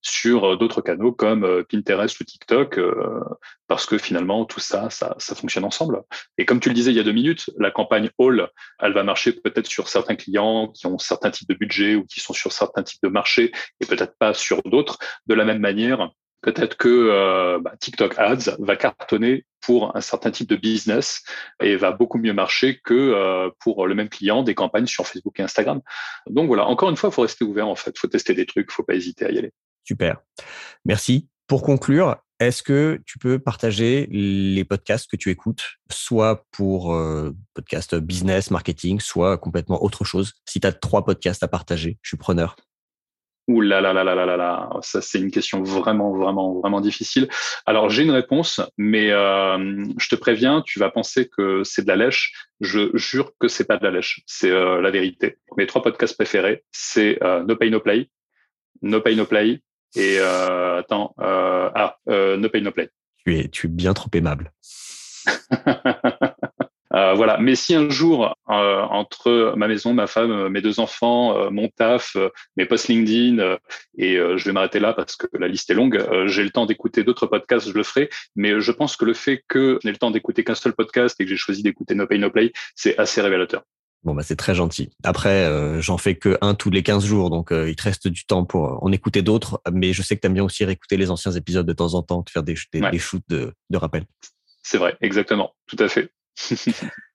sur 0.00 0.56
d'autres 0.56 0.80
canaux 0.80 1.12
comme 1.12 1.64
Pinterest 1.68 2.18
ou 2.20 2.24
TikTok, 2.24 2.80
parce 3.68 3.86
que 3.86 3.98
finalement 3.98 4.44
tout 4.44 4.60
ça, 4.60 4.90
ça, 4.90 5.14
ça 5.18 5.34
fonctionne 5.34 5.64
ensemble. 5.64 6.02
Et 6.38 6.44
comme 6.44 6.60
tu 6.60 6.68
le 6.68 6.74
disais 6.74 6.90
il 6.90 6.96
y 6.96 7.00
a 7.00 7.04
deux 7.04 7.12
minutes, 7.12 7.50
la 7.58 7.70
campagne 7.70 8.10
All, 8.18 8.48
elle 8.80 8.92
va 8.92 9.02
marcher 9.02 9.32
peut-être 9.32 9.66
sur 9.66 9.88
certains 9.88 10.16
clients 10.16 10.68
qui 10.68 10.86
ont 10.86 10.98
certains 10.98 11.30
types 11.30 11.48
de 11.48 11.54
budget 11.54 11.94
ou 11.94 12.04
qui 12.04 12.20
sont 12.20 12.32
sur 12.32 12.52
certains 12.52 12.82
types 12.82 13.02
de 13.02 13.08
marchés 13.08 13.52
et 13.80 13.86
peut-être 13.86 14.14
pas 14.18 14.34
sur 14.34 14.62
d'autres. 14.62 14.98
De 15.26 15.34
la 15.34 15.44
même 15.44 15.60
manière, 15.60 16.10
peut-être 16.42 16.76
que 16.76 16.88
euh, 16.88 17.58
bah, 17.60 17.74
TikTok 17.78 18.18
Ads 18.18 18.56
va 18.58 18.76
cartonner 18.76 19.44
pour 19.60 19.94
un 19.96 20.00
certain 20.00 20.30
type 20.30 20.48
de 20.48 20.56
business 20.56 21.22
et 21.62 21.76
va 21.76 21.92
beaucoup 21.92 22.18
mieux 22.18 22.32
marcher 22.32 22.80
que 22.82 22.94
euh, 22.94 23.50
pour 23.60 23.86
le 23.86 23.94
même 23.94 24.08
client 24.08 24.42
des 24.42 24.54
campagnes 24.54 24.86
sur 24.86 25.06
Facebook 25.06 25.38
et 25.38 25.42
Instagram. 25.42 25.80
Donc 26.28 26.46
voilà, 26.46 26.66
encore 26.66 26.90
une 26.90 26.96
fois, 26.96 27.10
il 27.10 27.12
faut 27.12 27.22
rester 27.22 27.44
ouvert 27.44 27.68
en 27.68 27.74
fait, 27.74 27.92
il 27.94 27.98
faut 27.98 28.08
tester 28.08 28.34
des 28.34 28.46
trucs, 28.46 28.68
il 28.70 28.74
faut 28.74 28.84
pas 28.84 28.94
hésiter 28.94 29.26
à 29.26 29.30
y 29.30 29.38
aller. 29.38 29.52
Super. 29.84 30.18
Merci. 30.84 31.28
Pour 31.46 31.62
conclure, 31.62 32.16
est-ce 32.38 32.62
que 32.62 33.00
tu 33.04 33.18
peux 33.18 33.38
partager 33.38 34.06
les 34.10 34.64
podcasts 34.64 35.10
que 35.10 35.16
tu 35.16 35.30
écoutes, 35.30 35.64
soit 35.90 36.46
pour 36.52 36.94
euh, 36.94 37.32
podcast 37.54 37.96
business, 37.96 38.50
marketing, 38.50 39.00
soit 39.00 39.36
complètement 39.36 39.82
autre 39.82 40.04
chose? 40.04 40.32
Si 40.46 40.60
tu 40.60 40.66
as 40.66 40.72
trois 40.72 41.04
podcasts 41.04 41.42
à 41.42 41.48
partager, 41.48 41.98
je 42.02 42.08
suis 42.08 42.16
preneur. 42.16 42.56
Ouh 43.50 43.62
là 43.62 43.80
là 43.80 43.92
là 43.92 44.04
là 44.04 44.14
là 44.14 44.36
là 44.36 44.70
ça 44.80 45.02
c'est 45.02 45.18
une 45.18 45.32
question 45.32 45.60
vraiment 45.64 46.12
vraiment 46.16 46.60
vraiment 46.60 46.80
difficile. 46.80 47.28
Alors 47.66 47.90
j'ai 47.90 48.04
une 48.04 48.12
réponse, 48.12 48.60
mais 48.78 49.10
euh, 49.10 49.84
je 49.98 50.08
te 50.08 50.14
préviens, 50.14 50.62
tu 50.64 50.78
vas 50.78 50.88
penser 50.88 51.28
que 51.28 51.64
c'est 51.64 51.82
de 51.82 51.88
la 51.88 51.96
lèche. 51.96 52.32
Je 52.60 52.96
jure 52.96 53.32
que 53.40 53.48
c'est 53.48 53.64
pas 53.64 53.76
de 53.76 53.82
la 53.82 53.90
lèche, 53.90 54.22
c'est 54.26 54.52
euh, 54.52 54.80
la 54.80 54.92
vérité. 54.92 55.38
Mes 55.56 55.66
trois 55.66 55.82
podcasts 55.82 56.16
préférés, 56.16 56.62
c'est 56.70 57.20
euh, 57.24 57.42
No 57.42 57.56
Pay 57.56 57.70
No 57.70 57.80
Play, 57.80 58.08
No 58.82 59.00
Pay 59.00 59.16
No 59.16 59.26
Play 59.26 59.60
et 59.96 60.20
attends 60.20 61.12
ah 61.18 61.96
No 62.06 62.48
Pay 62.48 62.60
No 62.60 62.70
Play. 62.70 62.88
Tu 63.26 63.36
es 63.36 63.48
tu 63.48 63.66
es 63.66 63.70
bien 63.70 63.94
trop 63.94 64.10
aimable. 64.14 64.52
Euh, 67.10 67.14
voilà. 67.14 67.38
Mais 67.38 67.54
si 67.54 67.74
un 67.74 67.88
jour, 67.90 68.34
euh, 68.48 68.82
entre 68.82 69.54
ma 69.56 69.68
maison, 69.68 69.94
ma 69.94 70.06
femme, 70.06 70.48
mes 70.48 70.60
deux 70.60 70.80
enfants, 70.80 71.36
euh, 71.36 71.50
mon 71.50 71.68
taf, 71.68 72.16
mes 72.56 72.66
posts 72.66 72.88
LinkedIn, 72.88 73.56
et 73.98 74.16
je 74.16 74.44
vais 74.44 74.52
m'arrêter 74.52 74.80
là 74.80 74.92
parce 74.92 75.16
que 75.16 75.26
la 75.38 75.48
liste 75.48 75.70
est 75.70 75.74
longue, 75.74 76.04
j'ai 76.26 76.42
le 76.42 76.50
temps 76.50 76.66
d'écouter 76.66 77.04
d'autres 77.04 77.26
podcasts, 77.26 77.68
je 77.68 77.74
le 77.74 77.82
ferai. 77.82 78.10
Mais 78.36 78.60
je 78.60 78.72
pense 78.72 78.96
que 78.96 79.04
le 79.04 79.14
fait 79.14 79.42
que 79.48 79.78
je 79.82 79.88
n'ai 79.88 79.92
le 79.92 79.98
temps 79.98 80.10
d'écouter 80.10 80.44
qu'un 80.44 80.54
seul 80.54 80.72
podcast 80.72 81.16
et 81.20 81.24
que 81.24 81.30
j'ai 81.30 81.36
choisi 81.36 81.62
d'écouter 81.62 81.94
No 81.94 82.06
Pay 82.06 82.18
No 82.18 82.30
Play, 82.30 82.52
c'est 82.74 82.98
assez 82.98 83.20
révélateur. 83.20 83.62
Bon, 84.02 84.14
bah, 84.14 84.22
c'est 84.22 84.36
très 84.36 84.54
gentil. 84.54 84.90
Après, 85.04 85.80
j'en 85.80 85.98
fais 85.98 86.14
que 86.14 86.38
un 86.40 86.54
tous 86.54 86.70
les 86.70 86.82
15 86.82 87.04
jours, 87.04 87.30
donc 87.30 87.48
il 87.52 87.76
te 87.76 87.82
reste 87.82 88.08
du 88.08 88.24
temps 88.24 88.44
pour 88.44 88.82
en 88.82 88.92
écouter 88.92 89.22
d'autres. 89.22 89.60
Mais 89.72 89.92
je 89.92 90.02
sais 90.02 90.16
que 90.16 90.20
tu 90.20 90.26
aimes 90.26 90.34
bien 90.34 90.44
aussi 90.44 90.64
réécouter 90.64 90.96
les 90.96 91.10
anciens 91.10 91.32
épisodes 91.32 91.66
de 91.66 91.72
temps 91.72 91.94
en 91.94 92.02
temps, 92.02 92.22
te 92.22 92.30
faire 92.30 92.42
des, 92.42 92.54
des, 92.72 92.98
shoots 92.98 93.24
de, 93.28 93.52
de 93.70 93.76
rappel. 93.76 94.04
C'est 94.62 94.78
vrai, 94.78 94.96
exactement, 95.00 95.54
tout 95.66 95.76
à 95.78 95.88
fait. 95.88 96.10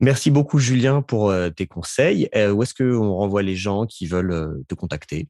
Merci 0.00 0.30
beaucoup, 0.30 0.58
Julien, 0.58 1.02
pour 1.02 1.30
euh, 1.30 1.50
tes 1.50 1.66
conseils. 1.66 2.28
Euh, 2.36 2.52
où 2.52 2.62
est-ce 2.62 2.74
qu'on 2.74 3.12
renvoie 3.14 3.42
les 3.42 3.56
gens 3.56 3.84
qui 3.84 4.06
veulent 4.06 4.30
euh, 4.30 4.62
te 4.68 4.74
contacter? 4.74 5.26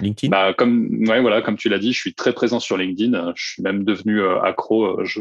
LinkedIn? 0.00 0.30
Bah, 0.30 0.52
comme, 0.52 0.88
ouais, 1.08 1.20
voilà, 1.20 1.42
comme 1.42 1.56
tu 1.56 1.68
l'as 1.68 1.78
dit, 1.78 1.92
je 1.92 1.98
suis 1.98 2.14
très 2.14 2.32
présent 2.32 2.58
sur 2.58 2.76
LinkedIn. 2.76 3.32
Je 3.36 3.44
suis 3.52 3.62
même 3.62 3.84
devenu 3.84 4.24
accro. 4.42 5.04
Je, 5.04 5.20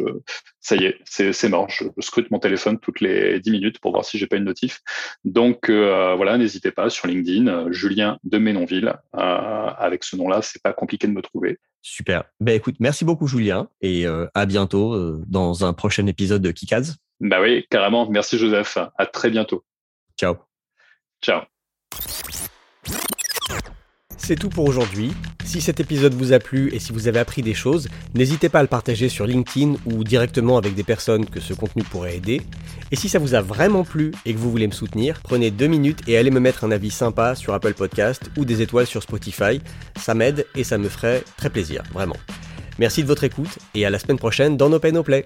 ça 0.59 0.75
y 0.75 0.85
est, 0.85 0.97
c'est 1.05 1.49
mort. 1.49 1.69
Je, 1.69 1.85
scrute 1.99 2.29
mon 2.29 2.37
téléphone 2.39 2.79
toutes 2.79 3.01
les 3.01 3.39
10 3.39 3.51
minutes 3.51 3.79
pour 3.79 3.91
voir 3.91 4.05
si 4.05 4.17
j'ai 4.19 4.27
pas 4.27 4.37
une 4.37 4.43
notif. 4.43 4.81
Donc 5.25 5.71
voilà, 5.71 6.37
n'hésitez 6.37 6.69
pas 6.69 6.91
sur 6.91 7.07
LinkedIn, 7.07 7.71
Julien 7.71 8.19
de 8.23 8.37
Ménonville. 8.37 8.93
avec 9.13 10.03
ce 10.03 10.15
nom-là, 10.15 10.43
c'est 10.43 10.61
pas 10.61 10.71
compliqué 10.71 11.07
de 11.07 11.13
me 11.13 11.23
trouver. 11.23 11.57
Super. 11.81 12.23
Ben 12.39 12.53
écoute, 12.53 12.75
merci 12.79 13.05
beaucoup 13.05 13.25
Julien 13.25 13.69
et 13.81 14.05
à 14.35 14.45
bientôt 14.45 15.17
dans 15.25 15.65
un 15.65 15.73
prochain 15.73 16.05
épisode 16.05 16.43
de 16.43 16.51
Kikaz. 16.51 16.97
Bah 17.23 17.39
oui, 17.41 17.65
carrément. 17.69 18.09
Merci 18.09 18.37
Joseph. 18.37 18.77
À 18.97 19.05
très 19.05 19.29
bientôt. 19.29 19.63
Ciao. 20.19 20.35
Ciao. 21.23 21.41
C'est 24.17 24.35
tout 24.35 24.49
pour 24.49 24.67
aujourd'hui. 24.67 25.13
Si 25.45 25.61
cet 25.61 25.79
épisode 25.79 26.13
vous 26.13 26.33
a 26.33 26.39
plu 26.39 26.73
et 26.73 26.79
si 26.79 26.91
vous 26.91 27.07
avez 27.07 27.19
appris 27.19 27.41
des 27.41 27.53
choses, 27.53 27.87
n'hésitez 28.13 28.49
pas 28.49 28.59
à 28.59 28.61
le 28.61 28.67
partager 28.67 29.07
sur 29.07 29.25
LinkedIn 29.25 29.75
ou 29.85 30.03
directement 30.03 30.57
avec 30.57 30.75
des 30.75 30.83
personnes 30.83 31.25
que 31.25 31.39
ce 31.39 31.53
contenu 31.53 31.83
pourrait 31.83 32.17
aider. 32.17 32.41
Et 32.91 32.97
si 32.97 33.07
ça 33.07 33.19
vous 33.19 33.35
a 33.35 33.41
vraiment 33.41 33.85
plu 33.85 34.11
et 34.25 34.33
que 34.33 34.37
vous 34.37 34.51
voulez 34.51 34.67
me 34.67 34.73
soutenir, 34.73 35.21
prenez 35.23 35.49
deux 35.49 35.67
minutes 35.67 36.01
et 36.07 36.17
allez 36.17 36.31
me 36.31 36.39
mettre 36.41 36.65
un 36.65 36.71
avis 36.71 36.91
sympa 36.91 37.35
sur 37.35 37.53
Apple 37.53 37.73
Podcast 37.73 38.31
ou 38.37 38.43
des 38.43 38.61
étoiles 38.61 38.87
sur 38.87 39.01
Spotify. 39.01 39.61
Ça 39.97 40.13
m'aide 40.13 40.45
et 40.55 40.65
ça 40.65 40.77
me 40.77 40.89
ferait 40.89 41.23
très 41.37 41.49
plaisir, 41.49 41.83
vraiment. 41.93 42.17
Merci 42.79 43.01
de 43.01 43.07
votre 43.07 43.23
écoute 43.23 43.59
et 43.75 43.85
à 43.85 43.89
la 43.89 43.99
semaine 43.99 44.19
prochaine 44.19 44.57
dans 44.57 44.69
No 44.69 44.79
Pay 44.79 44.91
No 44.91 45.03
Play. 45.03 45.25